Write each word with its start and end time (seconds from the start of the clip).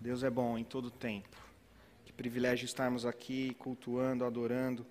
Deus 0.00 0.22
é 0.22 0.30
bom 0.30 0.56
em 0.56 0.64
todo 0.64 0.90
tempo. 0.90 1.36
Que 2.06 2.12
privilégio 2.12 2.64
estarmos 2.64 3.04
aqui 3.04 3.54
cultuando, 3.58 4.24
adorando, 4.24 4.86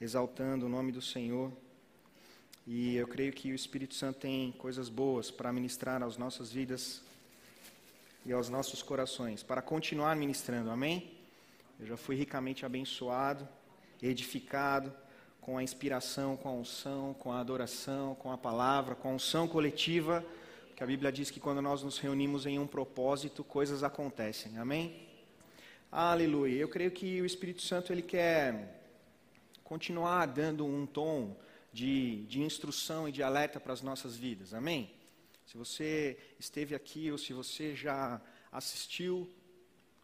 exaltando 0.00 0.64
o 0.64 0.70
nome 0.70 0.90
do 0.90 1.02
Senhor. 1.02 1.52
E 2.66 2.96
eu 2.96 3.06
creio 3.06 3.30
que 3.30 3.52
o 3.52 3.54
Espírito 3.54 3.94
Santo 3.94 4.20
tem 4.20 4.52
coisas 4.52 4.88
boas 4.88 5.30
para 5.30 5.52
ministrar 5.52 6.02
às 6.02 6.16
nossas 6.16 6.50
vidas 6.50 7.02
e 8.24 8.32
aos 8.32 8.48
nossos 8.48 8.82
corações, 8.82 9.42
para 9.42 9.60
continuar 9.60 10.16
ministrando. 10.16 10.70
Amém? 10.70 11.12
Eu 11.78 11.84
já 11.84 11.98
fui 11.98 12.16
ricamente 12.16 12.64
abençoado, 12.64 13.46
edificado 14.02 14.90
com 15.42 15.58
a 15.58 15.62
inspiração, 15.62 16.38
com 16.38 16.48
a 16.48 16.52
unção, 16.52 17.12
com 17.18 17.30
a 17.30 17.40
adoração, 17.40 18.14
com 18.14 18.32
a 18.32 18.38
palavra, 18.38 18.94
com 18.94 19.10
a 19.10 19.12
unção 19.12 19.46
coletiva 19.46 20.24
que 20.74 20.82
a 20.82 20.86
Bíblia 20.86 21.12
diz 21.12 21.30
que 21.30 21.38
quando 21.38 21.62
nós 21.62 21.84
nos 21.84 21.98
reunimos 21.98 22.46
em 22.46 22.58
um 22.58 22.66
propósito, 22.66 23.44
coisas 23.44 23.84
acontecem. 23.84 24.58
Amém? 24.58 25.06
Aleluia. 25.90 26.58
Eu 26.58 26.68
creio 26.68 26.90
que 26.90 27.20
o 27.20 27.24
Espírito 27.24 27.62
Santo 27.62 27.92
ele 27.92 28.02
quer 28.02 28.82
continuar 29.62 30.26
dando 30.26 30.66
um 30.66 30.84
tom 30.84 31.36
de, 31.72 32.24
de 32.24 32.40
instrução 32.40 33.08
e 33.08 33.12
de 33.12 33.22
alerta 33.22 33.60
para 33.60 33.72
as 33.72 33.82
nossas 33.82 34.16
vidas. 34.16 34.52
Amém? 34.52 34.90
Se 35.46 35.56
você 35.56 36.18
esteve 36.40 36.74
aqui 36.74 37.08
ou 37.12 37.18
se 37.18 37.32
você 37.32 37.76
já 37.76 38.20
assistiu 38.50 39.30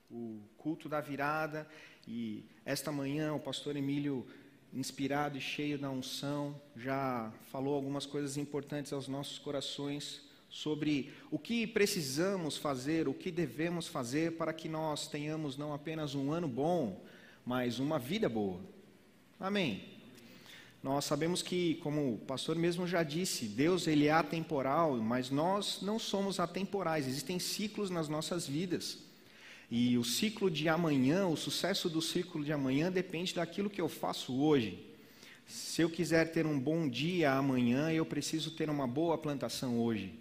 o 0.08 0.40
culto 0.56 0.88
da 0.88 1.00
virada 1.00 1.68
e 2.06 2.44
esta 2.64 2.92
manhã 2.92 3.34
o 3.34 3.40
pastor 3.40 3.74
Emílio 3.74 4.24
inspirado 4.72 5.36
e 5.36 5.40
cheio 5.40 5.76
da 5.76 5.90
unção, 5.90 6.60
já 6.76 7.32
falou 7.50 7.74
algumas 7.74 8.06
coisas 8.06 8.36
importantes 8.36 8.92
aos 8.92 9.08
nossos 9.08 9.36
corações 9.36 10.29
sobre 10.50 11.12
o 11.30 11.38
que 11.38 11.66
precisamos 11.66 12.56
fazer, 12.56 13.08
o 13.08 13.14
que 13.14 13.30
devemos 13.30 13.86
fazer 13.86 14.32
para 14.32 14.52
que 14.52 14.68
nós 14.68 15.06
tenhamos 15.06 15.56
não 15.56 15.72
apenas 15.72 16.14
um 16.14 16.32
ano 16.32 16.48
bom, 16.48 17.02
mas 17.46 17.78
uma 17.78 17.98
vida 17.98 18.28
boa. 18.28 18.60
Amém. 19.38 19.82
Nós 20.82 21.04
sabemos 21.04 21.42
que, 21.42 21.76
como 21.76 22.14
o 22.14 22.18
pastor 22.18 22.56
mesmo 22.56 22.86
já 22.86 23.02
disse, 23.02 23.44
Deus 23.44 23.86
ele 23.86 24.06
é 24.06 24.12
atemporal, 24.12 24.96
mas 24.96 25.30
nós 25.30 25.80
não 25.82 25.98
somos 25.98 26.40
atemporais. 26.40 27.06
Existem 27.06 27.38
ciclos 27.38 27.90
nas 27.90 28.08
nossas 28.08 28.46
vidas. 28.46 28.98
E 29.70 29.96
o 29.96 30.04
ciclo 30.04 30.50
de 30.50 30.68
amanhã, 30.68 31.26
o 31.26 31.36
sucesso 31.36 31.88
do 31.88 32.02
ciclo 32.02 32.42
de 32.44 32.52
amanhã 32.52 32.90
depende 32.90 33.34
daquilo 33.34 33.70
que 33.70 33.80
eu 33.80 33.88
faço 33.88 34.34
hoje. 34.34 34.86
Se 35.46 35.82
eu 35.82 35.90
quiser 35.90 36.32
ter 36.32 36.46
um 36.46 36.58
bom 36.58 36.88
dia 36.88 37.32
amanhã, 37.32 37.92
eu 37.92 38.04
preciso 38.06 38.50
ter 38.52 38.68
uma 38.68 38.86
boa 38.86 39.16
plantação 39.16 39.78
hoje. 39.78 40.19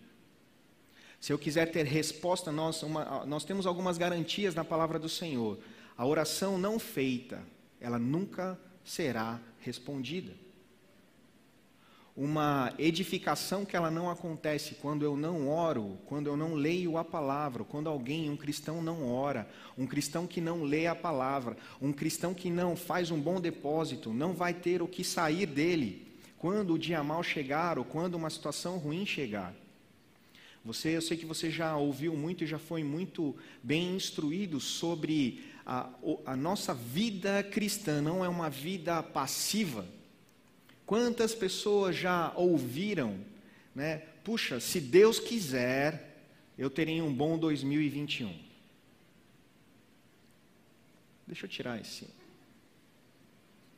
Se 1.20 1.34
eu 1.34 1.38
quiser 1.38 1.72
ter 1.72 1.86
resposta, 1.86 2.52
nós, 2.52 2.82
uma, 2.82 3.26
nós 3.26 3.44
temos 3.44 3.66
algumas 3.66 3.98
garantias 3.98 4.56
na 4.56 4.64
palavra 4.64 4.98
do 4.98 5.10
Senhor. 5.10 5.60
A 5.98 6.06
oração 6.06 6.58
não 6.58 6.80
feita, 6.80 7.44
ela 7.80 8.00
nunca 8.00 8.58
será 8.86 9.40
respondida. 9.60 10.32
Uma 12.16 12.74
edificação 12.78 13.64
que 13.66 13.76
ela 13.76 13.92
não 13.92 14.10
acontece 14.10 14.76
quando 14.76 15.04
eu 15.04 15.16
não 15.16 15.48
oro, 15.48 15.98
quando 16.06 16.28
eu 16.28 16.36
não 16.36 16.54
leio 16.54 16.98
a 16.98 17.04
palavra, 17.04 17.64
quando 17.64 17.88
alguém, 17.88 18.30
um 18.30 18.36
cristão 18.36 18.82
não 18.82 19.10
ora, 19.10 19.48
um 19.78 19.86
cristão 19.86 20.28
que 20.28 20.42
não 20.42 20.64
lê 20.64 20.88
a 20.88 20.96
palavra, 20.96 21.56
um 21.82 21.94
cristão 21.94 22.34
que 22.34 22.50
não 22.50 22.76
faz 22.76 23.12
um 23.12 23.20
bom 23.20 23.40
depósito, 23.40 24.14
não 24.14 24.34
vai 24.34 24.54
ter 24.54 24.82
o 24.82 24.88
que 24.88 25.04
sair 25.04 25.46
dele 25.46 26.08
quando 26.38 26.74
o 26.74 26.80
dia 26.80 27.04
mal 27.04 27.24
chegar 27.24 27.78
ou 27.78 27.86
quando 27.86 28.16
uma 28.16 28.30
situação 28.30 28.78
ruim 28.78 29.06
chegar. 29.06 29.54
Você, 30.64 30.90
eu 30.90 31.02
sei 31.02 31.18
que 31.18 31.26
você 31.26 31.50
já 31.50 31.76
ouviu 31.78 32.16
muito 32.16 32.44
e 32.44 32.48
já 32.48 32.60
foi 32.60 32.84
muito 32.84 33.36
bem 33.64 33.96
instruído 33.96 34.60
sobre 34.60 35.44
a, 35.66 35.90
a 36.26 36.36
nossa 36.36 36.74
vida 36.74 37.44
cristã, 37.44 38.02
não 38.02 38.24
é 38.26 38.30
uma 38.30 38.50
vida 38.50 39.02
passiva. 39.02 39.88
Quantas 40.86 41.34
pessoas 41.34 41.96
já 41.96 42.34
ouviram, 42.36 43.20
né? 43.74 44.00
Puxa, 44.24 44.60
se 44.60 44.82
Deus 44.82 45.20
quiser, 45.20 46.24
eu 46.58 46.70
terei 46.70 47.02
um 47.02 47.14
bom 47.14 47.38
2021. 47.38 48.36
Deixa 51.26 51.46
eu 51.46 51.50
tirar 51.50 51.80
esse. 51.80 52.08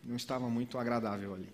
Não 0.04 0.16
estava 0.16 0.50
muito 0.50 0.78
agradável 0.78 1.34
ali. 1.34 1.50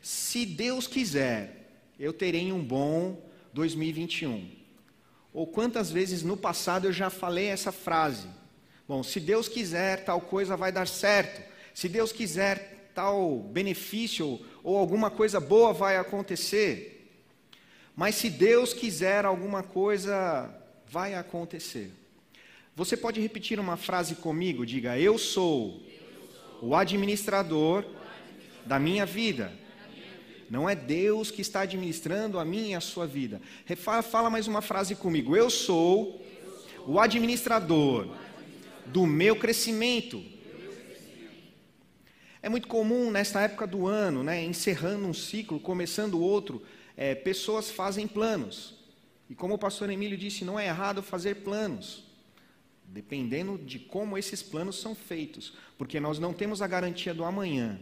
Se 0.00 0.44
Deus 0.44 0.86
quiser, 0.86 1.70
eu 1.98 2.12
terei 2.12 2.50
um 2.50 2.62
bom 2.62 3.22
2021. 3.54 4.50
Ou 5.32 5.46
quantas 5.46 5.90
vezes 5.90 6.22
no 6.22 6.36
passado 6.36 6.86
eu 6.86 6.92
já 6.92 7.08
falei 7.08 7.46
essa 7.46 7.72
frase? 7.72 8.28
Bom, 8.86 9.02
se 9.02 9.18
Deus 9.18 9.48
quiser, 9.48 10.04
tal 10.04 10.20
coisa 10.20 10.56
vai 10.56 10.70
dar 10.70 10.86
certo. 10.86 11.40
Se 11.72 11.88
Deus 11.88 12.12
quiser, 12.12 12.90
tal 12.94 13.38
benefício 13.38 14.38
ou 14.62 14.76
alguma 14.76 15.10
coisa 15.10 15.40
boa 15.40 15.72
vai 15.72 15.96
acontecer. 15.96 17.10
Mas 17.96 18.16
se 18.16 18.28
Deus 18.28 18.74
quiser, 18.74 19.24
alguma 19.24 19.62
coisa 19.62 20.52
vai 20.86 21.14
acontecer. 21.14 21.90
Você 22.76 22.96
pode 22.96 23.20
repetir 23.20 23.58
uma 23.58 23.76
frase 23.76 24.16
comigo? 24.16 24.66
Diga: 24.66 24.98
Eu 24.98 25.16
sou 25.16 25.80
o 26.60 26.74
administrador 26.74 27.84
da 28.66 28.78
minha 28.78 29.06
vida. 29.06 29.52
Não 30.50 30.68
é 30.68 30.74
Deus 30.74 31.30
que 31.30 31.40
está 31.40 31.62
administrando 31.62 32.38
a 32.38 32.44
minha 32.44 32.72
e 32.72 32.74
a 32.74 32.80
sua 32.80 33.06
vida. 33.06 33.40
Fala, 33.76 34.30
mais 34.30 34.46
uma 34.46 34.60
frase 34.60 34.94
comigo. 34.94 35.36
Eu 35.36 35.50
sou 35.50 36.24
o 36.86 37.00
administrador 37.00 38.08
do 38.86 39.06
meu 39.06 39.36
crescimento. 39.36 40.22
É 42.42 42.48
muito 42.48 42.68
comum 42.68 43.10
nesta 43.10 43.40
época 43.40 43.66
do 43.66 43.86
ano, 43.86 44.22
né, 44.22 44.44
encerrando 44.44 45.06
um 45.06 45.14
ciclo, 45.14 45.58
começando 45.58 46.20
outro, 46.20 46.62
é, 46.94 47.14
pessoas 47.14 47.70
fazem 47.70 48.06
planos. 48.06 48.74
E 49.30 49.34
como 49.34 49.54
o 49.54 49.58
pastor 49.58 49.88
Emílio 49.88 50.18
disse, 50.18 50.44
não 50.44 50.60
é 50.60 50.66
errado 50.66 51.02
fazer 51.02 51.36
planos, 51.36 52.04
dependendo 52.84 53.56
de 53.56 53.78
como 53.78 54.18
esses 54.18 54.42
planos 54.42 54.78
são 54.78 54.94
feitos, 54.94 55.54
porque 55.78 55.98
nós 55.98 56.18
não 56.18 56.34
temos 56.34 56.60
a 56.60 56.66
garantia 56.66 57.14
do 57.14 57.24
amanhã. 57.24 57.80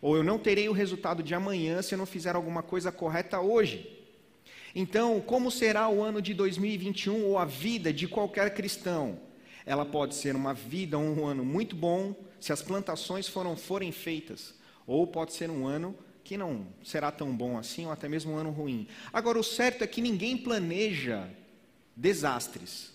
Ou 0.00 0.16
eu 0.16 0.24
não 0.24 0.38
terei 0.38 0.68
o 0.68 0.72
resultado 0.72 1.22
de 1.22 1.34
amanhã 1.34 1.82
se 1.82 1.94
eu 1.94 1.98
não 1.98 2.06
fizer 2.06 2.34
alguma 2.34 2.62
coisa 2.62 2.90
correta 2.90 3.40
hoje. 3.40 3.98
Então, 4.74 5.20
como 5.20 5.50
será 5.50 5.88
o 5.88 6.02
ano 6.02 6.22
de 6.22 6.32
2021 6.32 7.24
ou 7.24 7.38
a 7.38 7.44
vida 7.44 7.92
de 7.92 8.06
qualquer 8.06 8.54
cristão? 8.54 9.18
Ela 9.66 9.84
pode 9.84 10.14
ser 10.14 10.34
uma 10.34 10.54
vida, 10.54 10.96
um 10.98 11.26
ano 11.26 11.44
muito 11.44 11.76
bom, 11.76 12.14
se 12.40 12.52
as 12.52 12.62
plantações 12.62 13.28
foram, 13.28 13.56
forem 13.56 13.92
feitas, 13.92 14.54
ou 14.86 15.06
pode 15.06 15.32
ser 15.32 15.50
um 15.50 15.66
ano 15.66 15.94
que 16.24 16.36
não 16.36 16.66
será 16.82 17.10
tão 17.10 17.34
bom 17.36 17.58
assim, 17.58 17.86
ou 17.86 17.92
até 17.92 18.08
mesmo 18.08 18.32
um 18.32 18.36
ano 18.36 18.50
ruim. 18.50 18.86
Agora, 19.12 19.38
o 19.38 19.44
certo 19.44 19.82
é 19.82 19.86
que 19.86 20.00
ninguém 20.00 20.36
planeja 20.36 21.28
desastres, 21.96 22.92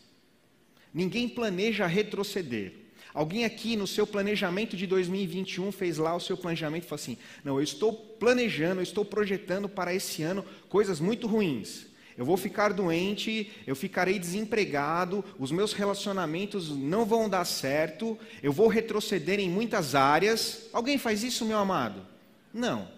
ninguém 0.94 1.28
planeja 1.28 1.86
retroceder. 1.86 2.84
Alguém 3.16 3.46
aqui 3.46 3.78
no 3.78 3.88
seu 3.88 4.06
planejamento 4.06 4.76
de 4.76 4.86
2021 4.86 5.72
fez 5.72 5.98
lá 5.98 6.14
o 6.14 6.20
seu 6.20 6.36
planejamento 6.36 6.84
e 6.84 6.86
falou 6.86 7.02
assim: 7.02 7.18
não, 7.46 7.56
eu 7.56 7.64
estou 7.64 7.94
planejando, 7.94 8.81
eu 8.81 8.84
estou 8.84 9.06
projetando 9.06 9.70
para 9.70 9.94
esse 9.94 10.22
ano 10.22 10.44
coisas 10.68 11.00
muito 11.00 11.25
ruins. 11.25 11.86
Eu 12.18 12.25
vou 12.25 12.36
ficar 12.36 12.74
doente, 12.74 13.52
eu 13.66 13.74
ficarei 13.75 14.20
desempregado, 14.20 15.24
os 15.40 15.50
meus 15.50 15.72
relacionamentos 15.72 16.70
não 16.70 17.06
vão 17.06 17.30
dar 17.30 17.46
certo, 17.46 18.20
eu 18.44 18.52
vou 18.52 18.68
retroceder 18.68 19.40
em 19.40 19.50
muitas 19.50 19.96
áreas. 19.96 20.68
Alguém 20.74 20.98
faz 20.98 21.24
isso, 21.24 21.46
meu 21.46 21.58
amado? 21.58 22.06
Não. 22.54 22.94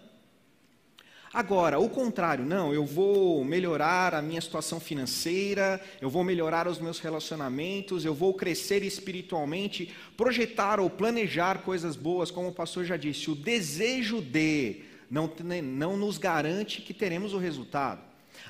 Agora, 1.32 1.78
o 1.78 1.90
contrário, 1.90 2.44
não, 2.44 2.72
eu 2.72 2.86
vou 2.86 3.44
melhorar 3.44 4.14
a 4.14 4.22
minha 4.22 4.40
situação 4.40 4.80
financeira, 4.80 5.80
eu 6.00 6.08
vou 6.08 6.24
melhorar 6.24 6.66
os 6.66 6.78
meus 6.78 6.98
relacionamentos, 7.00 8.04
eu 8.04 8.14
vou 8.14 8.32
crescer 8.32 8.82
espiritualmente, 8.82 9.94
projetar 10.16 10.80
ou 10.80 10.88
planejar 10.88 11.58
coisas 11.58 11.96
boas, 11.96 12.30
como 12.30 12.48
o 12.48 12.54
pastor 12.54 12.84
já 12.86 12.96
disse, 12.96 13.30
o 13.30 13.34
desejo 13.34 14.22
de 14.22 14.82
não, 15.10 15.30
não 15.62 15.96
nos 15.96 16.16
garante 16.16 16.80
que 16.80 16.94
teremos 16.94 17.34
o 17.34 17.38
resultado. 17.38 18.00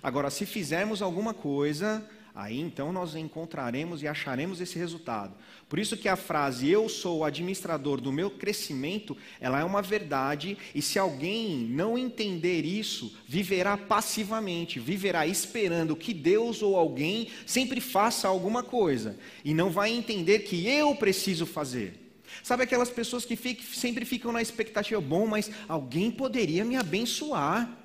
Agora, 0.02 0.30
se 0.30 0.46
fizermos 0.46 1.02
alguma 1.02 1.34
coisa, 1.34 2.04
aí 2.38 2.60
então 2.60 2.92
nós 2.92 3.16
encontraremos 3.16 4.00
e 4.00 4.06
acharemos 4.06 4.60
esse 4.60 4.78
resultado. 4.78 5.34
Por 5.68 5.76
isso 5.76 5.96
que 5.96 6.08
a 6.08 6.14
frase 6.14 6.70
eu 6.70 6.88
sou 6.88 7.18
o 7.18 7.24
administrador 7.24 8.00
do 8.00 8.12
meu 8.12 8.30
crescimento, 8.30 9.16
ela 9.40 9.58
é 9.58 9.64
uma 9.64 9.82
verdade, 9.82 10.56
e 10.72 10.80
se 10.80 11.00
alguém 11.00 11.58
não 11.68 11.98
entender 11.98 12.64
isso, 12.64 13.12
viverá 13.26 13.76
passivamente, 13.76 14.78
viverá 14.78 15.26
esperando 15.26 15.96
que 15.96 16.14
Deus 16.14 16.62
ou 16.62 16.76
alguém 16.76 17.28
sempre 17.44 17.80
faça 17.80 18.28
alguma 18.28 18.62
coisa, 18.62 19.18
e 19.44 19.52
não 19.52 19.68
vai 19.68 19.90
entender 19.90 20.38
que 20.40 20.68
eu 20.68 20.94
preciso 20.94 21.44
fazer. 21.44 22.08
Sabe 22.42 22.62
aquelas 22.62 22.90
pessoas 22.90 23.24
que 23.24 23.36
sempre 23.74 24.04
ficam 24.04 24.30
na 24.30 24.40
expectativa, 24.40 25.00
bom, 25.00 25.26
mas 25.26 25.50
alguém 25.68 26.08
poderia 26.08 26.64
me 26.64 26.76
abençoar. 26.76 27.77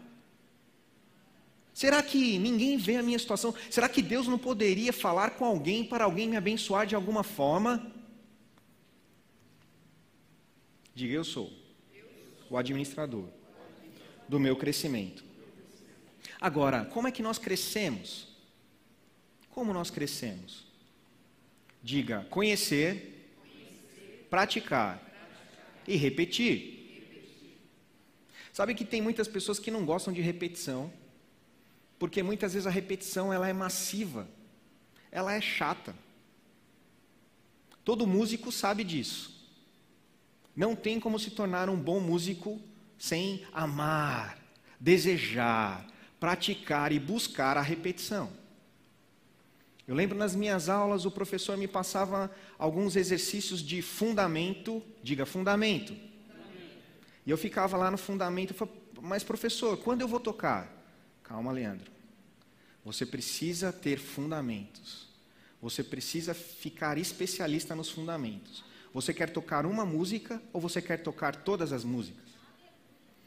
Será 1.73 2.03
que 2.03 2.37
ninguém 2.37 2.77
vê 2.77 2.97
a 2.97 3.03
minha 3.03 3.17
situação? 3.17 3.53
Será 3.69 3.89
que 3.89 4.01
Deus 4.01 4.27
não 4.27 4.37
poderia 4.37 4.93
falar 4.93 5.31
com 5.31 5.43
alguém 5.43 5.83
para 5.83 6.03
alguém 6.03 6.29
me 6.29 6.37
abençoar 6.37 6.85
de 6.85 6.93
alguma 6.93 7.23
forma? 7.23 7.91
Diga 10.93 11.15
eu 11.15 11.23
sou 11.23 11.51
o 12.49 12.55
administrador 12.55 13.27
do 14.29 14.39
meu 14.39 14.55
crescimento. 14.55 15.23
Agora, 16.39 16.85
como 16.85 17.07
é 17.07 17.11
que 17.11 17.23
nós 17.23 17.39
crescemos? 17.39 18.27
Como 19.49 19.73
nós 19.73 19.89
crescemos? 19.89 20.67
Diga 21.81 22.27
conhecer, 22.29 23.35
praticar 24.29 25.01
e 25.87 25.95
repetir. 25.95 26.71
Sabe 28.51 28.75
que 28.75 28.85
tem 28.85 29.01
muitas 29.01 29.27
pessoas 29.27 29.57
que 29.57 29.71
não 29.71 29.83
gostam 29.83 30.13
de 30.13 30.21
repetição 30.21 30.93
porque 32.03 32.21
muitas 32.21 32.51
vezes 32.51 32.67
a 32.67 32.69
repetição 32.69 33.31
ela 33.31 33.47
é 33.47 33.53
massiva, 33.53 34.27
ela 35.09 35.33
é 35.33 35.39
chata. 35.39 35.95
Todo 37.81 38.05
músico 38.05 38.51
sabe 38.51 38.83
disso. 38.83 39.49
Não 40.53 40.75
tem 40.75 40.99
como 40.99 41.17
se 41.17 41.31
tornar 41.31 41.69
um 41.69 41.79
bom 41.79 42.01
músico 42.01 42.59
sem 42.97 43.45
amar, 43.53 44.37
desejar, 44.77 45.87
praticar 46.19 46.91
e 46.91 46.99
buscar 46.99 47.55
a 47.55 47.61
repetição. 47.61 48.29
Eu 49.87 49.95
lembro 49.95 50.17
nas 50.17 50.35
minhas 50.35 50.67
aulas 50.67 51.05
o 51.05 51.11
professor 51.11 51.55
me 51.55 51.69
passava 51.69 52.29
alguns 52.59 52.97
exercícios 52.97 53.61
de 53.61 53.81
fundamento, 53.81 54.83
diga 55.01 55.25
fundamento. 55.25 55.95
E 57.25 57.31
eu 57.31 57.37
ficava 57.37 57.77
lá 57.77 57.89
no 57.89 57.97
fundamento 57.97 58.53
mas 59.01 59.23
professor, 59.23 59.77
quando 59.77 60.01
eu 60.01 60.07
vou 60.09 60.19
tocar? 60.19 60.82
Calma, 61.33 61.51
Leandro. 61.51 61.91
Você 62.85 63.07
precisa 63.07 63.73
ter 63.73 63.97
fundamentos. 63.97 65.07
Você 65.59 65.83
precisa 65.83 66.31
ficar 66.31 66.95
especialista 66.99 67.75
nos 67.75 67.89
fundamentos. 67.89 68.63
Você 68.93 69.11
quer 69.15 69.31
tocar 69.31 69.65
uma 69.65 69.83
música 69.83 70.39
ou 70.53 70.61
você 70.61 70.79
quer 70.79 71.01
tocar 71.01 71.37
todas 71.37 71.73
as 71.73 71.83
músicas? 71.83 72.23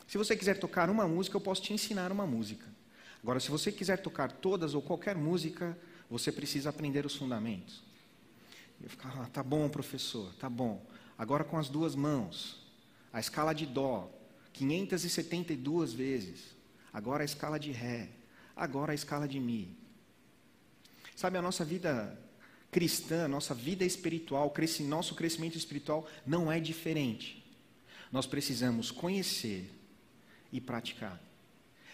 Se 0.07 0.17
você 0.17 0.37
quiser 0.37 0.57
tocar 0.61 0.89
uma 0.89 1.09
música, 1.09 1.37
eu 1.37 1.41
posso 1.41 1.63
te 1.63 1.73
ensinar 1.73 2.13
uma 2.13 2.25
música. 2.25 2.65
Agora, 3.21 3.41
se 3.41 3.51
você 3.51 3.73
quiser 3.73 3.97
tocar 3.97 4.31
todas 4.31 4.73
ou 4.73 4.81
qualquer 4.81 5.17
música, 5.17 5.77
você 6.09 6.31
precisa 6.31 6.71
aprender 6.71 7.05
os 7.05 7.17
fundamentos. 7.17 7.83
Eu 8.81 8.89
ficava, 8.89 9.25
ah, 9.25 9.27
tá 9.27 9.43
bom, 9.43 9.69
professor, 9.69 10.33
tá 10.35 10.49
bom. 10.49 10.81
Agora 11.19 11.43
com 11.43 11.59
as 11.59 11.69
duas 11.69 11.97
mãos, 11.97 12.65
a 13.13 13.19
escala 13.19 13.53
de 13.53 13.67
dó, 13.67 14.09
572 14.53 15.93
vezes. 15.93 16.56
Agora 16.97 17.23
a 17.23 17.27
escala 17.27 17.61
de 17.61 17.71
ré 17.71 18.09
agora 18.57 18.93
a 18.93 18.95
escala 18.95 19.29
de 19.29 19.39
Mi. 19.39 19.77
Sabe, 21.15 21.37
a 21.37 21.43
nossa 21.43 21.63
vida 21.63 22.19
cristã, 22.71 23.29
nossa 23.29 23.55
vida 23.55 23.85
espiritual, 23.85 24.53
nosso 24.89 25.15
crescimento 25.15 25.59
espiritual 25.59 26.09
não 26.27 26.51
é 26.51 26.59
diferente. 26.59 27.45
Nós 28.11 28.27
precisamos 28.27 28.91
conhecer 28.91 29.71
e 30.51 30.61
praticar. 30.61 31.21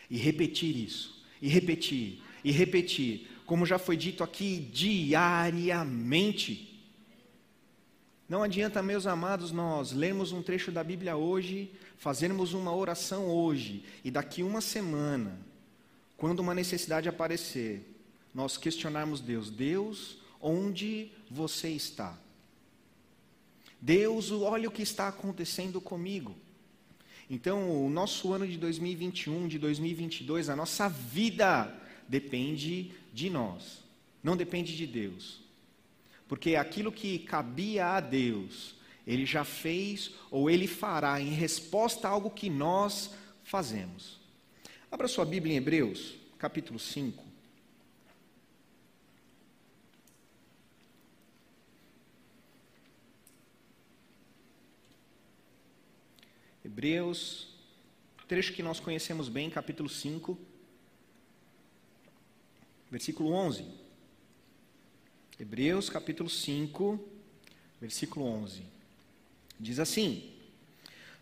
E 0.08 0.16
repetir 0.16 0.76
isso. 0.76 1.24
E 1.40 1.48
repetir. 1.48 2.22
E 2.44 2.52
repetir. 2.52 3.28
Como 3.44 3.66
já 3.66 3.78
foi 3.78 3.96
dito 3.96 4.22
aqui, 4.22 4.70
diariamente. 4.72 6.71
Não 8.32 8.42
adianta, 8.42 8.82
meus 8.82 9.06
amados, 9.06 9.52
nós 9.52 9.92
lermos 9.92 10.32
um 10.32 10.40
trecho 10.40 10.72
da 10.72 10.82
Bíblia 10.82 11.18
hoje, 11.18 11.70
fazermos 11.98 12.54
uma 12.54 12.74
oração 12.74 13.28
hoje, 13.28 13.84
e 14.02 14.10
daqui 14.10 14.42
uma 14.42 14.62
semana 14.62 15.38
quando 16.16 16.40
uma 16.40 16.54
necessidade 16.54 17.10
aparecer, 17.10 17.94
nós 18.34 18.56
questionarmos 18.56 19.20
Deus: 19.20 19.50
Deus, 19.50 20.16
onde 20.40 21.10
você 21.30 21.68
está? 21.68 22.18
Deus, 23.78 24.30
olha 24.30 24.66
o 24.66 24.72
que 24.72 24.80
está 24.80 25.08
acontecendo 25.08 25.78
comigo. 25.78 26.34
Então, 27.28 27.84
o 27.84 27.90
nosso 27.90 28.32
ano 28.32 28.48
de 28.48 28.56
2021, 28.56 29.46
de 29.46 29.58
2022, 29.58 30.48
a 30.48 30.56
nossa 30.56 30.88
vida 30.88 31.70
depende 32.08 32.92
de 33.12 33.28
nós, 33.28 33.84
não 34.24 34.38
depende 34.38 34.74
de 34.74 34.86
Deus. 34.86 35.41
Porque 36.32 36.56
aquilo 36.56 36.90
que 36.90 37.18
cabia 37.18 37.88
a 37.88 38.00
Deus, 38.00 38.74
Ele 39.06 39.26
já 39.26 39.44
fez 39.44 40.12
ou 40.30 40.48
Ele 40.48 40.66
fará 40.66 41.20
em 41.20 41.28
resposta 41.28 42.08
a 42.08 42.10
algo 42.10 42.30
que 42.30 42.48
nós 42.48 43.10
fazemos. 43.44 44.18
Abra 44.90 45.06
sua 45.08 45.26
Bíblia 45.26 45.52
em 45.52 45.58
Hebreus, 45.58 46.14
capítulo 46.38 46.78
5. 46.78 47.22
Hebreus, 56.64 57.54
trecho 58.26 58.54
que 58.54 58.62
nós 58.62 58.80
conhecemos 58.80 59.28
bem, 59.28 59.50
capítulo 59.50 59.90
5, 59.90 60.38
versículo 62.90 63.32
11. 63.32 63.81
Hebreus, 65.42 65.90
capítulo 65.90 66.30
5, 66.30 67.00
versículo 67.80 68.24
11. 68.26 68.62
Diz 69.58 69.80
assim: 69.80 70.30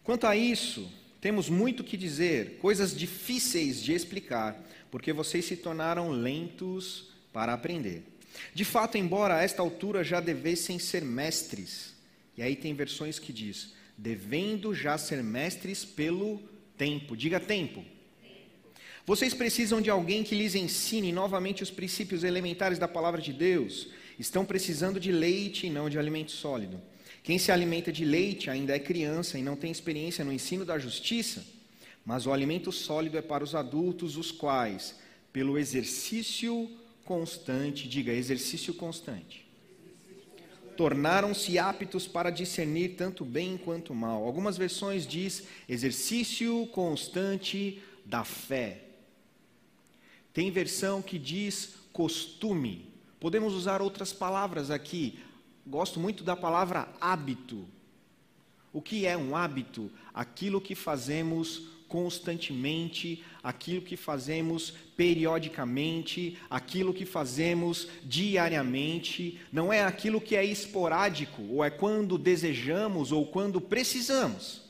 Quanto 0.04 0.26
a 0.26 0.36
isso, 0.36 0.92
temos 1.22 1.48
muito 1.48 1.82
que 1.82 1.96
dizer, 1.96 2.58
coisas 2.58 2.94
difíceis 2.94 3.82
de 3.82 3.94
explicar, 3.94 4.62
porque 4.90 5.10
vocês 5.10 5.46
se 5.46 5.56
tornaram 5.56 6.10
lentos 6.10 7.08
para 7.32 7.54
aprender. 7.54 8.02
De 8.52 8.62
fato, 8.62 8.98
embora 8.98 9.36
a 9.36 9.42
esta 9.42 9.62
altura 9.62 10.04
já 10.04 10.20
devessem 10.20 10.78
ser 10.78 11.02
mestres, 11.02 11.94
e 12.36 12.42
aí 12.42 12.54
tem 12.54 12.74
versões 12.74 13.18
que 13.18 13.32
diz, 13.32 13.72
devendo 13.96 14.74
já 14.74 14.98
ser 14.98 15.24
mestres 15.24 15.82
pelo 15.82 16.42
tempo. 16.76 17.16
Diga 17.16 17.40
tempo. 17.40 17.82
Vocês 19.06 19.32
precisam 19.32 19.80
de 19.80 19.88
alguém 19.88 20.22
que 20.22 20.34
lhes 20.34 20.54
ensine 20.54 21.10
novamente 21.10 21.62
os 21.62 21.70
princípios 21.70 22.22
elementares 22.22 22.78
da 22.78 22.86
palavra 22.86 23.22
de 23.22 23.32
Deus. 23.32 23.88
Estão 24.20 24.44
precisando 24.44 25.00
de 25.00 25.10
leite 25.10 25.66
e 25.66 25.70
não 25.70 25.88
de 25.88 25.98
alimento 25.98 26.30
sólido. 26.30 26.78
Quem 27.22 27.38
se 27.38 27.50
alimenta 27.50 27.90
de 27.90 28.04
leite 28.04 28.50
ainda 28.50 28.76
é 28.76 28.78
criança 28.78 29.38
e 29.38 29.42
não 29.42 29.56
tem 29.56 29.70
experiência 29.72 30.22
no 30.22 30.30
ensino 30.30 30.62
da 30.62 30.78
justiça, 30.78 31.42
mas 32.04 32.26
o 32.26 32.32
alimento 32.32 32.70
sólido 32.70 33.16
é 33.16 33.22
para 33.22 33.42
os 33.42 33.54
adultos, 33.54 34.18
os 34.18 34.30
quais, 34.30 34.94
pelo 35.32 35.58
exercício 35.58 36.70
constante, 37.02 37.88
diga 37.88 38.12
exercício 38.12 38.74
constante, 38.74 39.46
tornaram-se 40.76 41.58
aptos 41.58 42.06
para 42.06 42.28
discernir 42.28 42.96
tanto 42.96 43.24
bem 43.24 43.56
quanto 43.56 43.94
mal. 43.94 44.24
Algumas 44.24 44.58
versões 44.58 45.06
diz 45.06 45.44
exercício 45.66 46.66
constante 46.72 47.82
da 48.04 48.22
fé. 48.22 48.82
Tem 50.34 50.50
versão 50.50 51.00
que 51.00 51.18
diz 51.18 51.70
costume. 51.90 52.89
Podemos 53.20 53.52
usar 53.54 53.82
outras 53.82 54.12
palavras 54.12 54.70
aqui, 54.70 55.18
gosto 55.66 56.00
muito 56.00 56.24
da 56.24 56.34
palavra 56.34 56.88
hábito. 57.00 57.66
O 58.72 58.80
que 58.80 59.06
é 59.06 59.16
um 59.16 59.36
hábito? 59.36 59.90
Aquilo 60.14 60.60
que 60.60 60.74
fazemos 60.74 61.62
constantemente, 61.86 63.22
aquilo 63.42 63.82
que 63.82 63.96
fazemos 63.96 64.72
periodicamente, 64.96 66.38
aquilo 66.48 66.94
que 66.94 67.04
fazemos 67.04 67.88
diariamente, 68.04 69.40
não 69.52 69.72
é 69.72 69.82
aquilo 69.82 70.20
que 70.20 70.36
é 70.36 70.44
esporádico, 70.44 71.42
ou 71.50 71.64
é 71.64 71.68
quando 71.68 72.16
desejamos 72.16 73.10
ou 73.10 73.26
quando 73.26 73.60
precisamos. 73.60 74.62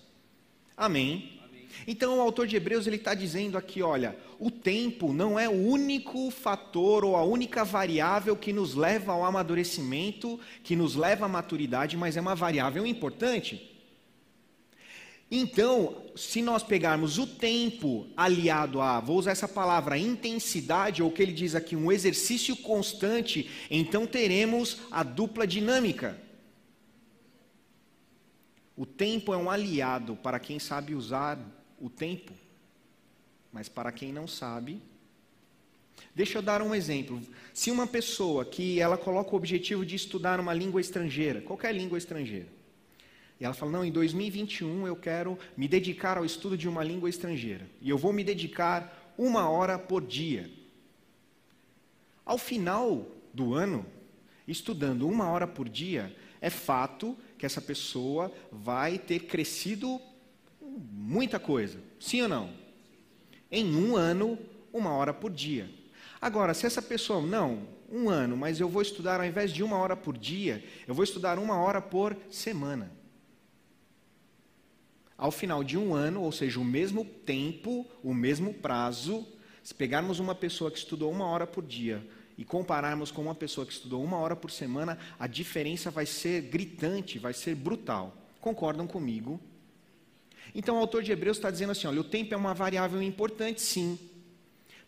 Amém? 0.75 1.39
Então 1.87 2.17
o 2.17 2.21
autor 2.23 2.47
de 2.47 2.57
Hebreus 2.57 2.87
ele 2.87 2.97
está 2.97 3.15
dizendo 3.15 3.59
aqui, 3.59 3.83
olha, 3.83 4.17
o 4.41 4.51
tempo 4.51 5.13
não 5.13 5.39
é 5.39 5.47
o 5.47 5.53
único 5.53 6.31
fator 6.31 7.05
ou 7.05 7.15
a 7.15 7.23
única 7.23 7.63
variável 7.63 8.35
que 8.35 8.55
nos 8.55 8.75
leva 8.75 9.13
ao 9.13 9.23
amadurecimento, 9.23 10.41
que 10.65 10.75
nos 10.75 10.97
leva 10.97 11.27
à 11.27 11.29
maturidade, 11.29 11.95
mas 11.95 12.17
é 12.17 12.23
uma 12.23 12.35
variável 12.35 12.87
importante. 12.87 13.71
Então, 15.31 16.07
se 16.17 16.41
nós 16.41 16.63
pegarmos 16.63 17.19
o 17.19 17.27
tempo 17.27 18.09
aliado 18.17 18.81
a, 18.81 18.99
vou 18.99 19.19
usar 19.19 19.33
essa 19.33 19.47
palavra, 19.47 19.99
intensidade, 19.99 21.03
ou 21.03 21.11
o 21.11 21.13
que 21.13 21.23
ele 21.23 21.35
diz 21.35 21.55
aqui, 21.55 21.77
um 21.77 21.93
exercício 21.93 22.57
constante, 22.57 23.49
então 23.71 24.07
teremos 24.07 24.79
a 24.91 25.03
dupla 25.03 25.47
dinâmica. 25.47 26.19
O 28.75 28.87
tempo 28.87 29.35
é 29.35 29.37
um 29.37 29.51
aliado 29.51 30.17
para 30.17 30.41
quem 30.41 30.59
sabe 30.59 30.95
usar 30.95 31.39
o 31.79 31.91
tempo. 31.91 32.33
Mas 33.53 33.69
para 33.69 33.91
quem 33.91 34.13
não 34.13 34.27
sabe, 34.27 34.81
deixa 36.15 36.39
eu 36.39 36.43
dar 36.43 36.63
um 36.63 36.75
exemplo. 36.75 37.21
Se 37.53 37.71
uma 37.71 37.87
pessoa 37.87 38.45
que 38.45 38.81
ela 38.81 38.97
coloca 38.97 39.33
o 39.33 39.37
objetivo 39.37 39.85
de 39.85 39.97
estudar 39.97 40.39
uma 40.39 40.55
língua 40.55 40.81
estrangeira, 40.81 41.41
qualquer 41.41 41.75
língua 41.75 41.99
estrangeira, 41.99 42.49
e 43.41 43.45
ela 43.45 43.55
fala: 43.55 43.73
"Não, 43.73 43.85
em 43.85 43.91
2021 43.91 44.87
eu 44.87 44.95
quero 44.95 45.39
me 45.57 45.67
dedicar 45.67 46.17
ao 46.17 46.25
estudo 46.25 46.57
de 46.57 46.69
uma 46.69 46.85
língua 46.85 47.09
estrangeira, 47.09 47.69
e 47.81 47.91
eu 47.91 47.99
vou 47.99 48.13
me 48.13 48.23
dedicar 48.23 49.15
uma 49.19 49.49
hora 49.49 49.79
por 49.79 50.07
dia". 50.07 50.51
Ao 52.25 52.39
final 52.39 53.07
do 53.35 53.55
ano, 53.55 53.85
estudando 54.47 55.09
uma 55.09 55.29
hora 55.29 55.47
por 55.47 55.69
dia, 55.69 56.15
é 56.41 56.51
fato 56.51 57.17
que 57.37 57.45
essa 57.45 57.61
pessoa 57.61 58.33
vai 58.53 58.99
ter 58.99 59.21
crescido 59.21 60.01
muita 60.61 61.41
coisa. 61.41 61.81
Sim 61.99 62.23
ou 62.23 62.29
não? 62.29 62.60
Em 63.51 63.75
um 63.75 63.97
ano, 63.97 64.39
uma 64.73 64.93
hora 64.93 65.13
por 65.13 65.31
dia. 65.31 65.69
Agora, 66.21 66.55
se 66.55 66.67
essa 66.67 66.83
pessoa, 66.83 67.21
não, 67.21 67.67
um 67.91 68.09
ano, 68.09 68.37
mas 68.37 68.61
eu 68.61 68.69
vou 68.69 68.83
estudar 68.83 69.21
ao 69.21 69.27
invés 69.27 69.53
de 69.53 69.63
uma 69.63 69.77
hora 69.77 69.97
por 69.97 70.17
dia, 70.17 70.63
eu 70.87 70.95
vou 70.95 71.03
estudar 71.03 71.39
uma 71.39 71.57
hora 71.57 71.81
por 71.81 72.17
semana. 72.31 72.91
Ao 75.17 75.31
final 75.31 75.65
de 75.65 75.77
um 75.77 75.95
ano, 75.95 76.23
ou 76.23 76.33
seja, 76.33 76.61
o 76.61 76.65
mesmo 76.65 77.05
tempo, 77.05 77.87
o 78.03 78.15
mesmo 78.15 78.55
prazo, 78.55 79.27
se 79.63 79.75
pegarmos 79.75 80.19
uma 80.19 80.35
pessoa 80.35 80.71
que 80.71 80.79
estudou 80.79 81.11
uma 81.11 81.27
hora 81.27 81.47
por 81.47 81.65
dia 81.65 82.07
e 82.39 82.45
compararmos 82.45 83.11
com 83.11 83.21
uma 83.21 83.35
pessoa 83.35 83.67
que 83.67 83.73
estudou 83.73 84.03
uma 84.03 84.17
hora 84.17 84.35
por 84.35 84.51
semana, 84.51 84.99
a 85.19 85.27
diferença 85.27 85.91
vai 85.91 86.07
ser 86.07 86.43
gritante, 86.43 87.19
vai 87.19 87.35
ser 87.35 87.55
brutal. 87.55 88.17
Concordam 88.41 88.87
comigo? 88.87 89.39
Então 90.55 90.77
o 90.77 90.79
autor 90.79 91.03
de 91.03 91.13
Hebreus 91.13 91.37
está 91.37 91.51
dizendo 91.51 91.73
assim: 91.73 91.87
olha, 91.87 92.01
o 92.01 92.05
tempo 92.05 92.35
é 92.35 92.37
uma 92.37 92.55
variável 92.55 93.01
importante, 93.03 93.61
sim, 93.61 93.99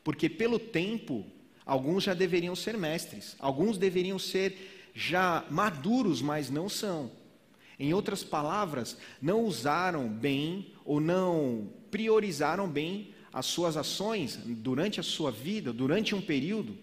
porque 0.03 0.29
pelo 0.29 0.59
tempo, 0.59 1.25
alguns 1.65 2.05
já 2.05 2.15
deveriam 2.15 2.55
ser 2.57 2.77
mestres, 2.77 3.37
alguns 3.39 3.79
deveriam 3.79 4.19
ser 4.19 4.91
já 4.95 5.45
maduros, 5.51 6.21
mas 6.21 6.51
não 6.51 6.69
são. 6.69 7.11
Em 7.79 7.93
outras 7.95 8.23
palavras, 8.23 8.97
não 9.21 9.45
usaram 9.45 10.09
bem 10.09 10.73
ou 10.85 11.01
não 11.01 11.73
priorizaram 11.91 12.69
bem 12.69 13.13
as 13.33 13.47
suas 13.47 13.77
ações 13.77 14.37
durante 14.45 15.01
a 15.01 15.03
sua 15.03 15.31
vida, 15.31 15.73
durante 15.73 16.15
um 16.15 16.21
período. 16.21 16.77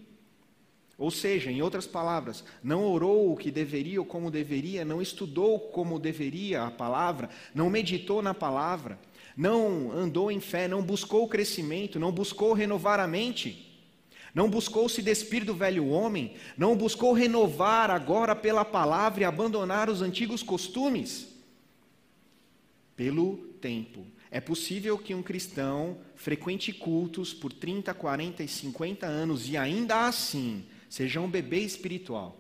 Ou 0.99 1.09
seja, 1.09 1.49
em 1.49 1.61
outras 1.61 1.87
palavras, 1.87 2.43
não 2.61 2.83
orou 2.83 3.31
o 3.31 3.37
que 3.37 3.49
deveria 3.49 4.01
ou 4.01 4.05
como 4.05 4.29
deveria, 4.29 4.83
não 4.83 5.01
estudou 5.01 5.57
como 5.57 5.97
deveria 5.97 6.63
a 6.63 6.69
palavra, 6.69 7.29
não 7.55 7.69
meditou 7.69 8.21
na 8.21 8.33
palavra, 8.33 8.99
não 9.35 9.93
andou 9.93 10.29
em 10.29 10.41
fé, 10.41 10.67
não 10.67 10.83
buscou 10.83 11.23
o 11.23 11.27
crescimento, 11.29 11.97
não 11.97 12.11
buscou 12.11 12.51
renovar 12.51 12.99
a 12.99 13.07
mente. 13.07 13.65
Não 14.35 14.49
buscou 14.49 14.89
se 14.89 15.01
despir 15.01 15.45
do 15.45 15.55
velho 15.55 15.87
homem, 15.87 16.35
não 16.57 16.75
buscou 16.75 17.13
renovar 17.13 17.89
agora 17.89 18.35
pela 18.35 18.65
palavra 18.65 19.21
e 19.21 19.25
abandonar 19.25 19.89
os 19.89 20.01
antigos 20.01 20.43
costumes. 20.43 21.29
Pelo 22.97 23.37
tempo. 23.61 24.05
É 24.29 24.41
possível 24.41 24.97
que 24.97 25.15
um 25.15 25.23
cristão 25.23 25.97
frequente 26.13 26.73
cultos 26.73 27.33
por 27.33 27.53
30, 27.53 27.93
40 27.93 28.43
e 28.43 28.47
50 28.49 29.07
anos 29.07 29.49
e 29.49 29.55
ainda 29.55 30.05
assim 30.05 30.65
seja 30.89 31.21
um 31.21 31.29
bebê 31.29 31.59
espiritual. 31.59 32.35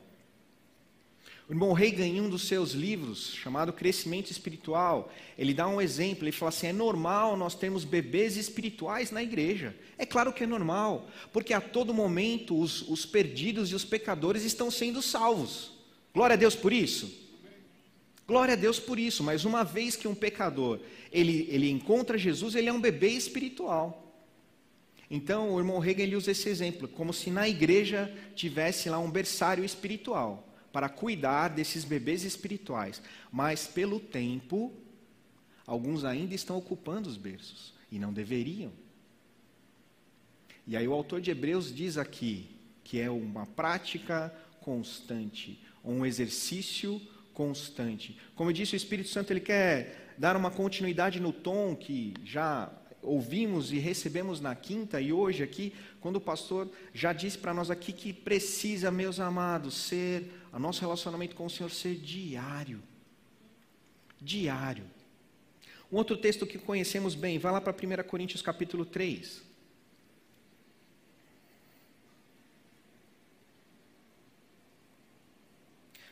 O 1.47 1.51
irmão 1.51 1.73
Reagan, 1.73 2.05
em 2.05 2.21
um 2.21 2.29
dos 2.29 2.43
seus 2.43 2.73
livros, 2.73 3.33
chamado 3.33 3.73
Crescimento 3.73 4.29
Espiritual, 4.29 5.11
ele 5.35 5.51
dá 5.51 5.67
um 5.67 5.81
exemplo, 5.81 6.23
ele 6.23 6.31
fala 6.31 6.49
assim, 6.49 6.67
é 6.67 6.73
normal 6.73 7.35
nós 7.35 7.55
termos 7.55 7.83
bebês 7.83 8.37
espirituais 8.37 9.09
na 9.09 9.23
igreja. 9.23 9.75
É 9.97 10.05
claro 10.05 10.31
que 10.31 10.43
é 10.43 10.47
normal, 10.47 11.09
porque 11.33 11.51
a 11.51 11.59
todo 11.59 11.91
momento 11.91 12.59
os, 12.59 12.87
os 12.87 13.03
perdidos 13.03 13.71
e 13.71 13.75
os 13.75 13.83
pecadores 13.83 14.43
estão 14.43 14.69
sendo 14.69 15.01
salvos. 15.01 15.71
Glória 16.13 16.35
a 16.35 16.37
Deus 16.37 16.55
por 16.55 16.71
isso. 16.71 17.11
Glória 18.27 18.53
a 18.53 18.57
Deus 18.57 18.79
por 18.79 18.99
isso, 18.99 19.23
mas 19.23 19.43
uma 19.43 19.63
vez 19.63 19.95
que 19.95 20.07
um 20.07 20.13
pecador, 20.13 20.79
ele, 21.11 21.47
ele 21.49 21.67
encontra 21.67 22.15
Jesus, 22.15 22.53
ele 22.53 22.69
é 22.69 22.73
um 22.73 22.79
bebê 22.79 23.09
espiritual. 23.09 24.08
Então, 25.09 25.53
o 25.53 25.59
irmão 25.59 25.79
Reagan 25.79 26.03
ele 26.03 26.15
usa 26.15 26.31
esse 26.31 26.47
exemplo, 26.47 26.87
como 26.87 27.11
se 27.11 27.31
na 27.31 27.47
igreja 27.47 28.13
tivesse 28.35 28.89
lá 28.89 28.99
um 28.99 29.09
berçário 29.09 29.65
espiritual 29.65 30.47
para 30.71 30.87
cuidar 30.87 31.49
desses 31.49 31.83
bebês 31.83 32.23
espirituais, 32.23 33.01
mas 33.31 33.65
pelo 33.65 33.99
tempo, 33.99 34.71
alguns 35.65 36.05
ainda 36.05 36.35
estão 36.35 36.57
ocupando 36.57 37.09
os 37.09 37.17
berços 37.17 37.73
e 37.91 37.97
não 37.97 38.13
deveriam. 38.13 38.71
E 40.67 40.77
aí 40.77 40.87
o 40.87 40.93
autor 40.93 41.19
de 41.19 41.31
Hebreus 41.31 41.73
diz 41.73 41.97
aqui 41.97 42.55
que 42.83 42.99
é 42.99 43.09
uma 43.09 43.45
prática 43.45 44.33
constante, 44.61 45.59
um 45.83 46.05
exercício 46.05 47.01
constante. 47.33 48.17
Como 48.35 48.49
eu 48.49 48.53
disse, 48.53 48.75
o 48.75 48.77
Espírito 48.77 49.09
Santo 49.09 49.31
ele 49.31 49.39
quer 49.39 50.13
dar 50.17 50.35
uma 50.35 50.51
continuidade 50.51 51.19
no 51.19 51.31
tom 51.31 51.75
que 51.75 52.13
já 52.23 52.71
ouvimos 53.01 53.71
e 53.71 53.77
recebemos 53.77 54.39
na 54.39 54.55
quinta 54.55 54.99
e 54.99 55.11
hoje 55.11 55.43
aqui, 55.43 55.73
quando 55.99 56.17
o 56.17 56.21
pastor 56.21 56.69
já 56.93 57.13
disse 57.13 57.37
para 57.37 57.53
nós 57.53 57.69
aqui 57.71 57.93
que 57.93 58.11
precisa, 58.11 58.91
meus 58.91 59.19
amados, 59.19 59.75
ser 59.75 60.31
o 60.51 60.59
nosso 60.59 60.81
relacionamento 60.81 61.35
com 61.35 61.45
o 61.45 61.49
Senhor 61.49 61.71
ser 61.71 61.95
diário. 61.95 62.81
Diário. 64.21 64.85
Um 65.91 65.97
outro 65.97 66.17
texto 66.17 66.45
que 66.45 66.57
conhecemos 66.57 67.15
bem, 67.15 67.39
vai 67.39 67.51
lá 67.51 67.59
para 67.59 67.73
1 67.73 68.07
Coríntios 68.07 68.41
capítulo 68.41 68.85
3. 68.85 69.49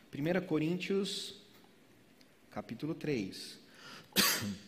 Primeira 0.10 0.42
Coríntios, 0.42 1.36
capítulo 2.50 2.96
3. 2.96 3.60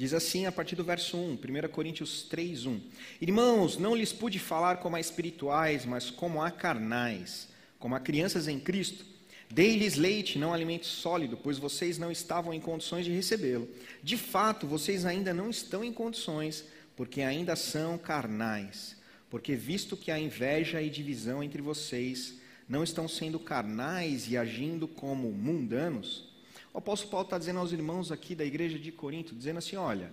Diz 0.00 0.14
assim 0.14 0.46
a 0.46 0.50
partir 0.50 0.76
do 0.76 0.82
verso 0.82 1.14
1, 1.14 1.34
1 1.34 1.68
Coríntios 1.70 2.22
3, 2.22 2.64
1. 2.64 2.80
Irmãos, 3.20 3.76
não 3.76 3.94
lhes 3.94 4.14
pude 4.14 4.38
falar 4.38 4.78
como 4.78 4.96
a 4.96 5.00
espirituais, 5.00 5.84
mas 5.84 6.08
como 6.08 6.42
a 6.42 6.50
carnais, 6.50 7.48
como 7.78 7.94
a 7.94 8.00
crianças 8.00 8.48
em 8.48 8.58
Cristo. 8.58 9.04
Dei-lhes 9.50 9.96
leite, 9.96 10.38
não 10.38 10.54
alimento 10.54 10.86
sólido, 10.86 11.36
pois 11.36 11.58
vocês 11.58 11.98
não 11.98 12.10
estavam 12.10 12.54
em 12.54 12.60
condições 12.60 13.04
de 13.04 13.12
recebê-lo. 13.12 13.68
De 14.02 14.16
fato, 14.16 14.66
vocês 14.66 15.04
ainda 15.04 15.34
não 15.34 15.50
estão 15.50 15.84
em 15.84 15.92
condições, 15.92 16.64
porque 16.96 17.20
ainda 17.20 17.54
são 17.54 17.98
carnais. 17.98 18.96
Porque 19.28 19.54
visto 19.54 19.98
que 19.98 20.10
há 20.10 20.18
inveja 20.18 20.80
e 20.80 20.88
divisão 20.88 21.42
entre 21.42 21.60
vocês, 21.60 22.38
não 22.66 22.82
estão 22.82 23.06
sendo 23.06 23.38
carnais 23.38 24.30
e 24.30 24.38
agindo 24.38 24.88
como 24.88 25.30
mundanos, 25.30 26.29
o 26.72 26.78
apóstolo 26.78 27.10
Paulo 27.10 27.24
está 27.24 27.38
dizendo 27.38 27.58
aos 27.58 27.72
irmãos 27.72 28.12
aqui 28.12 28.34
da 28.34 28.44
igreja 28.44 28.78
de 28.78 28.92
Corinto, 28.92 29.34
dizendo 29.34 29.58
assim: 29.58 29.76
olha, 29.76 30.12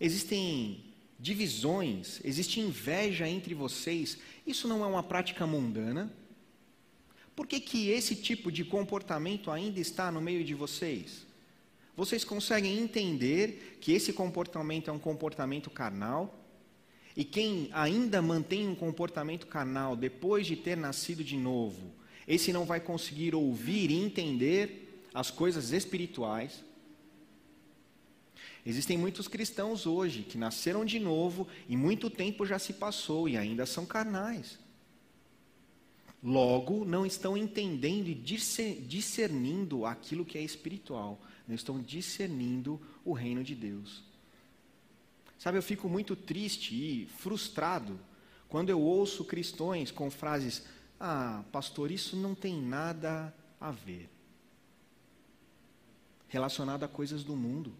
existem 0.00 0.84
divisões, 1.18 2.20
existe 2.24 2.60
inveja 2.60 3.28
entre 3.28 3.54
vocês, 3.54 4.18
isso 4.46 4.68
não 4.68 4.84
é 4.84 4.86
uma 4.86 5.02
prática 5.02 5.46
mundana? 5.46 6.12
Por 7.34 7.46
que, 7.46 7.60
que 7.60 7.90
esse 7.90 8.16
tipo 8.16 8.50
de 8.50 8.64
comportamento 8.64 9.50
ainda 9.50 9.78
está 9.78 10.10
no 10.10 10.20
meio 10.20 10.42
de 10.44 10.54
vocês? 10.54 11.26
Vocês 11.96 12.24
conseguem 12.24 12.78
entender 12.78 13.78
que 13.80 13.92
esse 13.92 14.12
comportamento 14.12 14.88
é 14.88 14.92
um 14.92 14.98
comportamento 14.98 15.70
carnal? 15.70 16.34
E 17.16 17.24
quem 17.24 17.68
ainda 17.72 18.22
mantém 18.22 18.68
um 18.68 18.74
comportamento 18.74 19.46
carnal 19.46 19.96
depois 19.96 20.46
de 20.46 20.54
ter 20.54 20.76
nascido 20.76 21.24
de 21.24 21.36
novo, 21.36 21.92
esse 22.26 22.52
não 22.52 22.64
vai 22.64 22.80
conseguir 22.80 23.34
ouvir 23.34 23.90
e 23.90 23.94
entender 23.94 24.87
as 25.18 25.32
coisas 25.32 25.72
espirituais. 25.72 26.64
Existem 28.64 28.96
muitos 28.96 29.26
cristãos 29.26 29.84
hoje 29.84 30.22
que 30.22 30.38
nasceram 30.38 30.84
de 30.84 31.00
novo 31.00 31.48
e 31.68 31.76
muito 31.76 32.08
tempo 32.08 32.46
já 32.46 32.56
se 32.56 32.74
passou 32.74 33.28
e 33.28 33.36
ainda 33.36 33.66
são 33.66 33.84
carnais. 33.84 34.60
Logo, 36.22 36.84
não 36.84 37.04
estão 37.04 37.36
entendendo 37.36 38.06
e 38.06 38.14
discernindo 38.14 39.84
aquilo 39.84 40.24
que 40.24 40.38
é 40.38 40.42
espiritual, 40.42 41.20
não 41.48 41.54
estão 41.56 41.82
discernindo 41.82 42.80
o 43.04 43.12
reino 43.12 43.42
de 43.42 43.56
Deus. 43.56 44.04
Sabe, 45.36 45.58
eu 45.58 45.62
fico 45.62 45.88
muito 45.88 46.14
triste 46.14 46.76
e 46.76 47.06
frustrado 47.06 47.98
quando 48.48 48.70
eu 48.70 48.80
ouço 48.80 49.24
cristãos 49.24 49.90
com 49.90 50.12
frases: 50.12 50.62
Ah, 51.00 51.42
pastor, 51.50 51.90
isso 51.90 52.14
não 52.16 52.36
tem 52.36 52.62
nada 52.62 53.34
a 53.60 53.72
ver 53.72 54.08
relacionado 56.28 56.84
a 56.84 56.88
coisas 56.88 57.24
do 57.24 57.34
mundo. 57.34 57.72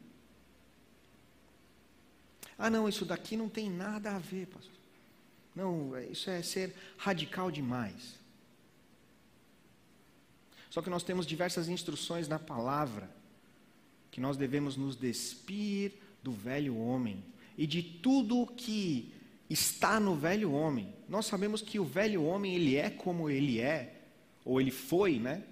Ah, 2.59 2.69
não, 2.69 2.89
isso 2.89 3.05
daqui 3.05 3.37
não 3.37 3.49
tem 3.49 3.71
nada 3.71 4.17
a 4.17 4.19
ver, 4.19 4.47
pastor. 4.47 4.75
Não, 5.55 5.99
isso 6.11 6.29
é 6.31 6.43
ser 6.43 6.75
radical 6.97 7.51
demais. 7.51 8.19
Só 10.71 10.83
que 10.83 10.91
nós 10.91 11.03
temos 11.03 11.27
diversas 11.27 11.69
instruções 11.69 12.29
na 12.29 12.39
palavra 12.39 13.11
que 14.11 14.21
nós 14.21 14.37
devemos 14.37 14.77
nos 14.77 14.97
despir 14.97 15.93
do 16.23 16.33
velho 16.33 16.77
homem 16.77 17.25
e 17.57 17.67
de 17.67 17.83
tudo 17.83 18.47
que 18.47 19.13
está 19.49 19.99
no 19.99 20.15
velho 20.15 20.53
homem. 20.53 20.95
Nós 21.09 21.27
sabemos 21.27 21.63
que 21.63 21.79
o 21.79 21.85
velho 21.85 22.23
homem 22.25 22.55
ele 22.55 22.77
é 22.77 22.91
como 22.91 23.31
ele 23.31 23.61
é, 23.61 24.03
ou 24.45 24.61
ele 24.61 24.71
foi, 24.71 25.19
né? 25.19 25.43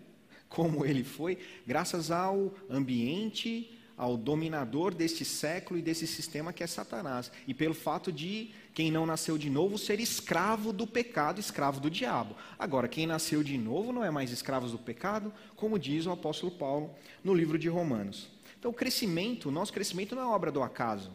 Como 0.48 0.84
ele 0.84 1.04
foi, 1.04 1.38
graças 1.66 2.10
ao 2.10 2.54
ambiente, 2.70 3.76
ao 3.96 4.16
dominador 4.16 4.94
deste 4.94 5.24
século 5.24 5.78
e 5.78 5.82
desse 5.82 6.06
sistema 6.06 6.52
que 6.52 6.62
é 6.62 6.66
Satanás. 6.66 7.32
E 7.46 7.54
pelo 7.54 7.74
fato 7.74 8.12
de 8.12 8.50
quem 8.74 8.90
não 8.90 9.06
nasceu 9.06 9.38
de 9.38 9.48
novo 9.48 9.78
ser 9.78 9.98
escravo 10.00 10.72
do 10.72 10.86
pecado, 10.86 11.40
escravo 11.40 11.80
do 11.80 11.90
diabo. 11.90 12.36
Agora, 12.58 12.88
quem 12.88 13.06
nasceu 13.06 13.42
de 13.42 13.56
novo 13.56 13.92
não 13.92 14.04
é 14.04 14.10
mais 14.10 14.30
escravo 14.30 14.68
do 14.68 14.78
pecado, 14.78 15.32
como 15.54 15.78
diz 15.78 16.04
o 16.04 16.10
apóstolo 16.10 16.52
Paulo 16.52 16.94
no 17.24 17.32
livro 17.32 17.58
de 17.58 17.68
Romanos. 17.68 18.28
Então, 18.58 18.70
o 18.70 18.74
crescimento, 18.74 19.48
o 19.48 19.52
nosso 19.52 19.72
crescimento 19.72 20.14
não 20.14 20.22
é 20.22 20.26
obra 20.26 20.52
do 20.52 20.62
acaso. 20.62 21.10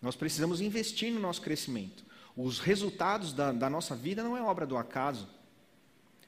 Nós 0.00 0.14
precisamos 0.14 0.60
investir 0.60 1.10
no 1.10 1.20
nosso 1.20 1.40
crescimento. 1.40 2.04
Os 2.36 2.58
resultados 2.58 3.32
da, 3.32 3.52
da 3.52 3.70
nossa 3.70 3.94
vida 3.94 4.22
não 4.22 4.36
é 4.36 4.42
obra 4.42 4.66
do 4.66 4.76
acaso. 4.76 5.28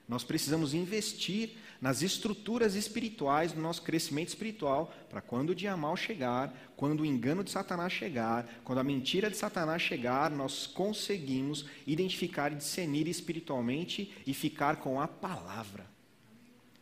Nós 0.09 0.23
precisamos 0.23 0.73
investir 0.73 1.57
nas 1.85 2.00
estruturas 2.00 2.75
espirituais 2.76 3.53
do 3.53 3.61
nosso 3.61 3.83
crescimento 3.83 4.29
espiritual, 4.29 4.91
para 5.11 5.21
quando 5.21 5.50
o 5.50 5.55
dia 5.55 5.76
mal 5.76 5.95
chegar, 5.95 6.73
quando 6.79 7.00
o 7.00 7.05
engano 7.05 7.45
de 7.45 7.50
Satanás 7.50 7.93
chegar, 7.93 8.49
quando 8.64 8.79
a 8.79 8.83
mentira 8.83 9.29
de 9.29 9.37
Satanás 9.37 9.83
chegar, 9.83 10.31
nós 10.31 10.67
conseguimos 10.67 11.67
identificar 11.87 12.50
e 12.50 12.55
discernir 12.55 13.07
espiritualmente 13.07 14.14
e 14.26 14.33
ficar 14.33 14.76
com 14.76 14.99
a 14.99 15.07
palavra. 15.07 15.85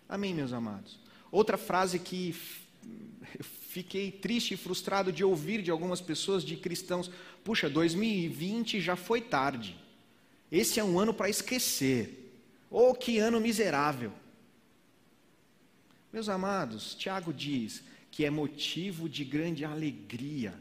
Amém, 0.09 0.32
meus 0.32 0.52
amados? 0.52 1.00
Outra 1.32 1.59
frase 1.59 1.99
que 1.99 2.32
eu 3.37 3.44
fiquei 3.44 4.09
triste 4.12 4.54
e 4.54 4.56
frustrado 4.56 5.11
de 5.11 5.25
ouvir 5.25 5.62
de 5.62 5.73
algumas 5.73 6.00
pessoas, 6.00 6.44
de 6.44 6.56
cristãos: 6.56 7.11
puxa, 7.42 7.68
2020 7.68 8.80
já 8.80 8.94
foi 8.94 9.21
tarde. 9.21 9.76
Esse 10.49 10.78
é 10.78 10.85
um 10.85 10.97
ano 10.97 11.12
para 11.12 11.28
esquecer. 11.28 12.38
Oh, 12.71 12.94
que 12.94 13.18
ano 13.18 13.40
miserável! 13.40 14.21
Meus 16.12 16.28
amados, 16.28 16.95
Tiago 16.95 17.33
diz 17.33 17.83
que 18.11 18.25
é 18.25 18.31
motivo 18.31 19.09
de 19.09 19.25
grande 19.25 19.64
alegria 19.64 20.54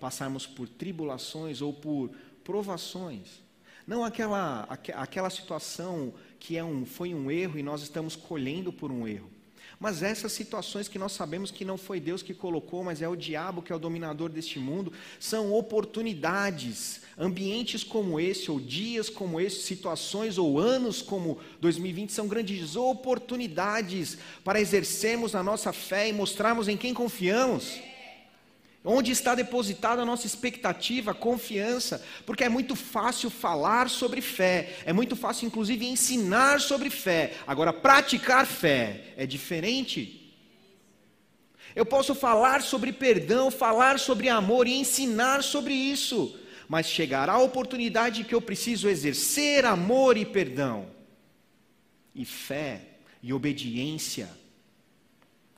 passarmos 0.00 0.46
por 0.46 0.66
tribulações 0.68 1.60
ou 1.60 1.72
por 1.72 2.10
provações. 2.42 3.42
Não 3.86 4.04
aquela, 4.04 4.62
aquela 4.94 5.28
situação 5.28 6.14
que 6.40 6.56
é 6.56 6.64
um, 6.64 6.86
foi 6.86 7.14
um 7.14 7.30
erro 7.30 7.58
e 7.58 7.62
nós 7.62 7.82
estamos 7.82 8.16
colhendo 8.16 8.72
por 8.72 8.90
um 8.90 9.06
erro. 9.06 9.30
Mas 9.78 10.02
essas 10.02 10.32
situações 10.32 10.88
que 10.88 10.98
nós 10.98 11.12
sabemos 11.12 11.50
que 11.50 11.64
não 11.64 11.76
foi 11.76 12.00
Deus 12.00 12.22
que 12.22 12.32
colocou, 12.32 12.82
mas 12.82 13.02
é 13.02 13.08
o 13.08 13.14
diabo 13.14 13.60
que 13.60 13.70
é 13.70 13.76
o 13.76 13.78
dominador 13.78 14.30
deste 14.30 14.58
mundo, 14.58 14.90
são 15.20 15.52
oportunidades. 15.52 17.02
Ambientes 17.18 17.84
como 17.84 18.18
esse, 18.18 18.50
ou 18.50 18.58
dias 18.58 19.10
como 19.10 19.38
esse, 19.38 19.62
situações 19.62 20.38
ou 20.38 20.58
anos 20.58 21.02
como 21.02 21.38
2020 21.60 22.10
são 22.10 22.26
grandes 22.26 22.74
oportunidades 22.74 24.16
para 24.42 24.60
exercermos 24.60 25.34
a 25.34 25.42
nossa 25.42 25.72
fé 25.72 26.08
e 26.08 26.12
mostrarmos 26.12 26.68
em 26.68 26.76
quem 26.76 26.94
confiamos. 26.94 27.78
Onde 28.88 29.10
está 29.10 29.34
depositada 29.34 30.02
a 30.02 30.04
nossa 30.04 30.28
expectativa, 30.28 31.12
confiança? 31.12 32.00
Porque 32.24 32.44
é 32.44 32.48
muito 32.48 32.76
fácil 32.76 33.28
falar 33.28 33.90
sobre 33.90 34.20
fé, 34.20 34.76
é 34.86 34.92
muito 34.92 35.16
fácil, 35.16 35.48
inclusive, 35.48 35.84
ensinar 35.84 36.60
sobre 36.60 36.88
fé. 36.88 37.34
Agora, 37.48 37.72
praticar 37.72 38.46
fé 38.46 39.12
é 39.16 39.26
diferente. 39.26 40.32
Eu 41.74 41.84
posso 41.84 42.14
falar 42.14 42.62
sobre 42.62 42.92
perdão, 42.92 43.50
falar 43.50 43.98
sobre 43.98 44.28
amor 44.28 44.68
e 44.68 44.74
ensinar 44.74 45.42
sobre 45.42 45.74
isso, 45.74 46.38
mas 46.68 46.86
chegará 46.86 47.32
a 47.32 47.42
oportunidade 47.42 48.22
que 48.22 48.36
eu 48.36 48.40
preciso 48.40 48.88
exercer 48.88 49.64
amor 49.64 50.16
e 50.16 50.24
perdão, 50.24 50.86
e 52.14 52.24
fé 52.24 52.82
e 53.20 53.32
obediência 53.32 54.30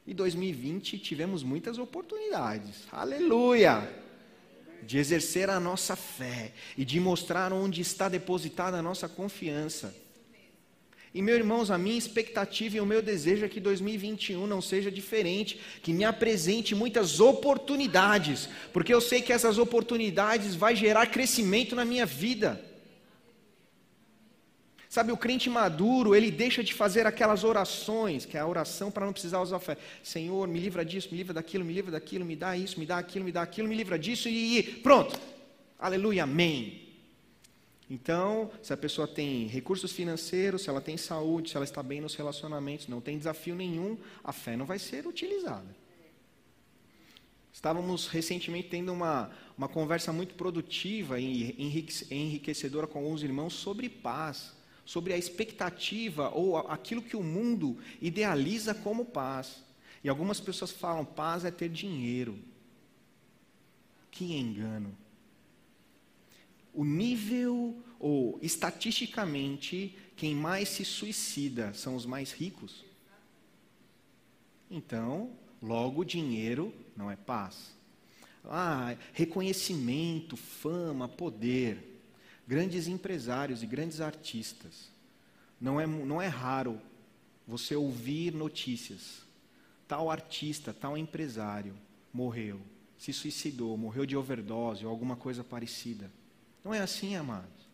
e 0.08 0.14
2020 0.14 0.98
tivemos 0.98 1.42
muitas 1.42 1.76
oportunidades, 1.76 2.76
aleluia, 2.90 3.86
de 4.82 4.96
exercer 4.96 5.50
a 5.50 5.60
nossa 5.60 5.94
fé 5.94 6.52
e 6.78 6.84
de 6.84 6.98
mostrar 6.98 7.52
onde 7.52 7.82
está 7.82 8.08
depositada 8.08 8.78
a 8.78 8.83
nossa 8.83 9.06
confiança. 9.06 9.94
E, 11.12 11.20
meus 11.20 11.38
irmãos, 11.38 11.70
a 11.70 11.76
minha 11.76 11.98
expectativa 11.98 12.78
e 12.78 12.80
o 12.80 12.87
meu 12.87 13.02
desejo 13.02 13.44
é 13.44 13.48
que 13.50 13.61
2021 13.61 14.46
não 14.46 14.62
seja 14.62 14.90
diferente, 14.90 15.61
que 15.83 15.92
me 15.92 16.04
apresente 16.04 16.74
muitas 16.74 17.20
oportunidades, 17.20 18.48
porque 18.72 18.94
eu 18.94 19.02
sei 19.02 19.20
que 19.20 19.33
essas 19.33 19.59
oportunidades 19.59 20.54
vai 20.54 20.74
gerar 20.74 21.06
crescimento 21.09 21.76
na 21.76 21.85
minha 21.85 22.06
vida. 22.06 22.64
Sabe, 24.88 25.12
o 25.12 25.16
crente 25.18 25.51
maduro, 25.51 26.14
ele 26.14 26.31
deixa 26.31 26.64
de 26.64 26.72
fazer 26.72 27.07
aquelas 27.07 27.44
orações, 27.44 28.24
que 28.24 28.38
é 28.38 28.40
a 28.40 28.46
oração 28.46 28.90
para 28.90 29.05
não 29.05 29.12
precisar 29.12 29.40
usar 29.42 29.59
fé. 29.59 29.77
Senhor, 30.03 30.48
me 30.48 30.59
livra 30.59 30.83
disso, 30.83 31.09
me 31.11 31.18
livra 31.18 31.35
daquilo, 31.35 31.62
me 31.62 31.74
livra 31.74 31.90
daquilo, 31.92 32.24
me 32.24 32.35
dá 32.35 32.57
isso, 32.57 32.81
me 32.81 32.87
dá 32.87 32.96
aquilo, 32.96 33.24
me 33.27 33.33
dá 33.33 33.42
aquilo, 33.42 33.68
me 33.68 33.74
livra 33.74 33.98
disso 33.98 34.31
e, 34.31 34.59
e 34.59 34.62
pronto. 34.62 35.20
Aleluia, 35.79 36.22
amém. 36.22 36.88
Então, 37.90 38.51
se 38.62 38.72
a 38.72 38.77
pessoa 38.79 39.07
tem 39.07 39.46
recursos 39.46 39.92
financeiros, 39.92 40.62
se 40.62 40.70
ela 40.70 40.81
tem 40.81 40.96
saúde, 40.96 41.51
se 41.51 41.57
ela 41.57 41.64
está 41.64 41.83
bem 41.83 42.01
nos 42.01 42.14
relacionamentos, 42.14 42.88
não 42.88 43.01
tem 43.01 43.18
desafio 43.18 43.55
nenhum, 43.55 43.98
a 44.24 44.33
fé 44.33 44.57
não 44.57 44.64
vai 44.64 44.79
ser 44.79 45.07
utilizada. 45.07 45.77
Estávamos 47.53 48.07
recentemente 48.07 48.68
tendo 48.68 48.92
uma, 48.92 49.31
uma 49.57 49.68
conversa 49.68 50.12
muito 50.14 50.35
produtiva 50.35 51.20
e 51.20 51.55
enriquecedora 52.09 52.87
com 52.87 53.01
alguns 53.01 53.22
irmãos 53.22 53.53
sobre 53.53 53.88
paz 53.90 54.57
sobre 54.88 55.12
a 55.12 55.18
expectativa 55.18 56.31
ou 56.31 56.57
aquilo 56.57 57.03
que 57.03 57.14
o 57.14 57.22
mundo 57.22 57.77
idealiza 58.01 58.74
como 58.74 59.05
paz. 59.05 59.62
E 60.03 60.09
algumas 60.09 60.40
pessoas 60.40 60.70
falam: 60.70 61.05
paz 61.05 61.44
é 61.44 61.51
ter 61.51 61.68
dinheiro. 61.68 62.38
Que 64.11 64.33
engano. 64.33 64.96
O 66.72 66.87
nível, 66.87 67.77
ou 68.01 68.38
estatisticamente, 68.40 69.94
quem 70.16 70.35
mais 70.35 70.70
se 70.70 70.87
suicida 70.87 71.74
são 71.74 71.94
os 71.94 72.07
mais 72.07 72.33
ricos. 72.33 72.83
Então, 74.70 75.33
logo, 75.61 76.03
dinheiro 76.03 76.72
não 76.96 77.11
é 77.11 77.16
paz. 77.16 77.74
Ah, 78.42 78.96
reconhecimento, 79.12 80.35
fama, 80.35 81.07
poder 81.07 81.97
grandes 82.48 82.88
empresários 82.88 83.62
e 83.62 83.66
grandes 83.66 84.00
artistas. 84.00 84.90
Não 85.61 85.78
é, 85.78 85.87
não 85.87 86.20
é 86.20 86.28
raro 86.28 86.80
você 87.46 87.76
ouvir 87.76 88.32
notícias. 88.32 89.22
Tal 89.87 90.11
artista, 90.11 90.72
tal 90.72 90.96
empresário 90.96 91.74
morreu, 92.11 92.58
se 92.96 93.12
suicidou, 93.12 93.76
morreu 93.76 94.06
de 94.06 94.16
overdose 94.16 94.87
ou 94.87 94.90
alguma 94.90 95.14
coisa 95.14 95.44
parecida. 95.44 96.11
Não 96.64 96.72
é 96.72 96.80
assim, 96.80 97.14
amados. 97.16 97.68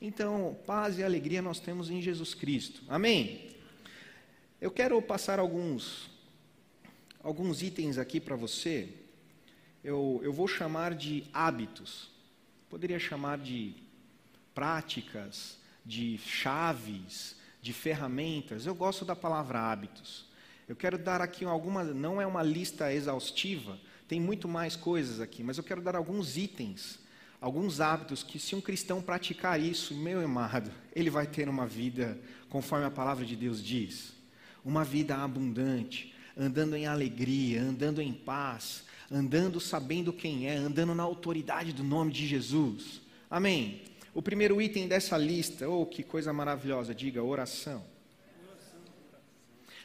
Então, 0.00 0.56
paz 0.64 0.98
e 0.98 1.02
alegria 1.02 1.42
nós 1.42 1.58
temos 1.58 1.90
em 1.90 2.00
Jesus 2.00 2.32
Cristo. 2.32 2.82
Amém? 2.88 3.50
Eu 4.60 4.70
quero 4.70 5.00
passar 5.02 5.40
alguns, 5.40 6.08
alguns 7.22 7.60
itens 7.60 7.98
aqui 7.98 8.20
para 8.20 8.36
você. 8.36 8.88
Eu, 9.82 10.20
eu 10.22 10.32
vou 10.32 10.46
chamar 10.46 10.94
de 10.94 11.24
hábitos. 11.32 12.10
Poderia 12.68 12.98
chamar 12.98 13.38
de 13.38 13.85
práticas, 14.56 15.58
de 15.84 16.16
chaves, 16.16 17.36
de 17.60 17.74
ferramentas. 17.74 18.64
Eu 18.64 18.74
gosto 18.74 19.04
da 19.04 19.14
palavra 19.14 19.60
hábitos. 19.60 20.24
Eu 20.66 20.74
quero 20.74 20.96
dar 20.96 21.20
aqui 21.20 21.44
alguma, 21.44 21.84
não 21.84 22.20
é 22.20 22.26
uma 22.26 22.42
lista 22.42 22.90
exaustiva, 22.90 23.78
tem 24.08 24.18
muito 24.18 24.48
mais 24.48 24.74
coisas 24.74 25.20
aqui, 25.20 25.42
mas 25.42 25.58
eu 25.58 25.62
quero 25.62 25.82
dar 25.82 25.94
alguns 25.94 26.38
itens, 26.38 26.98
alguns 27.38 27.82
hábitos 27.82 28.22
que 28.22 28.38
se 28.38 28.56
um 28.56 28.60
cristão 28.60 29.02
praticar 29.02 29.60
isso, 29.60 29.94
meu 29.94 30.24
amado, 30.24 30.72
ele 30.96 31.10
vai 31.10 31.26
ter 31.26 31.50
uma 31.50 31.66
vida 31.66 32.18
conforme 32.48 32.86
a 32.86 32.90
palavra 32.90 33.26
de 33.26 33.36
Deus 33.36 33.62
diz, 33.62 34.14
uma 34.64 34.82
vida 34.82 35.16
abundante, 35.16 36.14
andando 36.34 36.74
em 36.74 36.86
alegria, 36.86 37.62
andando 37.62 38.00
em 38.00 38.12
paz, 38.12 38.84
andando 39.12 39.60
sabendo 39.60 40.14
quem 40.14 40.48
é, 40.48 40.56
andando 40.56 40.94
na 40.94 41.02
autoridade 41.02 41.74
do 41.74 41.84
nome 41.84 42.10
de 42.10 42.26
Jesus. 42.26 43.02
Amém. 43.30 43.95
O 44.16 44.22
primeiro 44.22 44.62
item 44.62 44.88
dessa 44.88 45.18
lista, 45.18 45.68
oh, 45.68 45.84
que 45.84 46.02
coisa 46.02 46.32
maravilhosa, 46.32 46.94
diga 46.94 47.22
oração. 47.22 47.84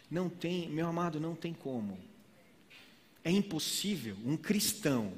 Não 0.09 0.29
tem, 0.29 0.69
meu 0.69 0.87
amado, 0.87 1.19
não 1.19 1.35
tem 1.35 1.53
como. 1.53 1.99
É 3.25 3.29
impossível 3.29 4.15
um 4.25 4.37
cristão 4.37 5.11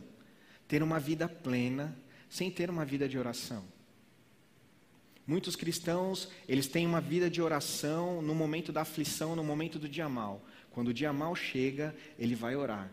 ter 0.68 0.82
uma 0.82 1.00
vida 1.00 1.30
plena 1.30 1.96
sem 2.28 2.50
ter 2.50 2.72
uma 2.72 2.84
vida 2.84 3.08
de 3.08 3.16
oração. 3.16 3.64
Muitos 5.28 5.56
cristãos, 5.56 6.28
eles 6.50 6.66
têm 6.66 6.88
uma 6.88 7.00
vida 7.00 7.30
de 7.30 7.40
oração 7.40 8.20
no 8.20 8.34
momento 8.34 8.72
da 8.72 8.82
aflição, 8.82 9.36
no 9.36 9.44
momento 9.44 9.78
do 9.78 9.88
dia 9.88 10.10
mal. 10.10 10.44
Quando 10.72 10.88
o 10.88 10.94
dia 10.94 11.14
mal 11.14 11.36
chega, 11.36 11.96
ele 12.18 12.34
vai 12.34 12.56
orar. 12.56 12.92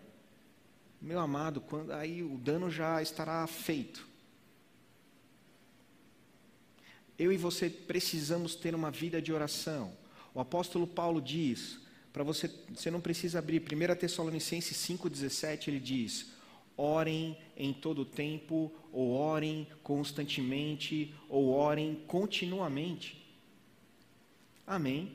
Meu 1.00 1.18
amado, 1.18 1.62
quando 1.62 1.92
aí 1.92 2.22
o 2.22 2.36
dano 2.36 2.70
já 2.70 3.00
estará 3.00 3.46
feito. 3.46 4.09
Eu 7.20 7.30
e 7.30 7.36
você 7.36 7.68
precisamos 7.68 8.54
ter 8.54 8.74
uma 8.74 8.90
vida 8.90 9.20
de 9.20 9.30
oração. 9.30 9.92
O 10.32 10.40
apóstolo 10.40 10.86
Paulo 10.86 11.20
diz: 11.20 11.78
para 12.14 12.24
você, 12.24 12.50
você 12.74 12.90
não 12.90 13.00
precisa 13.00 13.38
abrir. 13.38 13.60
1 13.60 13.94
Tessalonicenses 13.96 14.74
5,17 14.78 15.68
ele 15.68 15.78
diz: 15.78 16.32
orem 16.78 17.36
em 17.54 17.74
todo 17.74 18.06
tempo, 18.06 18.72
ou 18.90 19.10
orem 19.10 19.68
constantemente, 19.82 21.14
ou 21.28 21.50
orem 21.50 22.02
continuamente. 22.06 23.22
Amém. 24.66 25.14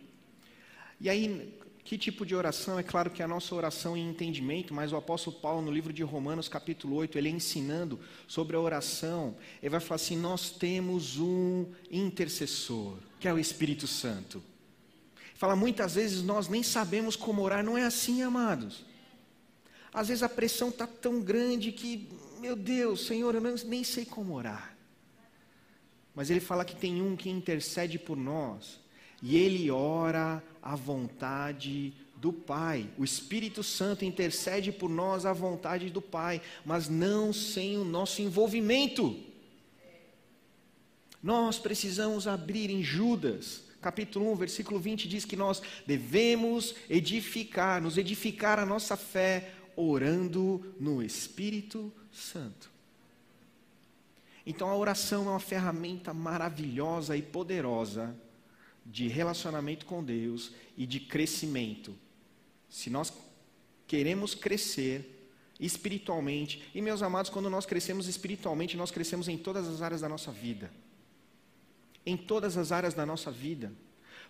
E 1.01 1.09
aí, 1.09 1.57
que 1.85 1.99
tipo 1.99 2.25
de 2.25 2.35
oração? 2.35 2.79
É 2.79 2.83
claro 2.83 3.11
que 3.11 3.21
a 3.21 3.27
nossa 3.27 3.53
oração 3.53 3.95
em 3.95 4.09
entendimento, 4.09 4.73
mas 4.73 4.91
o 4.91 4.97
apóstolo 4.97 5.37
Paulo, 5.37 5.61
no 5.61 5.71
livro 5.71 5.93
de 5.93 6.01
Romanos, 6.01 6.47
capítulo 6.47 6.95
8, 6.95 7.15
ele 7.15 7.29
é 7.29 7.31
ensinando 7.31 7.99
sobre 8.27 8.55
a 8.55 8.59
oração. 8.59 9.37
Ele 9.61 9.69
vai 9.69 9.79
falar 9.79 9.97
assim: 9.97 10.17
Nós 10.17 10.49
temos 10.49 11.19
um 11.19 11.67
intercessor, 11.91 12.97
que 13.19 13.27
é 13.27 13.33
o 13.33 13.37
Espírito 13.37 13.85
Santo. 13.85 14.41
Fala, 15.35 15.55
muitas 15.55 15.93
vezes 15.93 16.23
nós 16.23 16.47
nem 16.47 16.63
sabemos 16.63 17.15
como 17.15 17.43
orar, 17.43 17.63
não 17.63 17.77
é 17.77 17.83
assim, 17.83 18.23
amados. 18.23 18.83
Às 19.93 20.07
vezes 20.07 20.23
a 20.23 20.29
pressão 20.29 20.69
está 20.69 20.87
tão 20.87 21.21
grande 21.21 21.71
que, 21.71 22.09
meu 22.39 22.55
Deus, 22.55 23.05
Senhor, 23.05 23.35
eu 23.35 23.41
nem 23.41 23.83
sei 23.83 24.05
como 24.05 24.33
orar. 24.33 24.75
Mas 26.15 26.31
ele 26.31 26.39
fala 26.39 26.65
que 26.65 26.75
tem 26.75 27.01
um 27.01 27.15
que 27.15 27.29
intercede 27.29 27.99
por 27.99 28.17
nós, 28.17 28.79
e 29.21 29.35
ele 29.37 29.69
ora 29.69 30.41
à 30.65 30.75
vontade 30.75 31.93
do 32.15 32.33
Pai. 32.33 32.89
O 32.97 33.03
Espírito 33.03 33.61
Santo 33.61 34.03
intercede 34.03 34.71
por 34.71 34.89
nós 34.89 35.27
à 35.27 35.31
vontade 35.31 35.91
do 35.91 36.01
Pai, 36.01 36.41
mas 36.65 36.89
não 36.89 37.31
sem 37.31 37.77
o 37.77 37.85
nosso 37.85 38.19
envolvimento. 38.19 39.15
Nós 41.21 41.59
precisamos 41.59 42.27
abrir 42.27 42.71
em 42.71 42.81
Judas, 42.81 43.63
capítulo 43.79 44.31
1, 44.31 44.35
versículo 44.35 44.79
20, 44.79 45.07
diz 45.07 45.23
que 45.23 45.35
nós 45.35 45.61
devemos 45.85 46.73
edificar, 46.89 47.79
nos 47.79 47.95
edificar 47.95 48.57
a 48.57 48.65
nossa 48.65 48.97
fé, 48.97 49.53
orando 49.75 50.73
no 50.79 51.03
Espírito 51.03 51.93
Santo. 52.11 52.71
Então 54.43 54.67
a 54.67 54.75
oração 54.75 55.27
é 55.27 55.29
uma 55.29 55.39
ferramenta 55.39 56.11
maravilhosa 56.11 57.15
e 57.15 57.21
poderosa 57.21 58.15
de 58.85 59.07
relacionamento 59.07 59.85
com 59.85 60.03
Deus 60.03 60.51
e 60.77 60.85
de 60.85 60.99
crescimento. 60.99 61.95
Se 62.69 62.89
nós 62.89 63.11
queremos 63.87 64.35
crescer 64.35 65.29
espiritualmente, 65.59 66.63
e 66.75 66.81
meus 66.81 67.01
amados, 67.01 67.31
quando 67.31 67.49
nós 67.49 67.65
crescemos 67.65 68.07
espiritualmente, 68.07 68.77
nós 68.77 68.91
crescemos 68.91 69.27
em 69.27 69.37
todas 69.37 69.67
as 69.67 69.81
áreas 69.81 70.01
da 70.01 70.09
nossa 70.09 70.31
vida. 70.31 70.71
Em 72.05 72.15
todas 72.15 72.57
as 72.57 72.71
áreas 72.71 72.93
da 72.93 73.05
nossa 73.05 73.31
vida. 73.31 73.71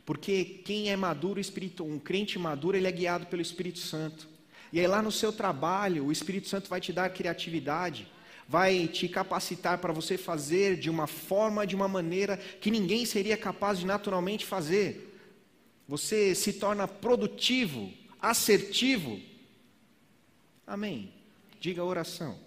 Porque 0.05 0.61
quem 0.63 0.91
é 0.91 0.95
maduro 0.95 1.41
um 1.81 1.99
crente 1.99 2.37
maduro, 2.37 2.77
ele 2.77 2.87
é 2.87 2.91
guiado 2.91 3.25
pelo 3.25 3.41
Espírito 3.41 3.79
Santo. 3.79 4.27
E 4.71 4.79
aí 4.79 4.87
lá 4.87 5.01
no 5.01 5.11
seu 5.11 5.33
trabalho, 5.33 6.05
o 6.05 6.11
Espírito 6.11 6.47
Santo 6.47 6.69
vai 6.69 6.79
te 6.79 6.93
dar 6.93 7.09
criatividade, 7.09 8.07
vai 8.47 8.87
te 8.87 9.07
capacitar 9.07 9.79
para 9.79 9.93
você 9.93 10.17
fazer 10.17 10.77
de 10.77 10.89
uma 10.89 11.07
forma, 11.07 11.65
de 11.65 11.75
uma 11.75 11.87
maneira 11.87 12.37
que 12.37 12.69
ninguém 12.69 13.05
seria 13.05 13.35
capaz 13.35 13.79
de 13.79 13.85
naturalmente 13.85 14.45
fazer. 14.45 15.13
Você 15.87 16.35
se 16.35 16.53
torna 16.53 16.87
produtivo, 16.87 17.91
assertivo. 18.21 19.19
Amém. 20.65 21.11
Diga 21.59 21.81
a 21.81 21.85
oração. 21.85 22.37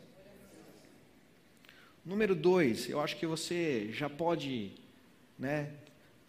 Número 2.04 2.34
dois, 2.34 2.88
eu 2.88 3.00
acho 3.00 3.16
que 3.16 3.26
você 3.26 3.90
já 3.92 4.08
pode, 4.08 4.72
né, 5.38 5.72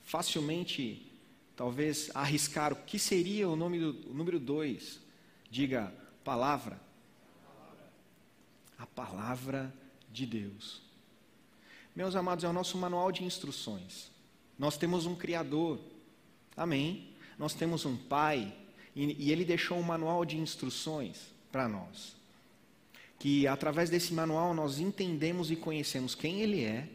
facilmente, 0.03 1.09
talvez 1.55 2.11
arriscar 2.13 2.73
o 2.73 2.75
que 2.75 2.99
seria 2.99 3.47
o 3.47 3.55
nome 3.55 3.79
do 3.79 4.09
o 4.09 4.13
número 4.13 4.39
dois. 4.39 4.99
Diga 5.49 5.93
palavra 6.23 6.88
a 8.79 8.87
palavra 8.87 9.73
de 10.11 10.25
Deus. 10.25 10.81
Meus 11.93 12.15
amados, 12.15 12.45
é 12.45 12.47
o 12.47 12.53
nosso 12.53 12.77
manual 12.77 13.11
de 13.11 13.25
instruções. 13.25 14.09
Nós 14.57 14.77
temos 14.77 15.05
um 15.05 15.15
Criador, 15.15 15.79
amém? 16.55 17.09
Nós 17.37 17.53
temos 17.53 17.85
um 17.85 17.97
Pai, 17.97 18.55
e, 18.95 19.25
e 19.25 19.31
Ele 19.31 19.43
deixou 19.43 19.77
um 19.77 19.83
manual 19.83 20.23
de 20.23 20.37
instruções 20.37 21.17
para 21.51 21.67
nós. 21.67 22.15
Que 23.19 23.45
através 23.47 23.89
desse 23.89 24.13
manual 24.13 24.53
nós 24.53 24.79
entendemos 24.79 25.51
e 25.51 25.57
conhecemos 25.57 26.15
quem 26.15 26.39
Ele 26.39 26.63
é, 26.63 26.87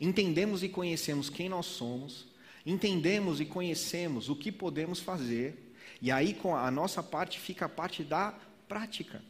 entendemos 0.00 0.62
e 0.62 0.68
conhecemos 0.68 1.28
quem 1.28 1.48
nós 1.48 1.66
somos, 1.66 2.26
entendemos 2.64 3.40
e 3.40 3.44
conhecemos 3.44 4.28
o 4.28 4.36
que 4.36 4.52
podemos 4.52 5.00
fazer, 5.00 5.74
e 6.00 6.10
aí 6.12 6.34
com 6.34 6.54
a 6.54 6.70
nossa 6.70 7.02
parte 7.02 7.40
fica 7.40 7.66
a 7.66 7.68
parte 7.68 8.04
da 8.04 8.32
prática. 8.68 9.22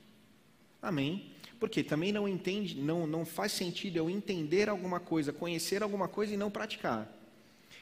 Amém? 0.82 1.32
Porque 1.60 1.84
também 1.84 2.10
não 2.10 2.26
entende, 2.26 2.74
não, 2.80 3.06
não 3.06 3.26
faz 3.26 3.52
sentido 3.52 3.98
eu 3.98 4.08
entender 4.08 4.70
alguma 4.70 4.98
coisa, 4.98 5.30
conhecer 5.30 5.82
alguma 5.82 6.08
coisa 6.08 6.32
e 6.32 6.36
não 6.36 6.50
praticar. 6.50 7.06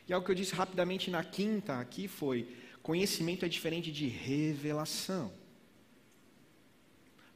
E 0.08 0.12
algo 0.12 0.26
que 0.26 0.32
eu 0.32 0.36
disse 0.36 0.52
rapidamente 0.52 1.10
na 1.10 1.22
quinta 1.22 1.78
aqui 1.78 2.08
foi: 2.08 2.56
conhecimento 2.82 3.44
é 3.44 3.48
diferente 3.48 3.92
de 3.92 4.08
revelação. 4.08 5.32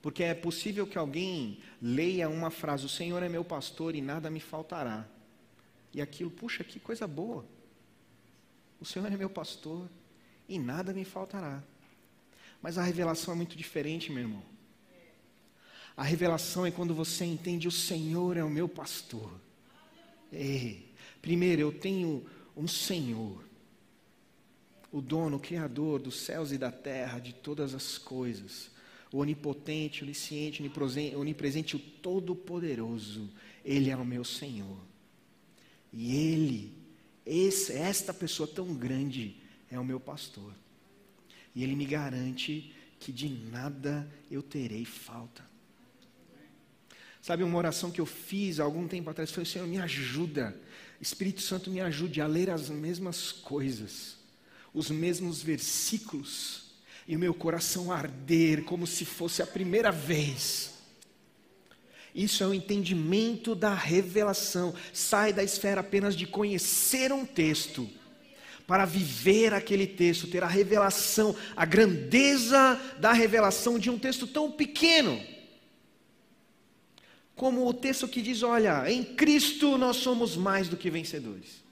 Porque 0.02 0.24
é 0.24 0.34
possível 0.34 0.84
que 0.84 0.98
alguém 0.98 1.60
leia 1.80 2.28
uma 2.28 2.50
frase: 2.50 2.84
O 2.84 2.88
Senhor 2.88 3.22
é 3.22 3.28
meu 3.28 3.44
pastor 3.44 3.94
e 3.94 4.00
nada 4.00 4.28
me 4.28 4.40
faltará. 4.40 5.06
E 5.94 6.02
aquilo, 6.02 6.30
puxa, 6.30 6.64
que 6.64 6.80
coisa 6.80 7.06
boa. 7.06 7.46
O 8.80 8.84
Senhor 8.84 9.06
é 9.12 9.16
meu 9.16 9.30
pastor 9.30 9.88
e 10.48 10.58
nada 10.58 10.92
me 10.92 11.04
faltará. 11.04 11.62
Mas 12.60 12.78
a 12.78 12.82
revelação 12.82 13.32
é 13.32 13.36
muito 13.36 13.56
diferente, 13.56 14.10
meu 14.10 14.22
irmão. 14.22 14.51
A 15.96 16.02
revelação 16.02 16.64
é 16.64 16.70
quando 16.70 16.94
você 16.94 17.24
entende: 17.24 17.68
o 17.68 17.72
Senhor 17.72 18.36
é 18.36 18.44
o 18.44 18.50
meu 18.50 18.68
pastor. 18.68 19.32
É. 20.32 20.76
Primeiro, 21.20 21.60
eu 21.60 21.72
tenho 21.72 22.26
um 22.56 22.66
Senhor, 22.66 23.44
o 24.90 25.00
dono, 25.00 25.36
o 25.36 25.40
Criador 25.40 26.00
dos 26.00 26.20
céus 26.20 26.52
e 26.52 26.58
da 26.58 26.72
terra, 26.72 27.18
de 27.18 27.32
todas 27.32 27.74
as 27.74 27.96
coisas, 27.96 28.70
o 29.12 29.18
onipotente, 29.18 30.02
onisciente, 30.02 30.62
onipresente, 31.14 31.76
o 31.76 31.78
todo-poderoso. 31.78 33.30
Ele 33.64 33.90
é 33.90 33.96
o 33.96 34.04
meu 34.04 34.24
Senhor. 34.24 34.78
E 35.92 36.16
Ele, 36.16 36.74
esse, 37.24 37.72
esta 37.72 38.12
pessoa 38.12 38.48
tão 38.48 38.74
grande, 38.74 39.36
é 39.70 39.78
o 39.78 39.84
meu 39.84 40.00
pastor. 40.00 40.52
E 41.54 41.62
Ele 41.62 41.76
me 41.76 41.84
garante 41.84 42.74
que 42.98 43.12
de 43.12 43.28
nada 43.28 44.10
eu 44.30 44.42
terei 44.42 44.84
falta. 44.84 45.51
Sabe, 47.22 47.44
uma 47.44 47.56
oração 47.56 47.92
que 47.92 48.00
eu 48.00 48.06
fiz 48.06 48.58
há 48.58 48.64
algum 48.64 48.88
tempo 48.88 49.08
atrás 49.08 49.30
foi: 49.30 49.44
Senhor, 49.44 49.66
me 49.68 49.78
ajuda, 49.78 50.56
Espírito 51.00 51.40
Santo, 51.40 51.70
me 51.70 51.80
ajude 51.80 52.20
a 52.20 52.26
ler 52.26 52.50
as 52.50 52.68
mesmas 52.68 53.30
coisas, 53.30 54.16
os 54.74 54.90
mesmos 54.90 55.40
versículos, 55.40 56.64
e 57.06 57.14
o 57.14 57.18
meu 57.20 57.32
coração 57.32 57.92
arder 57.92 58.64
como 58.64 58.88
se 58.88 59.04
fosse 59.04 59.40
a 59.40 59.46
primeira 59.46 59.92
vez. 59.92 60.72
Isso 62.12 62.42
é 62.42 62.46
o 62.46 62.52
entendimento 62.52 63.54
da 63.54 63.72
revelação. 63.72 64.74
Sai 64.92 65.32
da 65.32 65.44
esfera 65.44 65.80
apenas 65.80 66.16
de 66.16 66.26
conhecer 66.26 67.12
um 67.12 67.24
texto, 67.24 67.88
para 68.66 68.84
viver 68.84 69.54
aquele 69.54 69.86
texto, 69.86 70.26
ter 70.26 70.42
a 70.42 70.48
revelação, 70.48 71.36
a 71.54 71.64
grandeza 71.64 72.80
da 72.98 73.12
revelação 73.12 73.78
de 73.78 73.88
um 73.90 73.98
texto 73.98 74.26
tão 74.26 74.50
pequeno 74.50 75.22
como 77.34 77.66
o 77.66 77.74
texto 77.74 78.08
que 78.08 78.22
diz: 78.22 78.42
olha, 78.42 78.90
em 78.90 79.02
Cristo 79.02 79.76
nós 79.78 79.96
somos 79.96 80.36
mais 80.36 80.68
do 80.68 80.76
que 80.76 80.90
vencedores. 80.90 81.62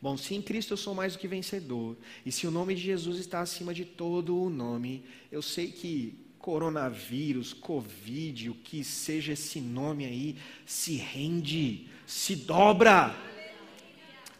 Bom, 0.00 0.16
se 0.16 0.34
em 0.34 0.42
Cristo 0.42 0.72
eu 0.72 0.76
sou 0.76 0.94
mais 0.94 1.12
do 1.12 1.20
que 1.20 1.28
vencedor, 1.28 1.96
e 2.26 2.32
se 2.32 2.44
o 2.44 2.50
nome 2.50 2.74
de 2.74 2.82
Jesus 2.82 3.18
está 3.18 3.40
acima 3.40 3.72
de 3.72 3.84
todo 3.84 4.36
o 4.36 4.50
nome, 4.50 5.04
eu 5.30 5.40
sei 5.40 5.70
que 5.70 6.18
coronavírus, 6.40 7.52
Covid, 7.52 8.50
o 8.50 8.54
que 8.54 8.82
seja 8.82 9.32
esse 9.32 9.60
nome 9.60 10.04
aí, 10.04 10.36
se 10.66 10.96
rende, 10.96 11.86
se 12.04 12.34
dobra 12.34 13.14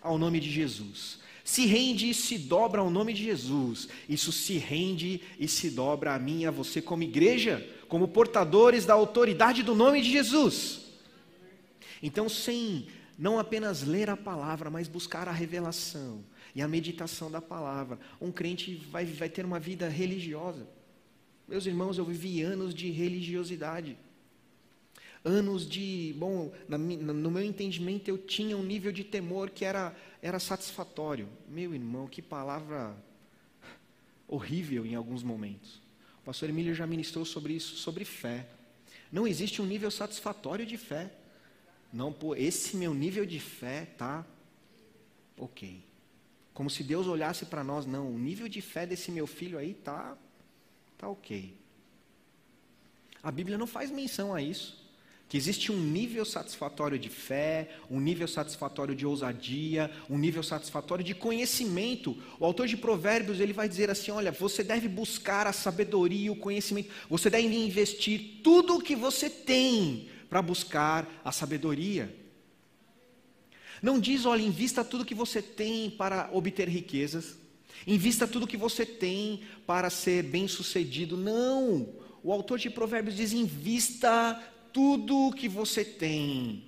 ao 0.01 0.19
nome 0.19 0.41
de 0.41 0.51
Jesus. 0.51 1.21
Se 1.45 1.65
rende 1.65 2.11
e 2.11 2.15
se 2.15 2.39
dobra 2.39 2.81
ao 2.81 2.91
nome 2.91 3.13
de 3.13 3.23
Jesus. 3.23 3.89
Isso 4.09 4.33
se 4.33 4.59
rende 4.59 5.21
e 5.39 5.47
se 5.47 5.71
dobra 5.71 6.15
a 6.15 6.19
mim 6.19 6.41
e 6.41 6.47
a 6.47 6.51
você 6.51 6.83
como 6.83 7.05
igreja 7.05 7.65
como 7.93 8.09
portadores 8.09 8.87
da 8.87 8.95
autoridade 8.95 9.63
do 9.63 9.75
nome 9.75 10.01
de 10.01 10.11
Jesus. 10.11 10.87
Então, 12.03 12.27
sem 12.27 12.87
não 13.19 13.39
apenas 13.39 13.83
ler 13.83 14.09
a 14.09 14.17
palavra, 14.17 14.71
mas 14.71 14.89
buscar 14.89 15.29
a 15.29 15.31
revelação 15.31 16.25
e 16.55 16.63
a 16.63 16.67
meditação 16.67 17.31
da 17.31 17.43
palavra, 17.43 17.99
um 18.19 18.33
crente 18.33 18.77
vai, 18.91 19.05
vai 19.05 19.29
ter 19.29 19.45
uma 19.45 19.61
vida 19.61 19.91
religiosa. 19.91 20.67
Meus 21.47 21.67
irmãos, 21.67 21.99
eu 21.99 22.05
vivi 22.07 22.41
anos 22.41 22.75
de 22.75 22.91
religiosidade. 22.91 23.99
Anos 25.23 25.69
de, 25.69 26.15
bom, 26.17 26.51
na, 26.67 26.79
no 26.79 27.31
meu 27.31 27.45
entendimento 27.45 28.09
eu 28.09 28.17
tinha 28.17 28.57
um 28.57 28.63
nível 28.63 28.91
de 28.91 29.05
temor 29.05 29.51
que 29.51 29.67
era, 29.67 29.95
era 30.23 30.39
satisfatório. 30.39 31.29
Meu 31.47 31.75
irmão, 31.75 32.07
que 32.07 32.23
palavra 32.23 32.97
horrível 34.27 34.87
em 34.87 34.95
alguns 34.95 35.23
momentos. 35.23 35.83
O 36.23 36.25
pastor 36.25 36.49
Emílio 36.49 36.75
já 36.75 36.87
ministrou 36.87 37.25
sobre 37.25 37.53
isso, 37.53 37.77
sobre 37.77 38.05
fé. 38.05 38.47
Não 39.11 39.27
existe 39.27 39.61
um 39.61 39.67
nível 39.67 39.91
satisfatório 39.91 40.65
de 40.65 40.79
fé. 40.79 41.13
Não, 41.93 42.13
pô, 42.13 42.35
esse 42.35 42.77
meu 42.77 42.95
nível 42.95 43.27
de 43.27 43.39
fé 43.39 43.87
tá 43.99 44.25
ok. 45.37 45.85
Como 46.55 46.71
se 46.71 46.83
Deus 46.83 47.07
olhasse 47.07 47.47
para 47.47 47.65
nós, 47.65 47.87
não, 47.87 48.11
o 48.11 48.19
nível 48.19 48.49
de 48.49 48.61
fé 48.61 48.87
desse 48.87 49.11
meu 49.11 49.27
filho 49.27 49.59
aí 49.59 49.75
tá 49.75 50.17
tá 50.97 51.09
ok. 51.09 51.57
A 53.23 53.31
Bíblia 53.31 53.59
não 53.59 53.67
faz 53.67 53.91
menção 53.91 54.35
a 54.35 54.41
isso 54.41 54.82
que 55.33 55.39
existe 55.39 55.73
um 55.73 55.79
nível 55.79 56.27
satisfatório 56.27 56.99
de 56.99 57.09
fé, 57.09 57.71
um 57.91 57.99
nível 57.99 58.29
satisfatório 58.29 58.95
de 58.95 59.07
ousadia, 59.07 59.91
um 60.11 60.19
nível 60.19 60.43
satisfatório 60.43 61.03
de 61.03 61.15
conhecimento. 61.15 62.15
O 62.39 62.45
autor 62.45 62.67
de 62.67 62.77
Provérbios 62.77 63.41
ele 63.41 63.55
vai 63.55 63.67
dizer 63.67 63.89
assim: 63.89 64.11
olha, 64.11 64.31
você 64.31 64.63
deve 64.63 64.89
buscar 64.89 65.47
a 65.47 65.53
sabedoria 65.55 66.31
o 66.31 66.37
conhecimento, 66.37 66.91
você 67.09 67.31
deve 67.31 67.47
investir 67.47 68.43
tudo 68.45 68.77
o 68.77 68.83
que 68.83 68.95
você 68.95 69.31
tem 69.31 70.11
para 70.29 70.43
buscar 70.43 71.09
a 71.25 71.33
sabedoria. 71.33 72.15
Não 73.81 73.99
diz, 73.99 74.27
olha, 74.27 74.43
invista 74.43 74.85
tudo 74.85 75.03
que 75.03 75.15
você 75.15 75.41
tem 75.41 75.89
para 75.89 76.29
obter 76.31 76.69
riquezas, 76.69 77.39
invista 77.87 78.29
tudo 78.29 78.47
que 78.47 78.59
você 78.59 78.85
tem 78.85 79.41
para 79.67 79.89
ser 79.89 80.25
bem-sucedido. 80.25 81.17
Não! 81.17 82.03
O 82.23 82.33
autor 82.33 82.59
de 82.59 82.71
Provérbios 82.71 83.17
diz: 83.17 83.33
invista 83.33 84.39
tudo 84.73 85.29
o 85.29 85.33
que 85.33 85.49
você 85.49 85.85
tem 85.85 86.65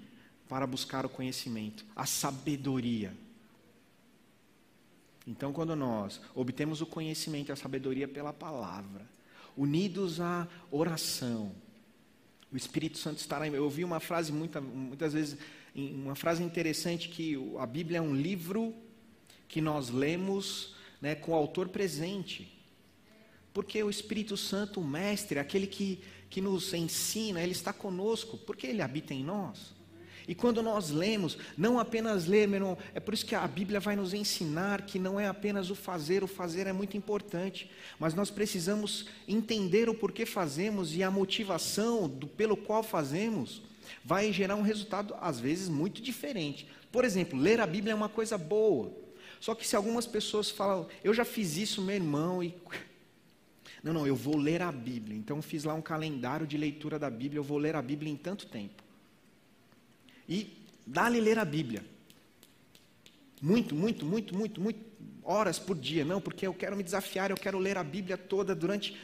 para 0.48 0.66
buscar 0.66 1.06
o 1.06 1.08
conhecimento, 1.08 1.84
a 1.96 2.06
sabedoria. 2.06 3.14
Então, 5.26 5.52
quando 5.52 5.74
nós 5.74 6.20
obtemos 6.34 6.80
o 6.80 6.86
conhecimento 6.86 7.48
e 7.48 7.52
a 7.52 7.56
sabedoria 7.56 8.06
pela 8.06 8.32
palavra, 8.32 9.06
unidos 9.56 10.20
à 10.20 10.46
oração, 10.70 11.52
o 12.52 12.56
Espírito 12.56 12.98
Santo 12.98 13.18
estará 13.18 13.48
Eu 13.48 13.64
ouvi 13.64 13.82
uma 13.82 13.98
frase 13.98 14.32
muita, 14.32 14.60
muitas 14.60 15.12
vezes, 15.12 15.36
uma 15.74 16.14
frase 16.14 16.42
interessante 16.42 17.08
que 17.08 17.36
a 17.58 17.66
Bíblia 17.66 17.98
é 17.98 18.02
um 18.02 18.14
livro 18.14 18.72
que 19.48 19.60
nós 19.60 19.88
lemos 19.88 20.74
né, 21.00 21.14
com 21.14 21.32
o 21.32 21.34
autor 21.34 21.68
presente. 21.68 22.52
Porque 23.52 23.82
o 23.82 23.90
Espírito 23.90 24.36
Santo, 24.36 24.80
o 24.80 24.86
Mestre, 24.86 25.38
aquele 25.38 25.66
que 25.66 26.00
que 26.34 26.40
nos 26.40 26.74
ensina, 26.74 27.40
Ele 27.40 27.52
está 27.52 27.72
conosco, 27.72 28.36
porque 28.36 28.66
Ele 28.66 28.82
habita 28.82 29.14
em 29.14 29.22
nós. 29.22 29.72
E 30.26 30.34
quando 30.34 30.64
nós 30.64 30.90
lemos, 30.90 31.38
não 31.56 31.78
apenas 31.78 32.26
ler, 32.26 32.48
meu 32.48 32.56
irmão, 32.56 32.78
é 32.92 32.98
por 32.98 33.14
isso 33.14 33.24
que 33.24 33.36
a 33.36 33.46
Bíblia 33.46 33.78
vai 33.78 33.94
nos 33.94 34.12
ensinar 34.12 34.82
que 34.82 34.98
não 34.98 35.20
é 35.20 35.28
apenas 35.28 35.70
o 35.70 35.76
fazer, 35.76 36.24
o 36.24 36.26
fazer 36.26 36.66
é 36.66 36.72
muito 36.72 36.96
importante, 36.96 37.70
mas 38.00 38.14
nós 38.14 38.32
precisamos 38.32 39.06
entender 39.28 39.88
o 39.88 39.94
porquê 39.94 40.26
fazemos 40.26 40.96
e 40.96 41.04
a 41.04 41.10
motivação 41.10 42.08
do, 42.08 42.26
pelo 42.26 42.56
qual 42.56 42.82
fazemos 42.82 43.62
vai 44.04 44.32
gerar 44.32 44.56
um 44.56 44.62
resultado, 44.62 45.14
às 45.20 45.38
vezes, 45.38 45.68
muito 45.68 46.02
diferente. 46.02 46.66
Por 46.90 47.04
exemplo, 47.04 47.38
ler 47.38 47.60
a 47.60 47.66
Bíblia 47.66 47.92
é 47.92 47.94
uma 47.94 48.08
coisa 48.08 48.36
boa, 48.36 48.92
só 49.38 49.54
que 49.54 49.64
se 49.64 49.76
algumas 49.76 50.04
pessoas 50.04 50.50
falam, 50.50 50.88
eu 51.04 51.14
já 51.14 51.24
fiz 51.24 51.56
isso, 51.56 51.80
meu 51.80 51.94
irmão, 51.94 52.42
e 52.42 52.56
não, 53.84 53.92
não, 53.92 54.06
eu 54.06 54.16
vou 54.16 54.38
ler 54.38 54.62
a 54.62 54.72
Bíblia. 54.72 55.14
Então 55.14 55.42
fiz 55.42 55.62
lá 55.62 55.74
um 55.74 55.82
calendário 55.82 56.46
de 56.46 56.56
leitura 56.56 56.98
da 56.98 57.10
Bíblia, 57.10 57.38
eu 57.38 57.44
vou 57.44 57.58
ler 57.58 57.76
a 57.76 57.82
Bíblia 57.82 58.10
em 58.10 58.16
tanto 58.16 58.46
tempo. 58.46 58.82
E 60.26 60.56
dá-lhe 60.86 61.20
ler 61.20 61.38
a 61.38 61.44
Bíblia. 61.44 61.84
Muito, 63.42 63.74
muito, 63.74 64.06
muito, 64.06 64.34
muito, 64.34 64.58
muito, 64.58 64.80
horas 65.22 65.58
por 65.58 65.76
dia. 65.76 66.02
Não, 66.02 66.18
porque 66.18 66.46
eu 66.46 66.54
quero 66.54 66.74
me 66.74 66.82
desafiar, 66.82 67.30
eu 67.30 67.36
quero 67.36 67.58
ler 67.58 67.76
a 67.76 67.84
Bíblia 67.84 68.16
toda 68.16 68.54
durante 68.54 68.98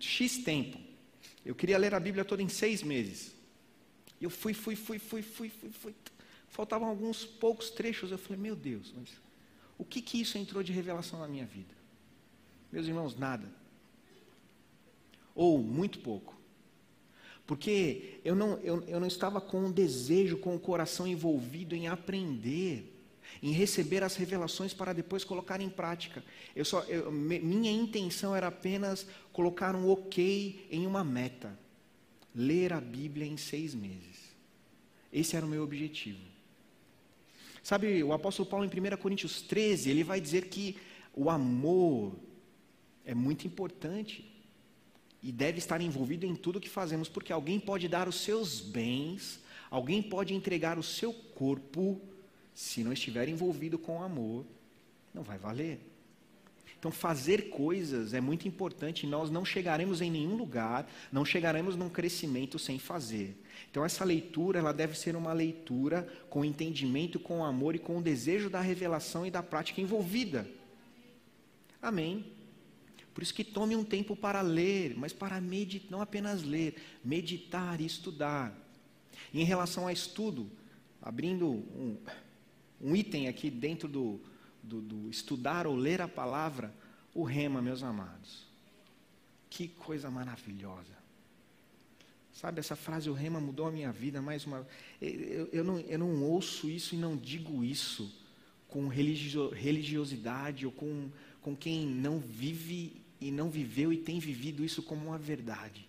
X 0.00 0.38
tempo. 0.38 0.76
Eu 1.46 1.54
queria 1.54 1.78
ler 1.78 1.94
a 1.94 2.00
Bíblia 2.00 2.24
toda 2.24 2.42
em 2.42 2.48
seis 2.48 2.82
meses. 2.82 3.32
Eu 4.20 4.30
fui, 4.30 4.52
fui, 4.52 4.74
fui, 4.74 4.98
fui, 4.98 5.22
fui, 5.22 5.48
fui, 5.48 5.70
fui. 5.70 5.94
Faltavam 6.48 6.88
alguns 6.88 7.24
poucos 7.24 7.70
trechos. 7.70 8.10
Eu 8.10 8.18
falei, 8.18 8.42
meu 8.42 8.56
Deus, 8.56 8.92
mas 8.96 9.10
o 9.78 9.84
que 9.84 10.02
que 10.02 10.20
isso 10.20 10.36
entrou 10.36 10.60
de 10.60 10.72
revelação 10.72 11.20
na 11.20 11.28
minha 11.28 11.46
vida? 11.46 11.72
Meus 12.72 12.88
irmãos, 12.88 13.16
nada 13.16 13.48
ou 15.38 15.56
muito 15.56 16.00
pouco. 16.00 16.36
Porque 17.46 18.18
eu 18.24 18.34
não, 18.34 18.58
eu, 18.58 18.82
eu 18.88 18.98
não 18.98 19.06
estava 19.06 19.40
com 19.40 19.66
um 19.66 19.70
desejo, 19.70 20.36
com 20.36 20.56
o 20.56 20.58
coração 20.58 21.06
envolvido 21.06 21.76
em 21.76 21.86
aprender, 21.86 22.92
em 23.40 23.52
receber 23.52 24.02
as 24.02 24.16
revelações 24.16 24.74
para 24.74 24.92
depois 24.92 25.22
colocar 25.22 25.60
em 25.60 25.70
prática. 25.70 26.24
Eu 26.56 26.64
só, 26.64 26.80
eu, 26.82 27.12
minha 27.12 27.70
intenção 27.70 28.34
era 28.34 28.48
apenas 28.48 29.06
colocar 29.32 29.76
um 29.76 29.88
ok 29.88 30.66
em 30.72 30.84
uma 30.88 31.04
meta: 31.04 31.56
ler 32.34 32.72
a 32.72 32.80
Bíblia 32.80 33.24
em 33.24 33.36
seis 33.36 33.76
meses. 33.76 34.34
Esse 35.12 35.36
era 35.36 35.46
o 35.46 35.48
meu 35.48 35.62
objetivo. 35.62 36.18
Sabe, 37.62 38.02
o 38.02 38.12
apóstolo 38.12 38.48
Paulo 38.48 38.64
em 38.64 38.68
1 38.68 38.96
Coríntios 38.96 39.40
13, 39.40 39.88
ele 39.88 40.02
vai 40.02 40.20
dizer 40.20 40.48
que 40.48 40.76
o 41.14 41.30
amor 41.30 42.12
é 43.04 43.14
muito 43.14 43.46
importante 43.46 44.37
e 45.22 45.32
deve 45.32 45.58
estar 45.58 45.80
envolvido 45.80 46.24
em 46.24 46.34
tudo 46.34 46.60
que 46.60 46.68
fazemos, 46.68 47.08
porque 47.08 47.32
alguém 47.32 47.58
pode 47.58 47.88
dar 47.88 48.08
os 48.08 48.20
seus 48.20 48.60
bens, 48.60 49.40
alguém 49.70 50.02
pode 50.02 50.34
entregar 50.34 50.78
o 50.78 50.82
seu 50.82 51.12
corpo, 51.12 52.00
se 52.54 52.82
não 52.82 52.92
estiver 52.92 53.28
envolvido 53.28 53.78
com 53.78 54.02
amor, 54.02 54.44
não 55.12 55.22
vai 55.22 55.38
valer. 55.38 55.80
Então, 56.78 56.92
fazer 56.92 57.50
coisas 57.50 58.14
é 58.14 58.20
muito 58.20 58.46
importante, 58.46 59.04
nós 59.04 59.30
não 59.30 59.44
chegaremos 59.44 60.00
em 60.00 60.10
nenhum 60.10 60.36
lugar, 60.36 60.88
não 61.10 61.24
chegaremos 61.24 61.74
num 61.74 61.88
crescimento 61.88 62.56
sem 62.56 62.78
fazer. 62.78 63.36
Então, 63.68 63.84
essa 63.84 64.04
leitura, 64.04 64.60
ela 64.60 64.72
deve 64.72 64.96
ser 64.96 65.16
uma 65.16 65.32
leitura 65.32 66.06
com 66.30 66.44
entendimento, 66.44 67.18
com 67.18 67.44
amor 67.44 67.74
e 67.74 67.80
com 67.80 67.98
o 67.98 68.02
desejo 68.02 68.48
da 68.48 68.60
revelação 68.60 69.26
e 69.26 69.30
da 69.30 69.42
prática 69.42 69.80
envolvida. 69.80 70.48
Amém. 71.82 72.37
Por 73.18 73.22
isso 73.24 73.34
que 73.34 73.42
tome 73.42 73.74
um 73.74 73.82
tempo 73.82 74.14
para 74.14 74.40
ler, 74.42 74.96
mas 74.96 75.12
para 75.12 75.40
meditar, 75.40 75.90
não 75.90 76.00
apenas 76.00 76.44
ler, 76.44 76.76
meditar 77.04 77.80
e 77.80 77.84
estudar. 77.84 78.56
E 79.34 79.40
em 79.40 79.44
relação 79.44 79.88
a 79.88 79.92
estudo, 79.92 80.48
abrindo 81.02 81.48
um, 81.48 81.98
um 82.80 82.94
item 82.94 83.26
aqui 83.26 83.50
dentro 83.50 83.88
do, 83.88 84.20
do, 84.62 84.80
do 84.80 85.10
estudar 85.10 85.66
ou 85.66 85.74
ler 85.74 86.00
a 86.00 86.06
palavra, 86.06 86.72
o 87.12 87.24
rema, 87.24 87.60
meus 87.60 87.82
amados. 87.82 88.46
Que 89.50 89.66
coisa 89.66 90.08
maravilhosa. 90.08 90.96
Sabe, 92.32 92.60
essa 92.60 92.76
frase, 92.76 93.10
o 93.10 93.14
rema 93.14 93.40
mudou 93.40 93.66
a 93.66 93.72
minha 93.72 93.90
vida 93.90 94.22
mais 94.22 94.46
uma 94.46 94.64
eu, 95.02 95.48
eu, 95.52 95.64
não, 95.64 95.80
eu 95.80 95.98
não 95.98 96.22
ouço 96.22 96.70
isso 96.70 96.94
e 96.94 96.98
não 96.98 97.16
digo 97.16 97.64
isso 97.64 98.16
com 98.68 98.86
religio, 98.86 99.48
religiosidade 99.50 100.64
ou 100.64 100.70
com, 100.70 101.10
com 101.42 101.56
quem 101.56 101.84
não 101.84 102.20
vive 102.20 103.07
e 103.20 103.30
não 103.30 103.50
viveu 103.50 103.92
e 103.92 103.98
tem 103.98 104.18
vivido 104.18 104.64
isso 104.64 104.82
como 104.82 105.06
uma 105.06 105.18
verdade. 105.18 105.88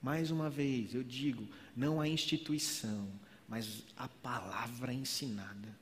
Mais 0.00 0.30
uma 0.30 0.48
vez, 0.48 0.94
eu 0.94 1.02
digo, 1.02 1.46
não 1.76 2.00
a 2.00 2.06
instituição, 2.06 3.08
mas 3.48 3.82
a 3.96 4.08
palavra 4.08 4.92
ensinada. 4.92 5.76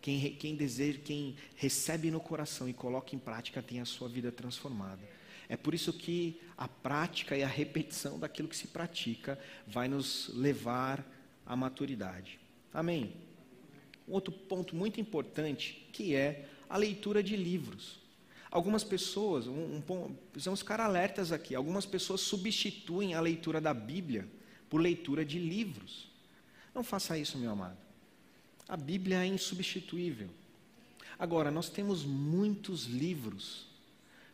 Quem, 0.00 0.34
quem 0.36 0.54
deseja, 0.54 0.98
quem 1.04 1.36
recebe 1.56 2.10
no 2.10 2.20
coração 2.20 2.68
e 2.68 2.72
coloca 2.72 3.16
em 3.16 3.18
prática 3.18 3.62
tem 3.62 3.80
a 3.80 3.84
sua 3.84 4.08
vida 4.08 4.30
transformada. 4.30 5.02
É 5.48 5.56
por 5.56 5.74
isso 5.74 5.92
que 5.92 6.40
a 6.56 6.68
prática 6.68 7.36
e 7.36 7.42
a 7.42 7.48
repetição 7.48 8.18
daquilo 8.18 8.48
que 8.48 8.56
se 8.56 8.68
pratica 8.68 9.38
vai 9.66 9.88
nos 9.88 10.30
levar 10.34 11.04
à 11.44 11.56
maturidade. 11.56 12.38
Amém? 12.72 13.14
Um 14.06 14.12
outro 14.12 14.32
ponto 14.32 14.76
muito 14.76 15.00
importante 15.00 15.88
que 15.92 16.14
é 16.14 16.48
a 16.68 16.76
leitura 16.76 17.22
de 17.22 17.34
livros. 17.34 17.97
Algumas 18.50 18.82
pessoas, 18.82 19.46
um, 19.46 19.76
um, 19.76 20.16
precisamos 20.32 20.60
ficar 20.60 20.80
alertas 20.80 21.32
aqui, 21.32 21.54
algumas 21.54 21.84
pessoas 21.84 22.22
substituem 22.22 23.14
a 23.14 23.20
leitura 23.20 23.60
da 23.60 23.74
Bíblia 23.74 24.26
por 24.70 24.80
leitura 24.80 25.24
de 25.24 25.38
livros. 25.38 26.08
Não 26.74 26.82
faça 26.82 27.18
isso, 27.18 27.36
meu 27.36 27.50
amado. 27.50 27.76
A 28.66 28.76
Bíblia 28.76 29.22
é 29.22 29.26
insubstituível. 29.26 30.28
Agora, 31.18 31.50
nós 31.50 31.68
temos 31.68 32.04
muitos 32.04 32.84
livros, 32.84 33.66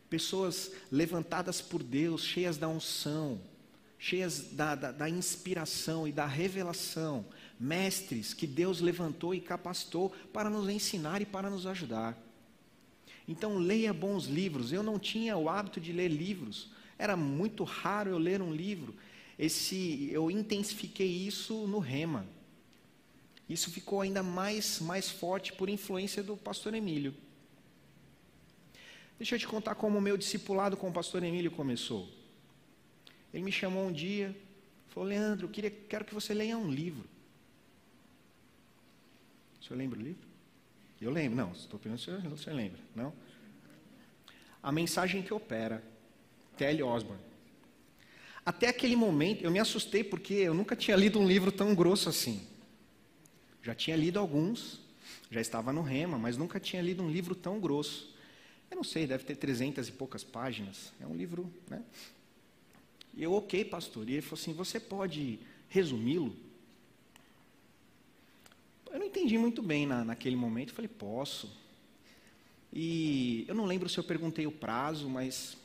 pessoas 0.09 0.71
levantadas 0.91 1.59
por 1.59 1.81
Deus, 1.81 2.23
cheias 2.23 2.57
da 2.57 2.67
unção, 2.67 3.41
cheias 3.97 4.51
da, 4.51 4.75
da, 4.75 4.91
da 4.91 5.09
inspiração 5.09 6.07
e 6.07 6.11
da 6.11 6.27
revelação, 6.27 7.25
mestres 7.59 8.33
que 8.33 8.45
Deus 8.45 8.81
levantou 8.81 9.33
e 9.33 9.41
capacitou 9.41 10.11
para 10.31 10.49
nos 10.49 10.69
ensinar 10.69 11.21
e 11.21 11.25
para 11.25 11.49
nos 11.49 11.65
ajudar. 11.65 12.17
Então, 13.27 13.57
leia 13.57 13.93
bons 13.93 14.25
livros. 14.25 14.71
Eu 14.71 14.83
não 14.83 14.99
tinha 14.99 15.35
o 15.37 15.49
hábito 15.49 15.79
de 15.79 15.91
ler 15.91 16.09
livros. 16.09 16.69
Era 16.97 17.15
muito 17.15 17.63
raro 17.63 18.09
eu 18.09 18.17
ler 18.17 18.41
um 18.41 18.53
livro. 18.53 18.95
Esse, 19.37 20.09
eu 20.11 20.31
intensifiquei 20.31 21.07
isso 21.07 21.67
no 21.67 21.79
Rema. 21.79 22.25
Isso 23.49 23.69
ficou 23.69 24.01
ainda 24.01 24.23
mais, 24.23 24.79
mais 24.79 25.09
forte 25.09 25.53
por 25.53 25.69
influência 25.69 26.23
do 26.23 26.35
pastor 26.35 26.73
Emílio. 26.73 27.13
Deixa 29.17 29.35
eu 29.35 29.39
te 29.39 29.47
contar 29.47 29.75
como 29.75 29.97
o 29.97 30.01
meu 30.01 30.17
discipulado 30.17 30.75
com 30.75 30.89
o 30.89 30.93
pastor 30.93 31.23
Emílio 31.23 31.51
começou. 31.51 32.09
Ele 33.33 33.43
me 33.43 33.51
chamou 33.51 33.87
um 33.87 33.91
dia, 33.91 34.35
falou: 34.87 35.07
Leandro, 35.07 35.45
eu 35.45 35.51
queria, 35.51 35.69
quero 35.69 36.05
que 36.05 36.13
você 36.13 36.33
leia 36.33 36.57
um 36.57 36.71
livro. 36.71 37.07
O 39.61 39.63
senhor 39.63 39.77
lembra 39.77 39.99
o 39.99 40.01
livro? 40.01 40.34
Eu 41.01 41.11
lembro, 41.11 41.37
não, 41.37 41.51
estou 41.51 41.79
perguntando 41.79 42.37
se 42.37 42.43
senhor 42.43 42.55
lembra, 42.55 42.79
não? 42.95 43.13
A 44.63 44.71
Mensagem 44.71 45.21
que 45.21 45.33
Opera, 45.33 45.83
T.L. 46.57 46.83
Osborne. 46.83 47.21
Até 48.45 48.67
aquele 48.67 48.95
momento, 48.95 49.43
eu 49.43 49.51
me 49.51 49.59
assustei 49.59 50.03
porque 50.03 50.33
eu 50.33 50.53
nunca 50.53 50.75
tinha 50.75 50.95
lido 50.95 51.19
um 51.19 51.27
livro 51.27 51.51
tão 51.51 51.75
grosso 51.75 52.09
assim. 52.09 52.47
Já 53.61 53.73
tinha 53.73 53.97
lido 53.97 54.19
alguns, 54.19 54.79
já 55.29 55.41
estava 55.41 55.73
no 55.73 55.81
Rema, 55.81 56.17
mas 56.17 56.37
nunca 56.37 56.59
tinha 56.59 56.81
lido 56.81 57.01
um 57.01 57.09
livro 57.09 57.33
tão 57.33 57.59
grosso. 57.59 58.15
Eu 58.69 58.77
não 58.77 58.83
sei, 58.83 59.07
deve 59.07 59.23
ter 59.23 59.35
trezentas 59.35 59.87
e 59.87 59.91
poucas 59.91 60.23
páginas. 60.23 60.93
É 61.01 61.07
um 61.07 61.15
livro, 61.15 61.51
né? 61.69 61.81
E 63.15 63.23
eu, 63.23 63.33
ok, 63.33 63.65
pastor. 63.65 64.07
E 64.07 64.13
ele 64.13 64.21
falou 64.21 64.39
assim: 64.39 64.53
você 64.53 64.79
pode 64.79 65.39
resumi-lo? 65.69 66.35
Eu 68.95 68.99
não 68.99 69.07
entendi 69.07 69.37
muito 69.37 69.61
bem 69.61 69.85
na, 69.85 70.05
naquele 70.05 70.37
momento. 70.37 70.73
Falei: 70.73 70.87
posso. 70.87 71.51
E 72.71 73.43
eu 73.45 73.53
não 73.53 73.65
lembro 73.65 73.89
se 73.89 73.97
eu 73.97 74.03
perguntei 74.05 74.47
o 74.47 74.51
prazo, 74.51 75.09
mas 75.09 75.57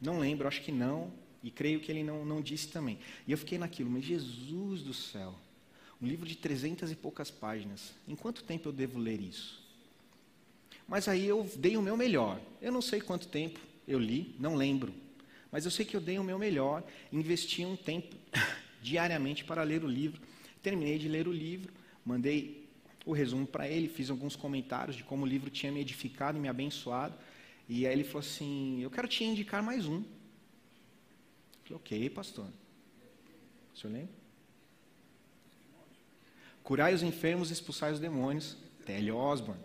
não 0.00 0.20
lembro, 0.20 0.46
acho 0.46 0.62
que 0.62 0.70
não. 0.70 1.12
E 1.42 1.50
creio 1.50 1.80
que 1.80 1.90
ele 1.90 2.04
não, 2.04 2.24
não 2.24 2.40
disse 2.40 2.68
também. 2.68 2.96
E 3.26 3.32
eu 3.32 3.38
fiquei 3.38 3.58
naquilo, 3.58 3.90
mas 3.90 4.04
Jesus 4.04 4.82
do 4.82 4.94
céu, 4.94 5.34
um 6.00 6.06
livro 6.06 6.24
de 6.24 6.36
trezentas 6.36 6.92
e 6.92 6.94
poucas 6.94 7.28
páginas, 7.28 7.92
em 8.06 8.14
quanto 8.14 8.44
tempo 8.44 8.68
eu 8.68 8.72
devo 8.72 9.00
ler 9.00 9.20
isso? 9.20 9.60
Mas 10.86 11.08
aí 11.08 11.26
eu 11.26 11.50
dei 11.56 11.76
o 11.76 11.82
meu 11.82 11.96
melhor. 11.96 12.40
Eu 12.62 12.70
não 12.70 12.80
sei 12.80 13.00
quanto 13.00 13.26
tempo 13.26 13.58
eu 13.88 13.98
li, 13.98 14.36
não 14.38 14.54
lembro. 14.54 14.94
Mas 15.50 15.64
eu 15.64 15.72
sei 15.72 15.84
que 15.84 15.96
eu 15.96 16.00
dei 16.00 16.20
o 16.20 16.24
meu 16.24 16.38
melhor, 16.38 16.84
investi 17.12 17.66
um 17.66 17.74
tempo 17.74 18.14
diariamente 18.80 19.42
para 19.42 19.64
ler 19.64 19.82
o 19.82 19.88
livro. 19.88 20.22
Terminei 20.62 21.00
de 21.00 21.08
ler 21.08 21.26
o 21.26 21.32
livro, 21.32 21.72
mandei 22.04 22.59
o 23.04 23.12
resumo 23.12 23.46
para 23.46 23.68
ele, 23.68 23.88
fiz 23.88 24.10
alguns 24.10 24.36
comentários 24.36 24.96
de 24.96 25.04
como 25.04 25.24
o 25.24 25.28
livro 25.28 25.50
tinha 25.50 25.72
me 25.72 25.80
edificado 25.80 26.38
e 26.38 26.40
me 26.40 26.48
abençoado. 26.48 27.14
E 27.68 27.86
aí 27.86 27.92
ele 27.92 28.04
falou 28.04 28.20
assim: 28.20 28.80
Eu 28.82 28.90
quero 28.90 29.08
te 29.08 29.24
indicar 29.24 29.62
mais 29.62 29.86
um. 29.86 30.02
Falei, 31.62 31.76
ok, 31.76 32.10
pastor. 32.10 32.46
O 33.74 33.78
senhor 33.78 33.92
lembra? 33.92 34.20
Curai 36.62 36.94
os 36.94 37.02
enfermos, 37.02 37.50
expulsai 37.50 37.92
os 37.92 38.00
demônios. 38.00 38.56
T.L. 38.84 39.12
Osborne. 39.12 39.62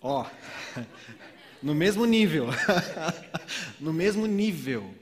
Ó, 0.00 0.24
oh, 0.24 0.80
no 1.62 1.74
mesmo 1.74 2.04
nível. 2.04 2.46
no 3.80 3.92
mesmo 3.92 4.26
nível. 4.26 4.94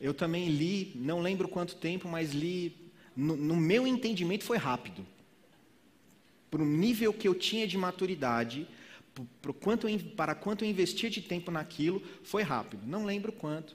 Eu 0.00 0.14
também 0.14 0.48
li, 0.48 0.92
não 0.94 1.20
lembro 1.20 1.48
quanto 1.48 1.74
tempo, 1.76 2.08
mas 2.08 2.32
li. 2.32 2.87
No, 3.18 3.34
no 3.34 3.56
meu 3.56 3.84
entendimento 3.84 4.44
foi 4.44 4.56
rápido. 4.56 5.04
Para 6.48 6.62
o 6.62 6.64
nível 6.64 7.12
que 7.12 7.26
eu 7.26 7.34
tinha 7.34 7.66
de 7.66 7.76
maturidade, 7.76 8.64
para 9.42 9.52
quanto, 9.52 9.88
eu, 9.88 9.98
para 10.16 10.36
quanto 10.36 10.64
eu 10.64 10.70
investia 10.70 11.10
de 11.10 11.20
tempo 11.20 11.50
naquilo, 11.50 12.00
foi 12.22 12.44
rápido. 12.44 12.86
Não 12.86 13.04
lembro 13.04 13.32
quanto. 13.32 13.74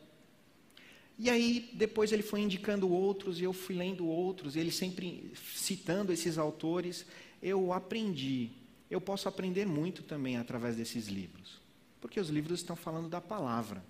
E 1.19 1.29
aí, 1.29 1.69
depois 1.73 2.13
ele 2.13 2.23
foi 2.23 2.39
indicando 2.39 2.89
outros, 2.89 3.37
e 3.41 3.43
eu 3.43 3.51
fui 3.51 3.75
lendo 3.75 4.07
outros, 4.07 4.55
e 4.55 4.59
ele 4.61 4.71
sempre 4.71 5.33
citando 5.53 6.13
esses 6.13 6.37
autores. 6.37 7.05
Eu 7.41 7.73
aprendi. 7.73 8.49
Eu 8.89 9.01
posso 9.01 9.27
aprender 9.27 9.65
muito 9.65 10.03
também 10.03 10.37
através 10.37 10.77
desses 10.77 11.07
livros. 11.07 11.59
Porque 11.99 12.17
os 12.17 12.29
livros 12.29 12.61
estão 12.61 12.77
falando 12.77 13.09
da 13.09 13.19
palavra. 13.19 13.83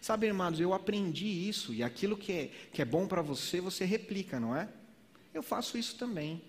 Sabe, 0.00 0.26
irmãos, 0.26 0.58
eu 0.58 0.72
aprendi 0.72 1.26
isso, 1.26 1.74
e 1.74 1.82
aquilo 1.82 2.16
que 2.16 2.32
é, 2.32 2.50
que 2.72 2.80
é 2.80 2.84
bom 2.84 3.06
para 3.06 3.20
você, 3.20 3.60
você 3.60 3.84
replica, 3.84 4.40
não 4.40 4.56
é? 4.56 4.68
Eu 5.34 5.42
faço 5.42 5.76
isso 5.76 5.96
também 5.96 6.42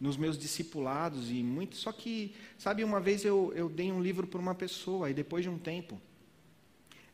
nos 0.00 0.16
meus 0.16 0.38
discipulados 0.38 1.30
e 1.30 1.42
muito. 1.42 1.76
Só 1.76 1.92
que, 1.92 2.34
sabe, 2.58 2.82
uma 2.82 3.00
vez 3.00 3.24
eu, 3.24 3.52
eu 3.54 3.68
dei 3.68 3.92
um 3.92 4.00
livro 4.00 4.26
para 4.26 4.40
uma 4.40 4.54
pessoa 4.54 5.10
e 5.10 5.14
depois 5.14 5.42
de 5.42 5.50
um 5.50 5.58
tempo, 5.58 6.00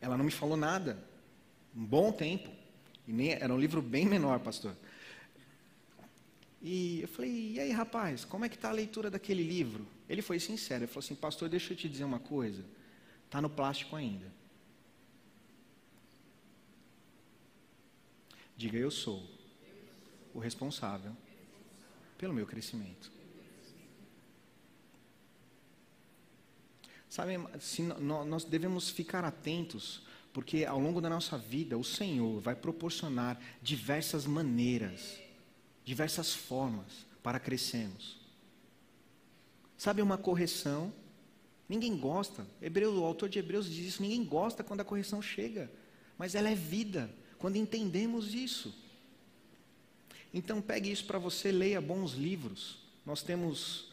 ela 0.01 0.17
não 0.17 0.25
me 0.25 0.31
falou 0.31 0.57
nada, 0.57 1.03
um 1.77 1.85
bom 1.85 2.12
tempo. 2.12 2.51
E 3.07 3.12
nem, 3.12 3.33
era 3.33 3.53
um 3.53 3.59
livro 3.59 3.83
bem 3.83 4.07
menor, 4.07 4.38
pastor. 4.38 4.77
E 6.61 7.01
eu 7.03 7.09
falei, 7.09 7.55
e 7.55 7.61
aí, 7.61 7.73
rapaz, 7.73 8.25
como 8.25 8.45
é 8.45 8.49
que 8.49 8.55
está 8.55 8.69
a 8.69 8.73
leitura 8.73 9.11
daquele 9.11 9.43
livro? 9.43 9.85
Ele 10.09 10.23
foi 10.23 10.38
sincero, 10.38 10.85
ele 10.85 10.87
falou 10.87 11.05
assim, 11.05 11.17
pastor, 11.17 11.49
deixa 11.49 11.73
eu 11.73 11.77
te 11.77 11.88
dizer 11.88 12.05
uma 12.05 12.21
coisa, 12.21 12.65
está 13.27 13.43
no 13.43 13.51
plástico 13.51 13.97
ainda. 13.97 14.41
Diga, 18.62 18.79
eu 18.79 18.92
sou 18.92 19.20
o 20.33 20.38
responsável 20.38 21.16
pelo 22.16 22.33
meu 22.33 22.46
crescimento. 22.46 23.11
Sabe, 27.11 27.33
se 27.59 27.83
nós 27.83 28.44
devemos 28.44 28.88
ficar 28.88 29.25
atentos, 29.25 30.03
porque 30.33 30.64
ao 30.64 30.79
longo 30.79 31.01
da 31.01 31.11
nossa 31.11 31.37
vida 31.37 31.77
o 31.77 31.83
Senhor 31.83 32.40
vai 32.40 32.55
proporcionar 32.55 33.37
diversas 33.61 34.27
maneiras, 34.27 35.18
diversas 35.85 36.33
formas 36.33 37.05
para 37.20 37.40
crescermos. 37.40 38.20
Sabe 39.77 40.01
uma 40.03 40.16
correção? 40.16 40.92
Ninguém 41.68 41.96
gosta. 41.96 42.46
Hebreu, 42.61 42.94
o 42.94 43.05
autor 43.05 43.29
de 43.29 43.40
Hebreus 43.40 43.66
diz 43.68 43.87
isso, 43.87 44.03
ninguém 44.03 44.25
gosta 44.25 44.62
quando 44.62 44.83
a 44.83 44.85
correção 44.85 45.20
chega, 45.20 45.68
mas 46.16 46.37
ela 46.37 46.48
é 46.48 46.55
vida 46.55 47.12
quando 47.42 47.57
entendemos 47.57 48.35
isso. 48.35 48.72
Então 50.33 50.62
pegue 50.62 50.92
isso 50.92 51.05
para 51.07 51.18
você, 51.18 51.50
leia 51.50 51.81
bons 51.81 52.12
livros. 52.12 52.78
Nós 53.05 53.20
temos 53.20 53.90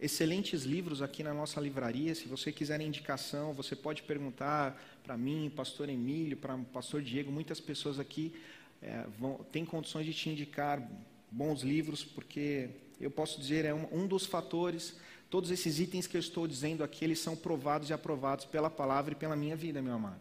excelentes 0.00 0.64
livros 0.64 1.00
aqui 1.00 1.22
na 1.22 1.32
nossa 1.32 1.60
livraria. 1.60 2.16
Se 2.16 2.26
você 2.26 2.50
quiser 2.50 2.80
indicação, 2.80 3.54
você 3.54 3.76
pode 3.76 4.02
perguntar 4.02 4.76
para 5.04 5.16
mim, 5.16 5.52
pastor 5.54 5.88
Emílio, 5.88 6.36
para 6.36 6.58
pastor 6.72 7.00
Diego. 7.00 7.30
Muitas 7.30 7.60
pessoas 7.60 8.00
aqui 8.00 8.34
é, 8.82 9.06
vão, 9.16 9.36
têm 9.52 9.64
condições 9.64 10.04
de 10.04 10.12
te 10.12 10.28
indicar 10.28 10.82
bons 11.30 11.62
livros, 11.62 12.04
porque 12.04 12.70
eu 13.00 13.10
posso 13.10 13.40
dizer, 13.40 13.64
é 13.66 13.72
um, 13.72 13.86
um 13.92 14.06
dos 14.08 14.26
fatores. 14.26 14.96
Todos 15.30 15.52
esses 15.52 15.78
itens 15.78 16.08
que 16.08 16.16
eu 16.16 16.20
estou 16.20 16.44
dizendo 16.48 16.82
aqui, 16.82 17.04
eles 17.04 17.20
são 17.20 17.36
provados 17.36 17.88
e 17.88 17.92
aprovados 17.92 18.46
pela 18.46 18.68
palavra 18.68 19.12
e 19.12 19.16
pela 19.16 19.36
minha 19.36 19.54
vida, 19.54 19.80
meu 19.80 19.94
amado. 19.94 20.20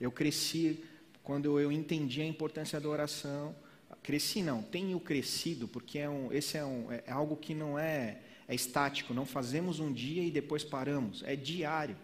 Eu 0.00 0.12
cresci 0.12 0.84
quando 1.24 1.58
eu 1.58 1.72
entendi 1.72 2.20
a 2.20 2.26
importância 2.26 2.78
da 2.78 2.88
oração, 2.88 3.56
Cresci 4.04 4.42
não, 4.42 4.62
tenho 4.62 5.00
crescido, 5.00 5.66
porque 5.66 5.98
é 5.98 6.10
um, 6.10 6.30
esse 6.30 6.58
é, 6.58 6.64
um, 6.64 6.92
é 6.92 7.10
algo 7.10 7.38
que 7.38 7.54
não 7.54 7.78
é, 7.78 8.20
é 8.46 8.54
estático, 8.54 9.14
não 9.14 9.24
fazemos 9.24 9.80
um 9.80 9.90
dia 9.90 10.22
e 10.22 10.30
depois 10.30 10.62
paramos, 10.62 11.22
é 11.24 11.34
diário. 11.34 11.96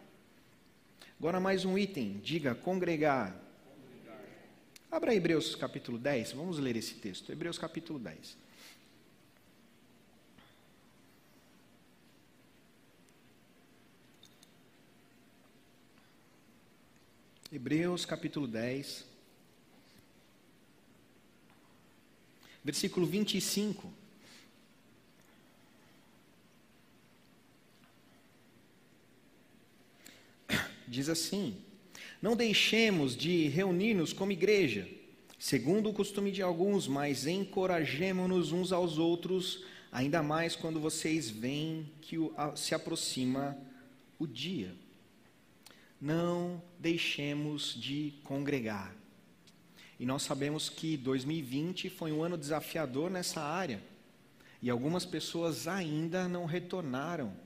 Agora 1.18 1.38
mais 1.38 1.66
um 1.66 1.76
item, 1.76 2.18
diga 2.24 2.54
congregar. 2.54 3.38
congregar. 3.66 4.24
Abra 4.90 5.14
Hebreus 5.14 5.54
capítulo 5.54 5.98
10, 5.98 6.32
vamos 6.32 6.58
ler 6.58 6.74
esse 6.74 6.94
texto. 6.94 7.30
Hebreus 7.30 7.58
capítulo 7.58 7.98
10. 7.98 8.38
Hebreus 17.52 18.06
capítulo 18.06 18.46
10. 18.46 19.09
Versículo 22.64 23.06
25. 23.06 23.92
Diz 30.86 31.08
assim: 31.08 31.56
Não 32.20 32.36
deixemos 32.36 33.16
de 33.16 33.48
reunir-nos 33.48 34.12
como 34.12 34.32
igreja, 34.32 34.88
segundo 35.38 35.88
o 35.88 35.94
costume 35.94 36.30
de 36.30 36.42
alguns, 36.42 36.86
mas 36.86 37.26
encorajemo-nos 37.26 38.52
uns 38.52 38.72
aos 38.72 38.98
outros, 38.98 39.64
ainda 39.90 40.22
mais 40.22 40.54
quando 40.54 40.78
vocês 40.78 41.30
veem 41.30 41.90
que 42.00 42.16
se 42.54 42.74
aproxima 42.74 43.56
o 44.18 44.26
dia. 44.26 44.74
Não 46.00 46.62
deixemos 46.78 47.74
de 47.74 48.14
congregar. 48.24 48.99
E 50.00 50.06
nós 50.06 50.22
sabemos 50.22 50.70
que 50.70 50.96
2020 50.96 51.90
foi 51.90 52.10
um 52.10 52.22
ano 52.22 52.38
desafiador 52.38 53.10
nessa 53.10 53.42
área. 53.42 53.82
E 54.62 54.70
algumas 54.70 55.04
pessoas 55.04 55.68
ainda 55.68 56.26
não 56.26 56.46
retornaram. 56.46 57.36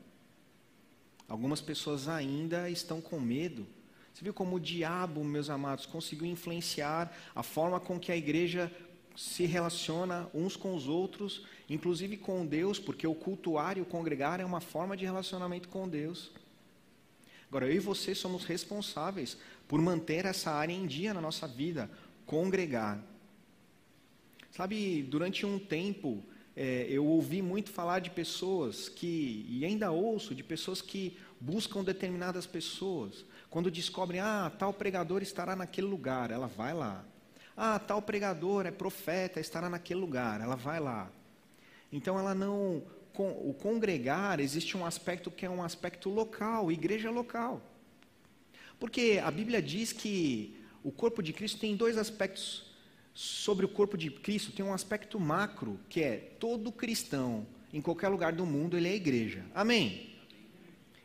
Algumas 1.28 1.61
pessoas 1.61 2.07
ainda 2.07 2.70
estão 2.70 3.00
com 3.00 3.18
medo. 3.18 3.66
Você 4.12 4.22
viu 4.22 4.32
como 4.32 4.55
o 4.55 4.61
diabo, 4.61 5.24
meus 5.24 5.50
amados, 5.50 5.84
conseguiu 5.84 6.28
influenciar 6.28 7.12
a 7.34 7.42
forma 7.42 7.80
com 7.80 7.98
que 7.98 8.12
a 8.12 8.16
igreja 8.16 8.70
se 9.16 9.46
relaciona 9.46 10.30
uns 10.32 10.55
com 10.55 10.76
os 10.76 10.86
outros, 10.86 11.44
inclusive 11.68 12.16
com 12.16 12.46
Deus, 12.46 12.78
porque 12.78 13.05
o 13.05 13.16
cultuar 13.16 13.78
e 13.78 13.80
o 13.80 13.84
congregar 13.84 14.38
é 14.38 14.44
uma 14.44 14.61
forma 14.61 14.96
de 14.96 15.05
relacionamento 15.05 15.68
com 15.68 15.88
Deus. 15.88 16.30
Agora, 17.48 17.66
eu 17.66 17.74
e 17.74 17.78
você 17.78 18.14
somos 18.14 18.44
responsáveis 18.44 19.36
por 19.68 19.80
manter 19.80 20.24
essa 20.24 20.50
área 20.50 20.72
em 20.72 20.86
dia 20.86 21.14
na 21.14 21.20
nossa 21.20 21.46
vida, 21.46 21.88
congregar. 22.26 23.02
Sabe, 24.50 25.02
durante 25.02 25.44
um 25.44 25.58
tempo, 25.58 26.22
é, 26.56 26.86
eu 26.88 27.04
ouvi 27.04 27.42
muito 27.42 27.70
falar 27.70 27.98
de 27.98 28.10
pessoas 28.10 28.88
que, 28.88 29.44
e 29.48 29.64
ainda 29.64 29.90
ouço, 29.90 30.34
de 30.34 30.44
pessoas 30.44 30.80
que 30.80 31.18
buscam 31.40 31.82
determinadas 31.82 32.46
pessoas. 32.46 33.24
Quando 33.50 33.70
descobrem, 33.70 34.20
ah, 34.20 34.50
tal 34.56 34.72
pregador 34.72 35.22
estará 35.22 35.56
naquele 35.56 35.86
lugar, 35.86 36.30
ela 36.30 36.46
vai 36.46 36.72
lá. 36.72 37.04
Ah, 37.56 37.78
tal 37.78 38.00
pregador 38.00 38.66
é 38.66 38.70
profeta, 38.70 39.40
estará 39.40 39.68
naquele 39.68 40.00
lugar, 40.00 40.40
ela 40.40 40.56
vai 40.56 40.80
lá. 40.80 41.10
Então 41.92 42.18
ela 42.18 42.34
não. 42.34 42.82
Com, 43.12 43.30
o 43.30 43.54
congregar, 43.54 44.40
existe 44.40 44.76
um 44.76 44.84
aspecto 44.84 45.30
que 45.30 45.46
é 45.46 45.50
um 45.50 45.62
aspecto 45.62 46.10
local, 46.10 46.72
igreja 46.72 47.12
local. 47.12 47.62
Porque 48.80 49.20
a 49.24 49.30
Bíblia 49.30 49.62
diz 49.62 49.92
que 49.92 50.56
o 50.85 50.93
corpo 50.93 51.22
de 51.22 51.32
Cristo 51.32 51.59
tem 51.59 51.74
dois 51.74 51.97
aspectos 51.97 52.66
sobre 53.14 53.64
o 53.64 53.68
corpo 53.68 53.97
de 53.97 54.11
Cristo, 54.11 54.53
tem 54.53 54.64
um 54.64 54.74
aspecto 54.74 55.18
macro, 55.18 55.80
que 55.89 56.03
é 56.03 56.16
todo 56.39 56.70
cristão, 56.70 57.47
em 57.72 57.80
qualquer 57.80 58.09
lugar 58.09 58.32
do 58.32 58.45
mundo, 58.45 58.76
ele 58.76 58.89
é 58.89 58.95
igreja. 58.95 59.45
Amém? 59.55 60.11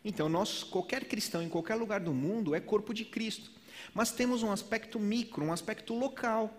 Então, 0.03 0.27
nós, 0.27 0.63
qualquer 0.63 1.05
cristão 1.05 1.41
em 1.41 1.49
qualquer 1.49 1.75
lugar 1.75 2.01
do 2.01 2.13
mundo 2.13 2.53
é 2.53 2.59
corpo 2.59 2.93
de 2.93 3.05
Cristo. 3.05 3.51
Mas 3.93 4.11
temos 4.11 4.43
um 4.43 4.51
aspecto 4.51 4.99
micro, 4.99 5.45
um 5.45 5.53
aspecto 5.53 5.93
local. 5.93 6.53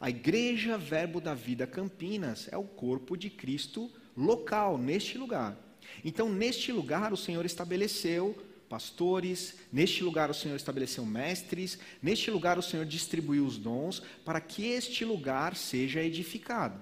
A 0.00 0.10
Igreja 0.10 0.76
Verbo 0.76 1.20
da 1.20 1.32
Vida 1.32 1.66
Campinas 1.66 2.48
é 2.50 2.56
o 2.56 2.64
corpo 2.64 3.16
de 3.16 3.30
Cristo 3.30 3.90
local, 4.16 4.76
neste 4.76 5.16
lugar. 5.16 5.56
Então, 6.04 6.28
neste 6.28 6.72
lugar, 6.72 7.12
o 7.12 7.16
Senhor 7.16 7.44
estabeleceu 7.44 8.36
pastores, 8.68 9.54
neste 9.72 10.02
lugar 10.02 10.30
o 10.30 10.34
Senhor 10.34 10.56
estabeleceu 10.56 11.04
mestres, 11.04 11.78
neste 12.02 12.30
lugar 12.30 12.58
o 12.58 12.62
Senhor 12.62 12.84
distribuiu 12.84 13.44
os 13.44 13.58
dons, 13.58 14.02
para 14.24 14.40
que 14.40 14.66
este 14.66 15.04
lugar 15.04 15.56
seja 15.56 16.02
edificado. 16.02 16.80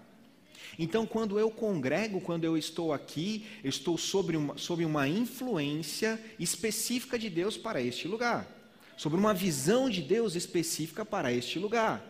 Então, 0.78 1.06
quando 1.06 1.38
eu 1.38 1.50
congrego, 1.50 2.20
quando 2.20 2.44
eu 2.44 2.56
estou 2.56 2.92
aqui, 2.92 3.46
eu 3.62 3.68
estou 3.68 3.98
sobre 3.98 4.36
uma, 4.36 4.56
sob 4.56 4.84
uma 4.84 5.06
influência 5.06 6.18
específica 6.38 7.18
de 7.18 7.28
Deus 7.28 7.56
para 7.56 7.80
este 7.80 8.08
lugar 8.08 8.62
sobre 8.96 9.18
uma 9.18 9.34
visão 9.34 9.90
de 9.90 10.00
Deus 10.00 10.36
específica 10.36 11.04
para 11.04 11.32
este 11.32 11.58
lugar. 11.58 12.08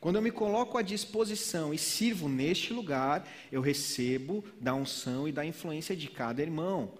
Quando 0.00 0.16
eu 0.16 0.22
me 0.22 0.32
coloco 0.32 0.76
à 0.76 0.82
disposição 0.82 1.72
e 1.72 1.78
sirvo 1.78 2.28
neste 2.28 2.72
lugar, 2.72 3.24
eu 3.50 3.60
recebo 3.60 4.44
da 4.60 4.74
unção 4.74 5.28
e 5.28 5.32
da 5.32 5.44
influência 5.44 5.96
de 5.96 6.08
cada 6.08 6.42
irmão. 6.42 6.92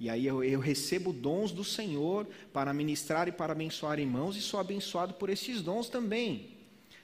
E 0.00 0.08
aí 0.08 0.26
eu, 0.26 0.42
eu, 0.42 0.58
recebo 0.58 1.12
dons 1.12 1.52
do 1.52 1.62
Senhor 1.62 2.26
para 2.54 2.72
ministrar 2.72 3.28
e 3.28 3.32
para 3.32 3.52
abençoar 3.52 4.00
irmãos 4.00 4.34
e 4.34 4.40
sou 4.40 4.58
abençoado 4.58 5.12
por 5.12 5.28
esses 5.28 5.60
dons 5.60 5.90
também. 5.90 6.56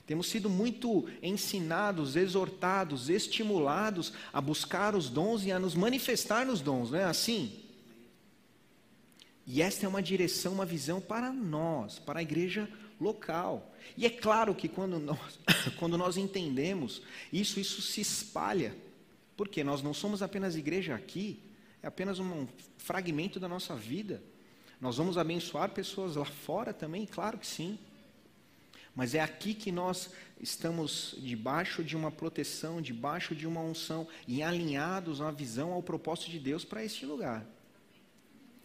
Temos 0.07 0.29
sido 0.29 0.49
muito 0.49 1.07
ensinados, 1.23 2.17
exortados, 2.17 3.11
estimulados 3.11 4.15
a 4.33 4.41
buscar 4.41 4.95
os 4.95 5.11
dons 5.11 5.45
e 5.45 5.53
a 5.53 5.59
nos 5.59 5.75
manifestar 5.75 6.47
nos 6.47 6.63
dons, 6.63 6.91
não 6.91 6.99
é 6.99 7.05
assim? 7.05 7.61
E 9.47 9.61
esta 9.61 9.85
é 9.85 9.89
uma 9.89 10.03
direção, 10.03 10.55
uma 10.55 10.65
visão 10.65 10.99
para 10.99 11.31
nós, 11.31 11.99
para 11.99 12.21
a 12.21 12.23
igreja 12.23 12.67
local. 12.99 13.75
E 13.95 14.07
é 14.07 14.11
claro 14.11 14.55
que 14.55 14.69
quando 14.69 14.99
nós, 14.99 15.39
quando 15.79 15.99
nós 15.99 16.17
entendemos 16.17 17.03
isso, 17.31 17.61
isso 17.61 17.83
se 17.83 18.01
espalha. 18.01 18.75
Porque 19.37 19.63
nós 19.63 19.83
não 19.83 19.93
somos 19.93 20.23
apenas 20.23 20.57
igreja 20.57 20.95
aqui, 20.95 21.39
é 21.87 21.89
apenas 21.89 22.19
um 22.19 22.49
fragmento 22.77 23.39
da 23.39 23.47
nossa 23.47 23.77
vida. 23.77 24.21
Nós 24.81 24.97
vamos 24.97 25.17
abençoar 25.17 25.71
pessoas 25.71 26.17
lá 26.17 26.25
fora 26.25 26.75
também, 26.75 27.07
claro 27.07 27.39
que 27.39 27.47
sim. 27.47 27.79
Mas 28.93 29.15
é 29.15 29.21
aqui 29.21 29.55
que 29.55 29.71
nós 29.71 30.11
estamos 30.41 31.15
debaixo 31.19 31.85
de 31.85 31.97
uma 31.97 32.11
proteção, 32.11 32.83
debaixo 32.83 33.37
de 33.37 33.47
uma 33.47 33.61
unção 33.61 34.09
e 34.27 34.43
alinhados 34.43 35.21
à 35.21 35.31
visão, 35.31 35.73
ao 35.73 35.81
propósito 35.81 36.29
de 36.29 36.41
Deus 36.41 36.65
para 36.65 36.85
este 36.85 37.07
lugar. 37.07 37.47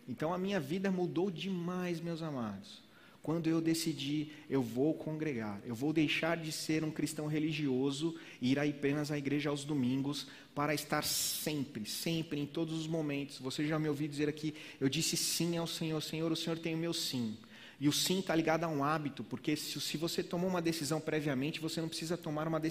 Então 0.07 0.33
a 0.33 0.37
minha 0.39 0.59
vida 0.59 0.89
mudou 0.89 1.29
demais, 1.29 1.99
meus 1.99 2.23
amados. 2.23 2.81
Quando 3.23 3.47
eu 3.47 3.61
decidi, 3.61 4.31
eu 4.49 4.63
vou 4.63 4.95
congregar, 4.95 5.61
eu 5.63 5.75
vou 5.75 5.93
deixar 5.93 6.37
de 6.37 6.51
ser 6.51 6.83
um 6.83 6.89
cristão 6.89 7.27
religioso 7.27 8.15
e 8.41 8.51
ir 8.51 8.59
apenas 8.59 9.11
à 9.11 9.17
igreja 9.17 9.51
aos 9.51 9.63
domingos 9.63 10.27
para 10.55 10.73
estar 10.73 11.03
sempre, 11.03 11.85
sempre, 11.85 12.39
em 12.39 12.47
todos 12.47 12.79
os 12.79 12.87
momentos. 12.87 13.37
Você 13.37 13.67
já 13.67 13.77
me 13.77 13.87
ouviu 13.87 14.07
dizer 14.07 14.27
aqui, 14.27 14.55
eu 14.79 14.89
disse 14.89 15.15
sim 15.15 15.55
ao 15.55 15.67
Senhor, 15.67 16.01
Senhor, 16.01 16.31
o 16.31 16.35
Senhor 16.35 16.57
tem 16.57 16.73
o 16.73 16.79
meu 16.79 16.93
sim. 16.93 17.37
E 17.79 17.87
o 17.87 17.93
sim 17.93 18.19
está 18.19 18.35
ligado 18.35 18.63
a 18.63 18.67
um 18.67 18.83
hábito, 18.83 19.23
porque 19.23 19.55
se, 19.55 19.79
se, 19.79 19.97
você 19.97 20.23
tomou 20.23 20.49
uma 20.49 20.61
decisão 20.61 20.99
previamente, 20.99 21.59
você 21.59 21.79
não 21.79 21.89
precisa 21.89 22.17
tomar 22.17 22.47
uma 22.47 22.61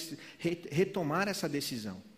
retomar 0.70 1.28
essa 1.28 1.48
decisão 1.48 2.09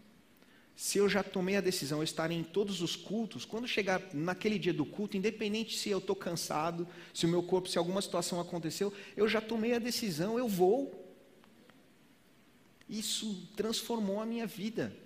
se 0.75 0.99
eu 0.99 1.09
já 1.09 1.23
tomei 1.23 1.57
a 1.57 1.61
decisão 1.61 1.99
de 1.99 2.05
estar 2.05 2.31
em 2.31 2.43
todos 2.43 2.81
os 2.81 2.97
cultos, 2.97 3.45
quando 3.45 3.69
chegar 3.69 4.03
naquele 4.13 4.59
dia 4.59 4.73
do 4.73 4.85
culto, 4.85 5.17
independente 5.17 5.79
se 5.79 5.91
eu 5.91 5.99
estou 5.99 6.17
cansado, 6.17 6.89
se 7.13 7.27
o 7.27 7.29
meu 7.29 7.43
corpo, 7.43 7.69
se 7.69 7.79
alguma 7.79 8.01
situação 8.01 8.41
aconteceu, 8.41 8.93
eu 9.17 9.29
já 9.29 9.41
tomei 9.41 9.75
a 9.75 9.79
decisão, 9.79 10.39
eu 10.39 10.49
vou. 10.49 10.99
Isso 12.89 13.49
transformou 13.55 14.21
a 14.21 14.27
minha 14.27 14.47
vida. 14.47 14.97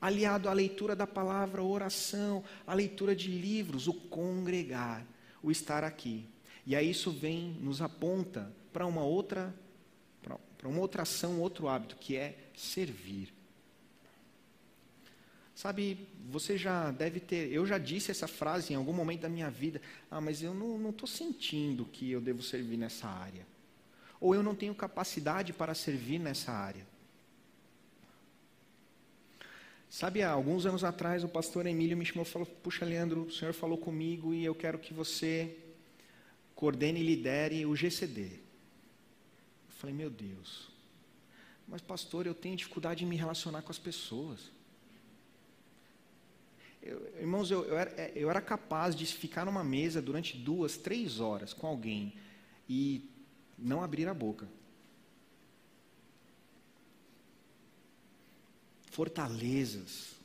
Aliado 0.00 0.48
à 0.48 0.52
leitura 0.52 0.96
da 0.96 1.06
palavra, 1.06 1.62
oração, 1.62 2.42
a 2.66 2.72
leitura 2.72 3.14
de 3.14 3.28
livros, 3.28 3.86
o 3.86 3.92
congregar, 3.92 5.06
o 5.42 5.50
estar 5.50 5.84
aqui. 5.84 6.26
E 6.66 6.74
aí 6.74 6.90
isso 6.90 7.10
vem, 7.10 7.56
nos 7.60 7.82
aponta 7.82 8.50
para 8.72 8.86
uma 8.86 9.04
outra, 9.04 9.54
para 10.22 10.68
uma 10.68 10.80
outra 10.80 11.02
ação, 11.02 11.40
outro 11.40 11.68
hábito, 11.68 11.96
que 11.96 12.16
é 12.16 12.36
servir. 12.54 13.39
Sabe, 15.60 16.08
você 16.30 16.56
já 16.56 16.90
deve 16.90 17.20
ter, 17.20 17.52
eu 17.52 17.66
já 17.66 17.76
disse 17.76 18.10
essa 18.10 18.26
frase 18.26 18.72
em 18.72 18.76
algum 18.76 18.94
momento 18.94 19.20
da 19.20 19.28
minha 19.28 19.50
vida, 19.50 19.78
ah, 20.10 20.18
mas 20.18 20.42
eu 20.42 20.54
não 20.54 20.88
estou 20.88 21.06
sentindo 21.06 21.84
que 21.84 22.10
eu 22.10 22.18
devo 22.18 22.42
servir 22.42 22.78
nessa 22.78 23.06
área. 23.06 23.46
Ou 24.18 24.34
eu 24.34 24.42
não 24.42 24.54
tenho 24.54 24.74
capacidade 24.74 25.52
para 25.52 25.74
servir 25.74 26.18
nessa 26.18 26.50
área. 26.50 26.86
Sabe, 29.90 30.22
há 30.22 30.30
alguns 30.30 30.64
anos 30.64 30.82
atrás 30.82 31.24
o 31.24 31.28
pastor 31.28 31.66
Emílio 31.66 31.94
me 31.94 32.06
chamou 32.06 32.24
e 32.24 32.30
falou, 32.30 32.46
puxa 32.46 32.86
Leandro, 32.86 33.24
o 33.24 33.30
senhor 33.30 33.52
falou 33.52 33.76
comigo 33.76 34.32
e 34.32 34.42
eu 34.42 34.54
quero 34.54 34.78
que 34.78 34.94
você 34.94 35.58
coordene 36.54 37.00
e 37.00 37.04
lidere 37.04 37.66
o 37.66 37.76
GCD. 37.76 38.22
Eu 38.22 39.74
falei, 39.76 39.94
meu 39.94 40.08
Deus, 40.08 40.70
mas 41.68 41.82
pastor, 41.82 42.26
eu 42.26 42.34
tenho 42.34 42.56
dificuldade 42.56 43.04
em 43.04 43.06
me 43.06 43.16
relacionar 43.16 43.60
com 43.60 43.70
as 43.70 43.78
pessoas. 43.78 44.58
Eu, 46.82 47.06
irmãos, 47.18 47.50
eu, 47.50 47.64
eu, 47.64 47.76
era, 47.76 47.90
é, 48.00 48.12
eu 48.14 48.30
era 48.30 48.40
capaz 48.40 48.94
de 48.96 49.04
ficar 49.06 49.44
numa 49.44 49.62
mesa 49.62 50.00
durante 50.00 50.36
duas, 50.36 50.76
três 50.76 51.20
horas 51.20 51.52
com 51.52 51.66
alguém 51.66 52.14
e 52.68 53.08
não 53.58 53.82
abrir 53.82 54.08
a 54.08 54.14
boca. 54.14 54.48
Fortalezas, 58.90 60.16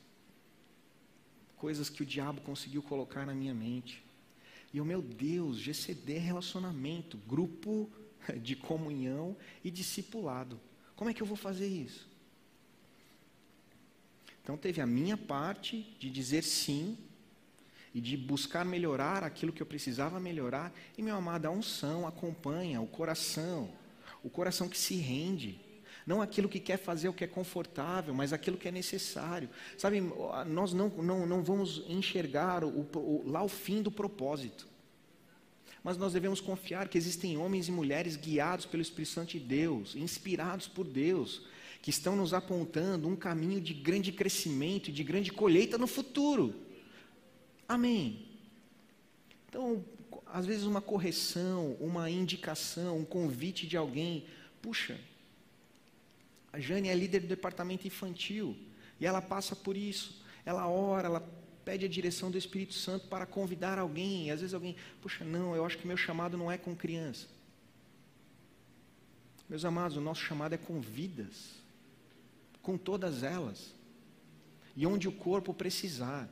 coisas 1.58 1.90
que 1.90 2.04
o 2.04 2.06
diabo 2.06 2.42
conseguiu 2.42 2.82
colocar 2.82 3.26
na 3.26 3.34
minha 3.34 3.54
mente. 3.54 4.04
E 4.74 4.80
o 4.80 4.86
meu 4.86 5.02
Deus, 5.02 5.58
GCD 5.58 6.16
é 6.16 6.20
relacionamento, 6.20 7.18
grupo 7.28 7.90
de 8.42 8.56
comunhão 8.56 9.36
e 9.64 9.70
discipulado. 9.70 10.60
Como 10.96 11.10
é 11.10 11.14
que 11.14 11.22
eu 11.22 11.28
vou 11.28 11.38
fazer 11.38 11.68
isso? 11.68 12.08
Então 14.46 14.56
teve 14.56 14.80
a 14.80 14.86
minha 14.86 15.18
parte 15.18 15.82
de 15.98 16.08
dizer 16.08 16.44
sim 16.44 16.96
e 17.96 18.00
de 18.00 18.16
buscar 18.16 18.64
melhorar 18.64 19.24
aquilo 19.24 19.52
que 19.52 19.60
eu 19.60 19.66
precisava 19.66 20.20
melhorar. 20.20 20.72
E 20.96 21.02
meu 21.02 21.16
amado, 21.16 21.48
a 21.48 21.50
unção 21.50 22.06
acompanha 22.06 22.80
o 22.80 22.86
coração, 22.86 23.72
o 24.24 24.30
coração 24.30 24.70
que 24.70 24.78
se 24.78 24.98
rende. 24.98 25.60
Não 26.06 26.22
aquilo 26.22 26.48
que 26.48 26.60
quer 26.60 26.78
fazer 26.78 27.10
o 27.10 27.14
que 27.14 27.24
é 27.24 27.28
confortável, 27.28 28.14
mas 28.14 28.32
aquilo 28.32 28.56
que 28.56 28.68
é 28.68 28.72
necessário. 28.72 29.50
Sabe, 29.80 30.00
nós 30.46 30.74
não, 30.74 30.90
não, 30.90 31.26
não 31.26 31.44
vamos 31.44 31.84
enxergar 31.88 32.64
o, 32.64 32.82
o, 32.82 33.24
lá 33.26 33.42
o 33.42 33.50
fim 33.50 33.82
do 33.82 33.90
propósito. 33.90 34.68
Mas 35.84 35.98
nós 35.98 36.14
devemos 36.14 36.40
confiar 36.40 36.88
que 36.88 37.00
existem 37.00 37.36
homens 37.36 37.68
e 37.68 37.72
mulheres 37.72 38.16
guiados 38.16 38.68
pelo 38.68 38.84
Espírito 38.84 39.12
Santo 39.12 39.32
de 39.32 39.40
Deus, 39.40 39.96
inspirados 39.96 40.68
por 40.68 40.86
Deus, 40.86 41.42
que 41.86 41.92
estão 41.92 42.16
nos 42.16 42.34
apontando 42.34 43.08
um 43.08 43.16
caminho 43.16 43.62
de 43.62 43.72
grande 43.72 44.12
crescimento, 44.12 44.92
de 44.92 45.04
grande 45.04 45.32
colheita 45.32 45.78
no 45.78 45.86
futuro. 45.86 46.56
Amém. 47.68 48.26
Então, 49.48 49.86
às 50.26 50.48
vezes 50.48 50.64
uma 50.64 50.82
correção, 50.82 51.74
uma 51.80 52.10
indicação, 52.10 52.98
um 52.98 53.06
convite 53.06 53.68
de 53.68 53.78
alguém, 53.78 54.26
puxa, 54.64 55.00
A 56.52 56.60
Jane 56.60 56.90
é 56.90 56.96
líder 56.96 57.20
do 57.20 57.28
departamento 57.28 57.86
infantil 57.86 58.58
e 59.00 59.06
ela 59.06 59.22
passa 59.22 59.56
por 59.56 59.78
isso. 59.78 60.24
Ela 60.44 60.68
ora, 60.68 61.06
ela 61.06 61.30
pede 61.64 61.86
a 61.86 61.88
direção 61.88 62.32
do 62.32 62.38
Espírito 62.40 62.74
Santo 62.74 63.08
para 63.10 63.28
convidar 63.28 63.78
alguém. 63.78 64.26
E 64.26 64.32
às 64.32 64.40
vezes 64.40 64.56
alguém, 64.56 64.76
puxa, 65.04 65.24
não, 65.24 65.56
eu 65.56 65.64
acho 65.64 65.78
que 65.78 65.86
meu 65.86 65.98
chamado 65.98 66.36
não 66.36 66.52
é 66.52 66.58
com 66.58 66.76
criança. 66.76 67.28
Meus 69.48 69.64
amados, 69.64 69.96
o 69.98 70.02
nosso 70.02 70.22
chamado 70.22 70.54
é 70.54 70.58
com 70.58 70.82
vidas, 70.82 71.64
com 72.66 72.80
todas 72.80 73.22
elas, 73.22 73.76
e 74.76 74.88
onde 74.88 75.08
o 75.08 75.12
corpo 75.12 75.54
precisar. 75.54 76.28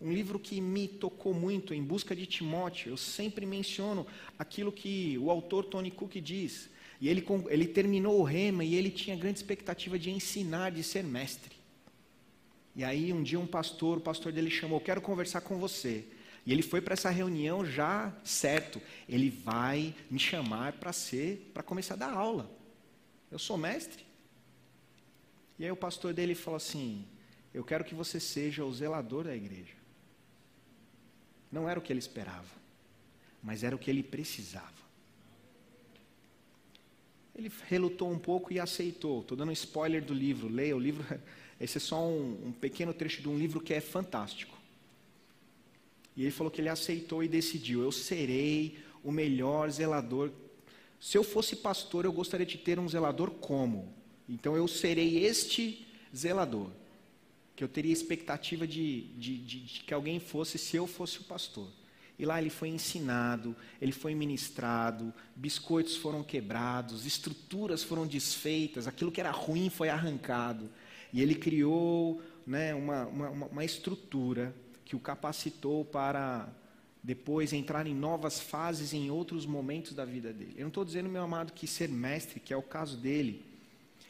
Um 0.00 0.12
livro 0.12 0.38
que 0.38 0.60
me 0.60 0.86
tocou 0.86 1.34
muito, 1.34 1.74
Em 1.74 1.82
Busca 1.82 2.14
de 2.14 2.26
Timóteo, 2.26 2.90
eu 2.90 2.96
sempre 2.96 3.44
menciono 3.44 4.06
aquilo 4.38 4.70
que 4.70 5.18
o 5.18 5.32
autor 5.32 5.64
Tony 5.64 5.90
Cook 5.90 6.14
diz. 6.20 6.70
E 7.00 7.08
ele, 7.08 7.26
ele 7.48 7.66
terminou 7.66 8.20
o 8.20 8.22
rema 8.22 8.64
e 8.64 8.76
ele 8.76 8.88
tinha 8.88 9.16
grande 9.16 9.38
expectativa 9.38 9.98
de 9.98 10.12
ensinar, 10.12 10.70
de 10.70 10.84
ser 10.84 11.02
mestre. 11.02 11.56
E 12.76 12.84
aí 12.84 13.12
um 13.12 13.22
dia 13.22 13.40
um 13.40 13.48
pastor, 13.48 13.98
o 13.98 14.00
pastor 14.00 14.30
dele 14.30 14.50
chamou, 14.50 14.80
quero 14.80 15.00
conversar 15.00 15.40
com 15.40 15.58
você. 15.58 16.04
E 16.46 16.52
ele 16.52 16.62
foi 16.62 16.80
para 16.80 16.92
essa 16.92 17.10
reunião 17.10 17.66
já 17.66 18.14
certo, 18.22 18.80
ele 19.08 19.28
vai 19.28 19.92
me 20.08 20.20
chamar 20.20 20.74
para 20.74 20.92
ser, 20.92 21.50
para 21.52 21.64
começar 21.64 21.94
a 21.94 21.98
dar 21.98 22.12
aula. 22.12 22.48
Eu 23.28 23.40
sou 23.40 23.56
mestre. 23.56 24.13
E 25.58 25.64
aí 25.64 25.70
o 25.70 25.76
pastor 25.76 26.12
dele 26.12 26.34
falou 26.34 26.56
assim: 26.56 27.04
Eu 27.52 27.64
quero 27.64 27.84
que 27.84 27.94
você 27.94 28.18
seja 28.18 28.64
o 28.64 28.72
zelador 28.72 29.24
da 29.24 29.34
igreja. 29.34 29.74
Não 31.50 31.68
era 31.68 31.78
o 31.78 31.82
que 31.82 31.92
ele 31.92 32.00
esperava, 32.00 32.50
mas 33.42 33.62
era 33.62 33.76
o 33.76 33.78
que 33.78 33.90
ele 33.90 34.02
precisava. 34.02 34.84
Ele 37.34 37.50
relutou 37.68 38.10
um 38.10 38.18
pouco 38.18 38.52
e 38.52 38.60
aceitou. 38.60 39.20
Estou 39.20 39.36
dando 39.36 39.48
um 39.48 39.52
spoiler 39.52 40.04
do 40.04 40.14
livro. 40.14 40.48
Leia 40.48 40.76
o 40.76 40.80
livro. 40.80 41.04
Esse 41.60 41.78
é 41.78 41.80
só 41.80 42.04
um, 42.04 42.48
um 42.48 42.52
pequeno 42.52 42.92
trecho 42.92 43.22
de 43.22 43.28
um 43.28 43.36
livro 43.36 43.60
que 43.60 43.74
é 43.74 43.80
fantástico. 43.80 44.56
E 46.16 46.22
ele 46.22 46.30
falou 46.30 46.50
que 46.50 46.60
ele 46.60 46.68
aceitou 46.68 47.22
e 47.22 47.28
decidiu: 47.28 47.82
eu 47.82 47.92
serei 47.92 48.78
o 49.02 49.10
melhor 49.10 49.70
zelador. 49.70 50.30
Se 51.00 51.18
eu 51.18 51.24
fosse 51.24 51.56
pastor, 51.56 52.04
eu 52.04 52.12
gostaria 52.12 52.46
de 52.46 52.56
ter 52.56 52.78
um 52.78 52.88
zelador 52.88 53.30
como? 53.30 53.92
Então 54.28 54.56
eu 54.56 54.66
serei 54.66 55.24
este 55.24 55.86
zelador 56.14 56.70
que 57.56 57.62
eu 57.62 57.68
teria 57.68 57.92
expectativa 57.92 58.66
de, 58.66 59.02
de, 59.16 59.38
de, 59.38 59.60
de, 59.60 59.80
que 59.80 59.94
alguém 59.94 60.18
fosse 60.18 60.58
se 60.58 60.76
eu 60.76 60.86
fosse 60.86 61.20
o 61.20 61.24
pastor. 61.24 61.68
E 62.18 62.24
lá 62.24 62.40
ele 62.40 62.50
foi 62.50 62.68
ensinado, 62.68 63.56
ele 63.80 63.92
foi 63.92 64.14
ministrado, 64.14 65.12
biscoitos 65.34 65.96
foram 65.96 66.22
quebrados, 66.22 67.06
estruturas 67.06 67.82
foram 67.82 68.06
desfeitas, 68.06 68.86
aquilo 68.86 69.10
que 69.10 69.20
era 69.20 69.30
ruim 69.30 69.68
foi 69.68 69.88
arrancado. 69.88 70.68
E 71.12 71.20
ele 71.20 71.34
criou 71.34 72.20
né, 72.46 72.74
uma, 72.74 73.06
uma, 73.06 73.30
uma 73.30 73.64
estrutura 73.64 74.54
que 74.84 74.94
o 74.94 75.00
capacitou 75.00 75.84
para 75.84 76.48
depois 77.02 77.52
entrar 77.52 77.86
em 77.86 77.94
novas 77.94 78.40
fases 78.40 78.92
em 78.92 79.10
outros 79.10 79.44
momentos 79.44 79.92
da 79.92 80.04
vida 80.04 80.32
dele. 80.32 80.54
Eu 80.56 80.62
não 80.62 80.68
estou 80.68 80.84
dizendo, 80.84 81.08
meu 81.08 81.22
amado, 81.22 81.52
que 81.52 81.66
ser 81.66 81.88
mestre, 81.88 82.40
que 82.40 82.52
é 82.52 82.56
o 82.56 82.62
caso 82.62 82.96
dele, 82.96 83.44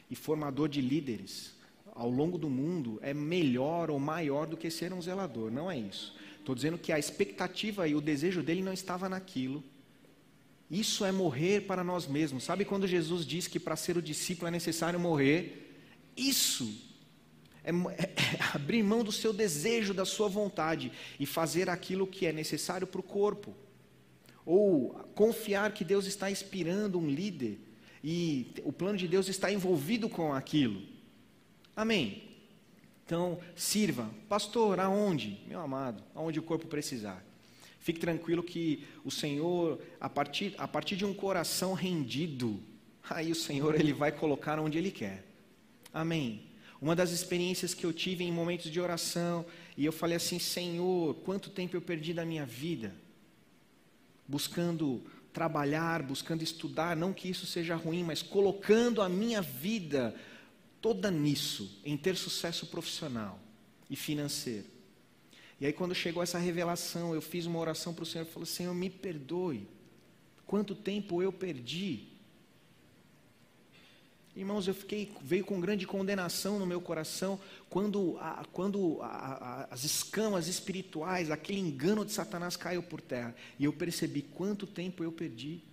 e 0.09 0.15
formador 0.15 0.69
de 0.69 0.81
líderes, 0.81 1.55
ao 1.93 2.09
longo 2.09 2.37
do 2.37 2.49
mundo 2.49 2.99
é 3.01 3.13
melhor 3.13 3.89
ou 3.89 3.99
maior 3.99 4.45
do 4.45 4.57
que 4.57 4.69
ser 4.69 4.91
um 4.91 5.01
zelador. 5.01 5.49
Não 5.49 5.71
é 5.71 5.77
isso. 5.77 6.13
Estou 6.37 6.53
dizendo 6.53 6.77
que 6.77 6.91
a 6.91 6.99
expectativa 6.99 7.87
e 7.87 7.95
o 7.95 8.01
desejo 8.01 8.43
dele 8.43 8.61
não 8.61 8.73
estava 8.73 9.07
naquilo. 9.09 9.63
Isso 10.69 11.05
é 11.05 11.11
morrer 11.11 11.61
para 11.61 11.83
nós 11.83 12.05
mesmos. 12.05 12.43
Sabe 12.43 12.65
quando 12.65 12.87
Jesus 12.87 13.25
diz 13.25 13.47
que 13.47 13.59
para 13.59 13.75
ser 13.75 13.97
o 13.97 14.01
discípulo 14.01 14.47
é 14.47 14.51
necessário 14.51 14.99
morrer? 14.99 15.73
Isso 16.17 16.71
é, 17.63 17.71
é, 17.97 18.13
abrir 18.53 18.83
mão 18.83 19.03
do 19.03 19.11
seu 19.11 19.31
desejo, 19.33 19.93
da 19.93 20.05
sua 20.05 20.27
vontade 20.27 20.91
e 21.19 21.25
fazer 21.25 21.69
aquilo 21.69 22.05
que 22.05 22.25
é 22.25 22.33
necessário 22.33 22.85
para 22.85 22.99
o 22.99 23.03
corpo. 23.03 23.55
Ou 24.45 24.89
confiar 25.15 25.73
que 25.73 25.83
Deus 25.83 26.05
está 26.05 26.29
inspirando 26.29 26.99
um 26.99 27.09
líder 27.09 27.59
e 28.07 28.45
o 28.63 28.71
plano 28.71 28.99
de 28.99 29.07
Deus 29.07 29.27
está 29.27 29.51
envolvido 29.51 30.07
com 30.07 30.31
aquilo. 30.31 30.79
Amém. 31.75 32.21
Então, 33.03 33.39
sirva. 33.55 34.07
Pastor, 34.29 34.79
aonde? 34.79 35.39
Meu 35.47 35.59
amado, 35.59 36.03
aonde 36.13 36.37
o 36.37 36.43
corpo 36.43 36.67
precisar. 36.67 37.25
Fique 37.79 37.99
tranquilo 37.99 38.43
que 38.43 38.85
o 39.03 39.09
Senhor, 39.09 39.81
a 39.99 40.07
partir, 40.07 40.53
a 40.59 40.67
partir 40.67 40.95
de 40.95 41.03
um 41.03 41.15
coração 41.15 41.73
rendido, 41.73 42.59
aí 43.09 43.31
o 43.31 43.35
Senhor 43.35 43.73
ele 43.73 43.91
vai 43.91 44.11
colocar 44.11 44.59
onde 44.59 44.77
Ele 44.77 44.91
quer. 44.91 45.25
Amém. 45.91 46.43
Uma 46.79 46.95
das 46.95 47.09
experiências 47.09 47.73
que 47.73 47.87
eu 47.87 47.91
tive 47.91 48.23
em 48.23 48.31
momentos 48.31 48.69
de 48.69 48.79
oração, 48.79 49.43
e 49.75 49.83
eu 49.83 49.91
falei 49.91 50.17
assim: 50.17 50.37
Senhor, 50.37 51.15
quanto 51.25 51.49
tempo 51.49 51.75
eu 51.75 51.81
perdi 51.81 52.13
da 52.13 52.23
minha 52.23 52.45
vida, 52.45 52.93
buscando 54.27 55.03
trabalhar, 55.35 56.01
buscando 56.01 56.41
estudar, 56.41 56.95
não 56.95 57.11
que 57.11 57.29
isso 57.29 57.45
seja 57.45 57.75
ruim, 57.75 58.03
mas 58.03 58.21
colocando 58.21 59.01
a 59.01 59.09
minha 59.09 59.41
vida 59.41 60.15
toda 60.81 61.11
nisso, 61.11 61.81
em 61.83 61.97
ter 61.97 62.15
sucesso 62.15 62.67
profissional 62.67 63.37
e 63.89 63.97
financeiro. 63.97 64.67
E 65.59 65.65
aí, 65.65 65.73
quando 65.73 65.93
chegou 65.93 66.23
essa 66.23 66.39
revelação, 66.39 67.13
eu 67.13 67.21
fiz 67.21 67.45
uma 67.45 67.59
oração 67.59 67.93
para 67.93 68.03
o 68.03 68.05
Senhor 68.05 68.25
e 68.25 68.31
falei: 68.31 68.45
Senhor, 68.45 68.73
me 68.73 68.89
perdoe. 68.89 69.67
Quanto 70.45 70.73
tempo 70.73 71.21
eu 71.21 71.33
perdi? 71.33 72.07
Irmãos, 74.35 74.67
eu 74.67 74.73
fiquei, 74.73 75.13
veio 75.21 75.45
com 75.45 75.61
grande 75.61 75.87
condenação 75.87 76.59
no 76.59 76.65
meu 76.65 76.81
coração 76.81 77.39
quando, 77.69 78.17
a, 78.19 78.43
quando 78.51 79.01
a, 79.01 79.07
a, 79.07 79.63
as 79.71 79.85
escamas 79.85 80.49
espirituais, 80.49 81.31
aquele 81.31 81.59
engano 81.59 82.03
de 82.03 82.11
Satanás 82.11 82.57
caiu 82.57 82.83
por 82.83 82.99
terra. 82.99 83.33
E 83.57 83.63
eu 83.63 83.71
percebi 83.71 84.21
quanto 84.21 84.67
tempo 84.67 85.05
eu 85.05 85.11
perdi, 85.11 85.63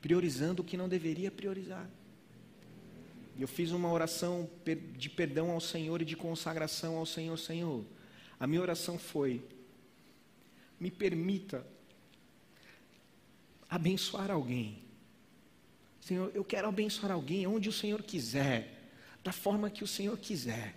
priorizando 0.00 0.62
o 0.62 0.64
que 0.64 0.76
não 0.76 0.88
deveria 0.88 1.28
priorizar. 1.28 1.90
E 3.36 3.42
eu 3.42 3.48
fiz 3.48 3.72
uma 3.72 3.90
oração 3.90 4.48
de 4.96 5.10
perdão 5.10 5.50
ao 5.50 5.60
Senhor 5.60 6.00
e 6.00 6.04
de 6.04 6.14
consagração 6.14 6.96
ao 6.96 7.06
Senhor. 7.06 7.36
Senhor, 7.36 7.84
a 8.38 8.46
minha 8.46 8.60
oração 8.60 8.96
foi: 8.96 9.42
me 10.78 10.88
permita 10.88 11.66
abençoar 13.68 14.30
alguém. 14.30 14.84
Senhor, 16.04 16.30
eu 16.34 16.44
quero 16.44 16.68
abençoar 16.68 17.10
alguém 17.10 17.46
onde 17.46 17.66
o 17.66 17.72
Senhor 17.72 18.02
quiser, 18.02 18.90
da 19.22 19.32
forma 19.32 19.70
que 19.70 19.82
o 19.82 19.86
Senhor 19.86 20.18
quiser. 20.18 20.74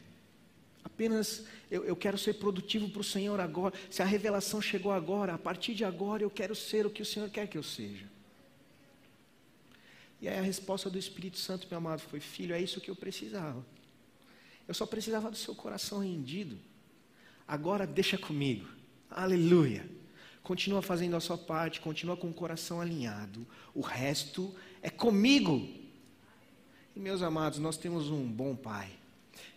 Apenas 0.81 1.43
eu, 1.69 1.83
eu 1.83 1.97
quero 1.97 2.17
ser 2.17 2.35
produtivo 2.35 2.87
para 2.87 3.01
o 3.01 3.03
Senhor 3.03 3.37
agora. 3.41 3.75
Se 3.89 4.01
a 4.01 4.05
revelação 4.05 4.61
chegou 4.61 4.89
agora, 4.89 5.33
a 5.33 5.37
partir 5.37 5.75
de 5.75 5.83
agora 5.83 6.23
eu 6.23 6.29
quero 6.29 6.55
ser 6.55 6.85
o 6.85 6.89
que 6.89 7.01
o 7.01 7.05
Senhor 7.05 7.29
quer 7.29 7.45
que 7.45 7.57
eu 7.57 7.63
seja. 7.63 8.05
E 10.21 10.29
aí 10.29 10.39
a 10.39 10.41
resposta 10.41 10.89
do 10.89 10.97
Espírito 10.97 11.37
Santo, 11.37 11.67
meu 11.69 11.77
amado, 11.77 11.99
foi: 12.03 12.21
Filho, 12.21 12.55
é 12.55 12.61
isso 12.61 12.79
que 12.79 12.89
eu 12.89 12.95
precisava. 12.95 13.65
Eu 14.65 14.73
só 14.73 14.85
precisava 14.85 15.29
do 15.29 15.35
seu 15.35 15.53
coração 15.53 15.99
rendido. 15.99 16.57
Agora 17.45 17.85
deixa 17.85 18.17
comigo. 18.17 18.65
Aleluia. 19.11 19.85
Continua 20.47 20.81
fazendo 20.81 21.17
a 21.17 21.19
sua 21.19 21.37
parte, 21.37 21.81
continua 21.81 22.15
com 22.15 22.29
o 22.29 22.33
coração 22.33 22.79
alinhado. 22.79 23.45
O 23.75 23.81
resto 23.81 24.55
é 24.81 24.89
comigo. 24.89 25.67
E 26.95 26.99
meus 27.01 27.21
amados, 27.21 27.59
nós 27.59 27.75
temos 27.75 28.09
um 28.09 28.25
bom 28.25 28.55
Pai 28.55 28.89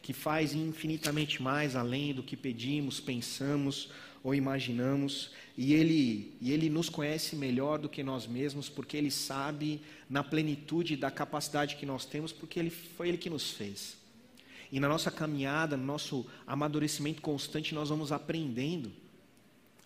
que 0.02 0.12
faz 0.12 0.52
infinitamente 0.52 1.40
mais 1.40 1.76
além 1.76 2.12
do 2.12 2.24
que 2.24 2.36
pedimos, 2.36 2.98
pensamos 2.98 3.88
ou 4.24 4.34
imaginamos, 4.34 5.30
e 5.56 5.74
ele, 5.74 6.34
e 6.40 6.50
ele 6.50 6.68
nos 6.68 6.88
conhece 6.88 7.36
melhor 7.36 7.78
do 7.78 7.88
que 7.88 8.02
nós 8.02 8.26
mesmos, 8.26 8.68
porque 8.68 8.96
ele 8.96 9.12
sabe 9.12 9.80
na 10.08 10.24
plenitude 10.24 10.96
da 10.96 11.08
capacidade 11.08 11.76
que 11.76 11.86
nós 11.86 12.04
temos, 12.04 12.32
porque 12.32 12.58
ele 12.58 12.70
foi 12.70 13.10
ele 13.10 13.16
que 13.16 13.30
nos 13.30 13.52
fez. 13.52 13.96
E 14.72 14.80
na 14.80 14.88
nossa 14.88 15.08
caminhada, 15.08 15.76
no 15.76 15.84
nosso 15.84 16.26
amadurecimento 16.44 17.22
constante, 17.22 17.76
nós 17.76 17.90
vamos 17.90 18.10
aprendendo 18.10 18.90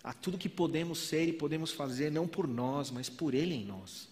a 0.05 0.13
tudo 0.13 0.37
que 0.37 0.47
podemos 0.47 0.99
ser 0.99 1.27
e 1.27 1.33
podemos 1.33 1.71
fazer, 1.71 2.11
não 2.11 2.27
por 2.27 2.47
nós, 2.47 2.91
mas 2.91 3.09
por 3.09 3.33
Ele 3.33 3.55
em 3.55 3.65
nós. 3.65 4.07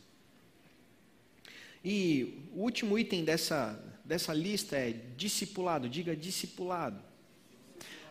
E 1.86 2.50
o 2.52 2.62
último 2.62 2.98
item 2.98 3.24
dessa, 3.24 3.80
dessa 4.04 4.34
lista 4.34 4.76
é 4.76 4.92
discipulado, 5.16 5.88
diga 5.88 6.16
discipulado. 6.16 7.00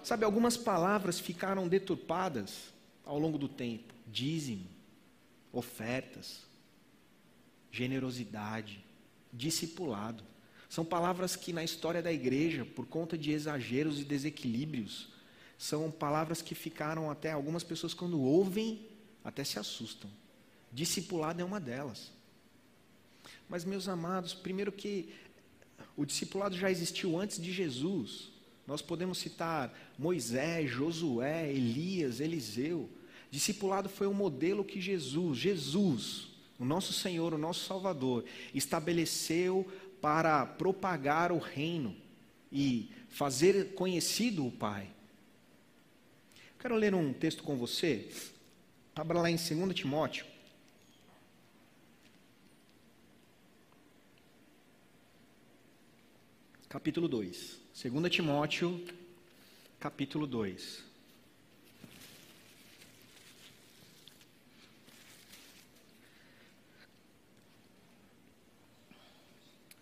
Sabe, 0.01 0.25
algumas 0.25 0.57
palavras 0.57 1.19
ficaram 1.19 1.67
deturpadas 1.67 2.73
ao 3.05 3.19
longo 3.19 3.37
do 3.37 3.49
tempo: 3.49 3.93
dízimo, 4.07 4.69
ofertas, 5.53 6.47
generosidade, 7.73 8.79
discipulado. 9.33 10.23
São 10.69 10.85
palavras 10.85 11.35
que 11.35 11.53
na 11.53 11.65
história 11.65 12.01
da 12.01 12.13
igreja, 12.13 12.65
por 12.65 12.87
conta 12.87 13.19
de 13.19 13.33
exageros 13.33 13.99
e 13.99 14.05
desequilíbrios, 14.05 15.12
são 15.63 15.93
palavras 15.93 16.43
que 16.43 16.57
ficaram 16.57 17.09
até 17.09 17.31
algumas 17.31 17.63
pessoas 17.63 17.95
quando 17.95 18.21
ouvem 18.21 18.85
até 19.23 19.45
se 19.45 19.61
assustam. 19.61 20.11
Discipulado 20.73 21.41
é 21.41 21.45
uma 21.45 21.61
delas. 21.61 22.11
Mas 23.49 23.65
meus 23.65 23.87
amados, 23.87 24.35
primeiro 24.35 24.73
que 24.73 25.15
O 25.97 26.05
discipulado 26.05 26.57
já 26.57 26.69
existiu 26.69 27.17
antes 27.17 27.41
de 27.41 27.53
Jesus. 27.53 28.33
Nós 28.67 28.83
podemos 28.83 29.19
citar 29.19 29.73
Moisés, 29.97 30.69
Josué, 30.69 31.53
Elias, 31.53 32.19
Eliseu. 32.19 32.91
Discipulado 33.31 33.89
foi 33.89 34.09
o 34.09 34.15
modelo 34.15 34.65
que 34.65 34.81
Jesus, 34.81 35.39
Jesus, 35.39 36.29
o 36.59 36.65
nosso 36.65 36.93
Senhor, 36.93 37.33
o 37.35 37.39
nosso 37.39 37.65
Salvador, 37.67 38.25
estabeleceu 38.53 39.71
para 40.01 40.45
propagar 40.45 41.31
o 41.31 41.39
reino 41.39 41.95
e 42.51 42.91
fazer 43.11 43.75
conhecido 43.75 44.45
o 44.45 44.51
Pai. 44.51 44.89
Quero 46.63 46.77
ler 46.77 46.95
um 46.95 47.13
texto 47.13 47.43
com 47.43 47.57
você. 47.57 48.09
Abra 48.95 49.21
lá 49.21 49.29
em 49.29 49.35
2 49.35 49.75
Timóteo. 49.75 50.25
Capítulo 56.69 57.09
2. 57.09 57.59
2 57.83 58.13
Timóteo, 58.13 58.81
capítulo 59.81 60.25
2. 60.25 60.85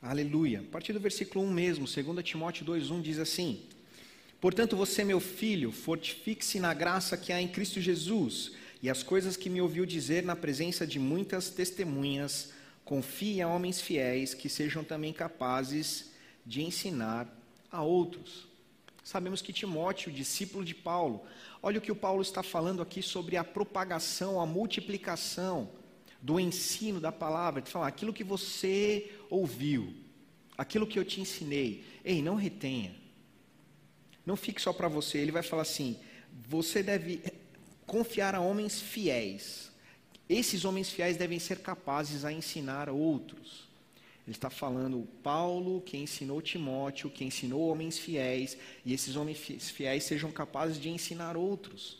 Aleluia. 0.00 0.60
A 0.60 0.72
partir 0.72 0.94
do 0.94 0.98
versículo 0.98 1.44
1 1.44 1.52
mesmo, 1.52 1.84
2 1.84 2.24
Timóteo 2.24 2.64
2,1 2.64 3.02
diz 3.02 3.18
assim: 3.18 3.68
Portanto, 4.40 4.74
você, 4.76 5.04
meu 5.04 5.20
filho, 5.20 5.70
fortifique-se 5.70 6.58
na 6.58 6.72
graça 6.72 7.16
que 7.16 7.32
há 7.32 7.40
em 7.40 7.48
Cristo 7.48 7.80
Jesus, 7.80 8.52
e 8.82 8.88
as 8.88 9.02
coisas 9.02 9.36
que 9.36 9.50
me 9.50 9.60
ouviu 9.60 9.84
dizer 9.84 10.22
na 10.24 10.34
presença 10.34 10.86
de 10.86 10.98
muitas 10.98 11.50
testemunhas, 11.50 12.52
confie 12.84 13.42
a 13.42 13.48
homens 13.48 13.80
fiéis 13.80 14.32
que 14.32 14.48
sejam 14.48 14.82
também 14.82 15.12
capazes 15.12 16.12
de 16.46 16.62
ensinar 16.62 17.28
a 17.70 17.82
outros. 17.82 18.48
Sabemos 19.04 19.42
que 19.42 19.52
Timóteo, 19.52 20.10
discípulo 20.10 20.64
de 20.64 20.74
Paulo, 20.74 21.22
olha 21.62 21.78
o 21.78 21.82
que 21.82 21.92
o 21.92 21.96
Paulo 21.96 22.22
está 22.22 22.42
falando 22.42 22.80
aqui 22.80 23.02
sobre 23.02 23.36
a 23.36 23.44
propagação, 23.44 24.40
a 24.40 24.46
multiplicação 24.46 25.70
do 26.22 26.40
ensino 26.40 27.00
da 27.00 27.12
palavra, 27.12 27.60
de 27.60 27.70
falar 27.70 27.88
aquilo 27.88 28.12
que 28.12 28.24
você 28.24 29.12
ouviu, 29.28 29.92
aquilo 30.56 30.86
que 30.86 30.98
eu 30.98 31.04
te 31.04 31.20
ensinei. 31.20 31.84
Ei, 32.04 32.22
não 32.22 32.34
retenha. 32.34 32.94
Não 34.24 34.36
fique 34.36 34.60
só 34.60 34.72
para 34.72 34.88
você. 34.88 35.18
Ele 35.18 35.32
vai 35.32 35.42
falar 35.42 35.62
assim: 35.62 35.98
você 36.48 36.82
deve 36.82 37.22
confiar 37.86 38.34
a 38.34 38.40
homens 38.40 38.80
fiéis. 38.80 39.70
Esses 40.28 40.64
homens 40.64 40.90
fiéis 40.90 41.16
devem 41.16 41.38
ser 41.38 41.58
capazes 41.58 42.24
a 42.24 42.32
ensinar 42.32 42.88
outros. 42.88 43.68
Ele 44.26 44.36
está 44.36 44.48
falando 44.48 45.08
Paulo, 45.24 45.80
que 45.80 45.96
ensinou 45.96 46.40
Timóteo, 46.40 47.10
que 47.10 47.24
ensinou 47.24 47.68
homens 47.68 47.98
fiéis, 47.98 48.56
e 48.84 48.94
esses 48.94 49.16
homens 49.16 49.38
fiéis 49.38 50.04
sejam 50.04 50.30
capazes 50.30 50.80
de 50.80 50.88
ensinar 50.88 51.36
outros. 51.36 51.98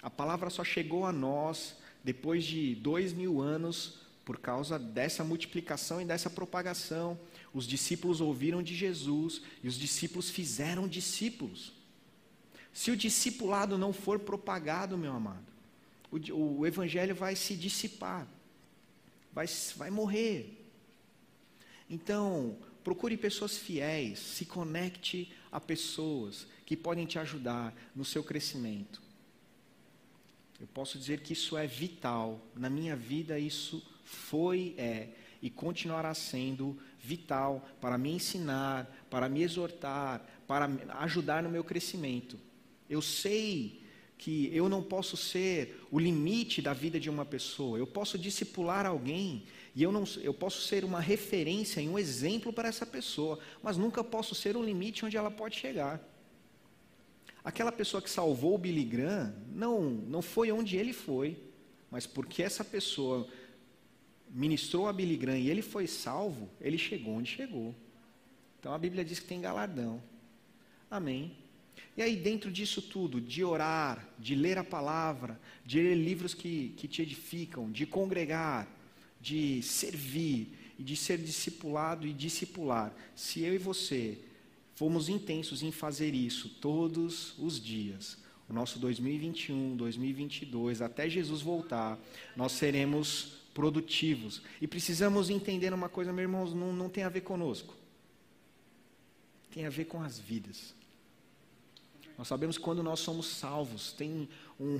A 0.00 0.08
palavra 0.08 0.48
só 0.48 0.64
chegou 0.64 1.04
a 1.04 1.12
nós 1.12 1.76
depois 2.02 2.44
de 2.44 2.74
dois 2.76 3.12
mil 3.12 3.40
anos, 3.40 3.98
por 4.24 4.38
causa 4.38 4.78
dessa 4.78 5.22
multiplicação 5.22 6.00
e 6.00 6.04
dessa 6.04 6.30
propagação, 6.30 7.18
os 7.52 7.66
discípulos 7.66 8.20
ouviram 8.20 8.62
de 8.62 8.74
Jesus 8.74 9.42
e 9.62 9.68
os 9.68 9.76
discípulos 9.76 10.30
fizeram 10.30 10.88
discípulos. 10.88 11.72
Se 12.72 12.90
o 12.90 12.96
discipulado 12.96 13.76
não 13.76 13.92
for 13.92 14.18
propagado, 14.18 14.96
meu 14.96 15.12
amado, 15.12 15.46
o, 16.10 16.58
o 16.60 16.66
evangelho 16.66 17.14
vai 17.14 17.36
se 17.36 17.54
dissipar, 17.54 18.26
vai, 19.32 19.46
vai 19.76 19.90
morrer. 19.90 20.58
Então, 21.90 22.56
procure 22.82 23.16
pessoas 23.16 23.58
fiéis, 23.58 24.18
se 24.18 24.46
conecte 24.46 25.30
a 25.50 25.60
pessoas 25.60 26.46
que 26.64 26.76
podem 26.76 27.04
te 27.04 27.18
ajudar 27.18 27.74
no 27.94 28.04
seu 28.04 28.24
crescimento. 28.24 29.02
Eu 30.58 30.66
posso 30.68 30.98
dizer 30.98 31.20
que 31.20 31.34
isso 31.34 31.56
é 31.56 31.66
vital. 31.66 32.40
Na 32.54 32.70
minha 32.70 32.96
vida, 32.96 33.38
isso 33.38 33.84
foi, 34.04 34.74
é 34.78 35.08
e 35.42 35.50
continuará 35.50 36.14
sendo 36.14 36.78
vital 37.00 37.68
para 37.80 37.98
me 37.98 38.12
ensinar, 38.12 38.88
para 39.10 39.28
me 39.28 39.42
exortar, 39.42 40.24
para 40.46 40.70
ajudar 41.00 41.42
no 41.42 41.50
meu 41.50 41.64
crescimento. 41.64 42.38
Eu 42.88 43.02
sei 43.02 43.82
que 44.16 44.48
eu 44.54 44.68
não 44.68 44.80
posso 44.80 45.16
ser 45.16 45.84
o 45.90 45.98
limite 45.98 46.62
da 46.62 46.72
vida 46.72 47.00
de 47.00 47.10
uma 47.10 47.24
pessoa. 47.24 47.76
Eu 47.76 47.88
posso 47.88 48.16
discipular 48.16 48.86
alguém 48.86 49.42
e 49.74 49.82
eu, 49.82 49.90
não, 49.90 50.04
eu 50.22 50.32
posso 50.32 50.62
ser 50.62 50.84
uma 50.84 51.00
referência 51.00 51.80
e 51.80 51.88
um 51.88 51.98
exemplo 51.98 52.52
para 52.52 52.68
essa 52.68 52.86
pessoa, 52.86 53.40
mas 53.60 53.76
nunca 53.76 54.04
posso 54.04 54.32
ser 54.32 54.56
o 54.56 54.62
limite 54.62 55.04
onde 55.04 55.16
ela 55.16 55.30
pode 55.30 55.56
chegar. 55.56 56.00
Aquela 57.44 57.72
pessoa 57.72 58.00
que 58.00 58.08
salvou 58.08 58.54
o 58.54 58.58
Billy 58.58 58.84
Graham 58.84 59.34
não, 59.52 59.80
não 59.80 60.22
foi 60.22 60.52
onde 60.52 60.76
ele 60.76 60.92
foi, 60.92 61.36
mas 61.90 62.06
porque 62.06 62.44
essa 62.44 62.64
pessoa 62.64 63.26
ministrou 64.32 64.88
a 64.88 64.92
Billy 64.92 65.16
Graham 65.16 65.38
e 65.38 65.50
ele 65.50 65.62
foi 65.62 65.86
salvo, 65.86 66.48
ele 66.60 66.78
chegou 66.78 67.14
onde 67.14 67.30
chegou. 67.30 67.74
Então 68.58 68.72
a 68.72 68.78
Bíblia 68.78 69.04
diz 69.04 69.20
que 69.20 69.26
tem 69.26 69.40
galardão. 69.40 70.02
Amém. 70.90 71.36
E 71.96 72.02
aí, 72.02 72.16
dentro 72.16 72.50
disso 72.50 72.80
tudo, 72.80 73.20
de 73.20 73.44
orar, 73.44 74.08
de 74.18 74.34
ler 74.34 74.56
a 74.56 74.64
palavra, 74.64 75.40
de 75.64 75.80
ler 75.80 75.94
livros 75.94 76.32
que, 76.32 76.74
que 76.76 76.88
te 76.88 77.02
edificam, 77.02 77.70
de 77.70 77.84
congregar, 77.86 78.66
de 79.20 79.62
servir 79.62 80.58
de 80.82 80.96
ser 80.96 81.18
discipulado 81.18 82.06
e 82.06 82.12
discipular, 82.12 82.94
se 83.14 83.40
eu 83.40 83.54
e 83.54 83.58
você 83.58 84.18
fomos 84.74 85.08
intensos 85.08 85.62
em 85.62 85.70
fazer 85.70 86.14
isso 86.14 86.48
todos 86.60 87.38
os 87.38 87.62
dias, 87.62 88.18
o 88.48 88.52
nosso 88.52 88.78
2021, 88.78 89.76
2022, 89.76 90.82
até 90.82 91.08
Jesus 91.08 91.40
voltar, 91.40 91.98
nós 92.36 92.52
seremos 92.52 93.41
produtivos. 93.52 94.42
E 94.60 94.66
precisamos 94.66 95.30
entender 95.30 95.72
uma 95.72 95.88
coisa, 95.88 96.12
meus 96.12 96.24
irmãos, 96.24 96.54
não, 96.54 96.72
não 96.72 96.88
tem 96.88 97.04
a 97.04 97.08
ver 97.08 97.22
conosco. 97.22 97.74
Tem 99.50 99.66
a 99.66 99.70
ver 99.70 99.84
com 99.84 100.02
as 100.02 100.18
vidas. 100.18 100.74
Nós 102.16 102.28
sabemos 102.28 102.56
que 102.56 102.62
quando 102.62 102.82
nós 102.82 103.00
somos 103.00 103.26
salvos, 103.26 103.92
tem 103.92 104.28
um, 104.58 104.78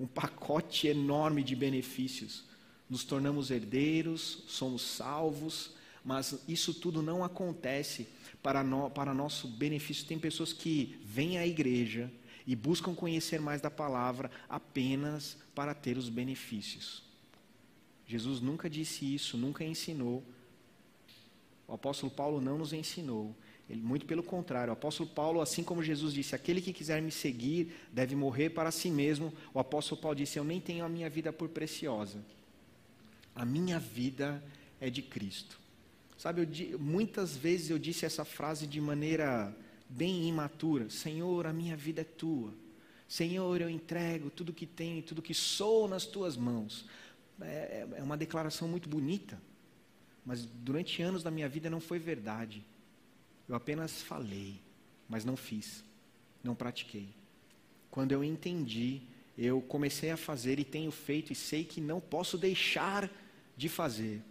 um 0.00 0.06
pacote 0.06 0.88
enorme 0.88 1.42
de 1.42 1.54
benefícios. 1.54 2.44
Nos 2.88 3.04
tornamos 3.04 3.50
herdeiros, 3.50 4.44
somos 4.46 4.82
salvos, 4.82 5.74
mas 6.04 6.38
isso 6.46 6.72
tudo 6.72 7.02
não 7.02 7.24
acontece 7.24 8.08
para, 8.42 8.62
no, 8.62 8.90
para 8.90 9.12
nosso 9.14 9.48
benefício. 9.48 10.06
Tem 10.06 10.18
pessoas 10.18 10.52
que 10.52 10.98
vêm 11.04 11.38
à 11.38 11.46
igreja 11.46 12.10
e 12.46 12.54
buscam 12.54 12.94
conhecer 12.94 13.40
mais 13.40 13.60
da 13.60 13.70
palavra 13.70 14.30
apenas 14.48 15.36
para 15.54 15.74
ter 15.74 15.98
os 15.98 16.08
benefícios. 16.08 17.05
Jesus 18.06 18.40
nunca 18.40 18.70
disse 18.70 19.14
isso, 19.14 19.36
nunca 19.36 19.64
ensinou. 19.64 20.22
O 21.66 21.74
apóstolo 21.74 22.10
Paulo 22.12 22.40
não 22.40 22.58
nos 22.58 22.72
ensinou. 22.72 23.34
Ele, 23.68 23.82
muito 23.82 24.06
pelo 24.06 24.22
contrário, 24.22 24.70
o 24.70 24.74
apóstolo 24.74 25.08
Paulo, 25.08 25.40
assim 25.40 25.64
como 25.64 25.82
Jesus 25.82 26.14
disse, 26.14 26.34
aquele 26.34 26.60
que 26.60 26.72
quiser 26.72 27.02
me 27.02 27.10
seguir 27.10 27.74
deve 27.92 28.14
morrer 28.14 28.50
para 28.50 28.70
si 28.70 28.90
mesmo. 28.90 29.32
O 29.52 29.58
apóstolo 29.58 30.00
Paulo 30.00 30.16
disse: 30.16 30.38
Eu 30.38 30.44
nem 30.44 30.60
tenho 30.60 30.84
a 30.84 30.88
minha 30.88 31.10
vida 31.10 31.32
por 31.32 31.48
preciosa. 31.48 32.24
A 33.34 33.44
minha 33.44 33.80
vida 33.80 34.42
é 34.80 34.88
de 34.88 35.02
Cristo. 35.02 35.58
Sabe, 36.16 36.48
eu, 36.70 36.78
muitas 36.78 37.36
vezes 37.36 37.70
eu 37.70 37.78
disse 37.78 38.06
essa 38.06 38.24
frase 38.24 38.66
de 38.68 38.80
maneira 38.80 39.54
bem 39.88 40.28
imatura: 40.28 40.88
Senhor, 40.88 41.46
a 41.46 41.52
minha 41.52 41.76
vida 41.76 42.02
é 42.02 42.04
tua. 42.04 42.54
Senhor, 43.08 43.60
eu 43.60 43.70
entrego 43.70 44.30
tudo 44.30 44.52
que 44.52 44.66
tenho, 44.66 45.02
tudo 45.02 45.22
que 45.22 45.34
sou 45.34 45.88
nas 45.88 46.06
tuas 46.06 46.36
mãos. 46.36 46.84
É, 47.40 47.44
é, 47.44 47.88
é 47.98 48.02
uma 48.02 48.16
declaração 48.16 48.66
muito 48.66 48.88
bonita, 48.88 49.40
mas 50.24 50.44
durante 50.44 51.02
anos 51.02 51.22
da 51.22 51.30
minha 51.30 51.48
vida 51.48 51.68
não 51.68 51.80
foi 51.80 51.98
verdade. 51.98 52.64
Eu 53.48 53.54
apenas 53.54 54.02
falei, 54.02 54.60
mas 55.08 55.24
não 55.24 55.36
fiz, 55.36 55.84
não 56.42 56.54
pratiquei. 56.54 57.08
Quando 57.90 58.12
eu 58.12 58.24
entendi, 58.24 59.02
eu 59.36 59.60
comecei 59.60 60.10
a 60.10 60.16
fazer 60.16 60.58
e 60.58 60.64
tenho 60.64 60.90
feito 60.90 61.32
e 61.32 61.36
sei 61.36 61.64
que 61.64 61.80
não 61.80 62.00
posso 62.00 62.36
deixar 62.36 63.10
de 63.56 63.68
fazer 63.68 64.22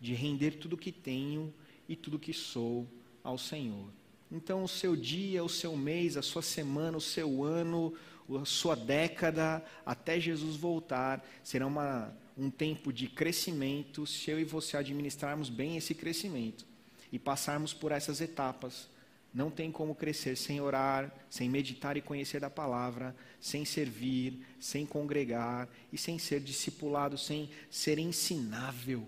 de 0.00 0.14
render 0.14 0.52
tudo 0.52 0.76
que 0.76 0.92
tenho 0.92 1.52
e 1.88 1.96
tudo 1.96 2.18
que 2.18 2.32
sou 2.32 2.86
ao 3.22 3.38
Senhor. 3.38 3.88
Então, 4.30 4.64
o 4.64 4.68
seu 4.68 4.96
dia, 4.96 5.42
o 5.42 5.48
seu 5.48 5.76
mês, 5.76 6.16
a 6.16 6.22
sua 6.22 6.42
semana, 6.42 6.96
o 6.96 7.00
seu 7.00 7.44
ano, 7.44 7.94
a 8.34 8.44
sua 8.44 8.74
década, 8.74 9.64
até 9.84 10.18
Jesus 10.18 10.56
voltar, 10.56 11.24
será 11.44 11.66
uma, 11.66 12.12
um 12.36 12.50
tempo 12.50 12.92
de 12.92 13.08
crescimento 13.08 14.06
se 14.06 14.30
eu 14.30 14.40
e 14.40 14.44
você 14.44 14.76
administrarmos 14.76 15.48
bem 15.48 15.76
esse 15.76 15.94
crescimento 15.94 16.66
e 17.12 17.18
passarmos 17.18 17.72
por 17.72 17.92
essas 17.92 18.20
etapas. 18.20 18.88
Não 19.32 19.50
tem 19.50 19.70
como 19.70 19.94
crescer 19.94 20.36
sem 20.36 20.60
orar, 20.60 21.12
sem 21.28 21.48
meditar 21.48 21.96
e 21.96 22.00
conhecer 22.00 22.40
da 22.40 22.48
palavra, 22.48 23.14
sem 23.38 23.64
servir, 23.64 24.44
sem 24.58 24.86
congregar 24.86 25.68
e 25.92 25.98
sem 25.98 26.18
ser 26.18 26.40
discipulado, 26.40 27.18
sem 27.18 27.50
ser 27.70 27.98
ensinável 27.98 29.06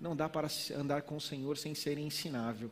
Não 0.00 0.16
dá 0.16 0.28
para 0.28 0.48
andar 0.74 1.02
com 1.02 1.16
o 1.16 1.20
Senhor 1.20 1.58
sem 1.58 1.74
ser 1.74 1.98
ensinável. 1.98 2.70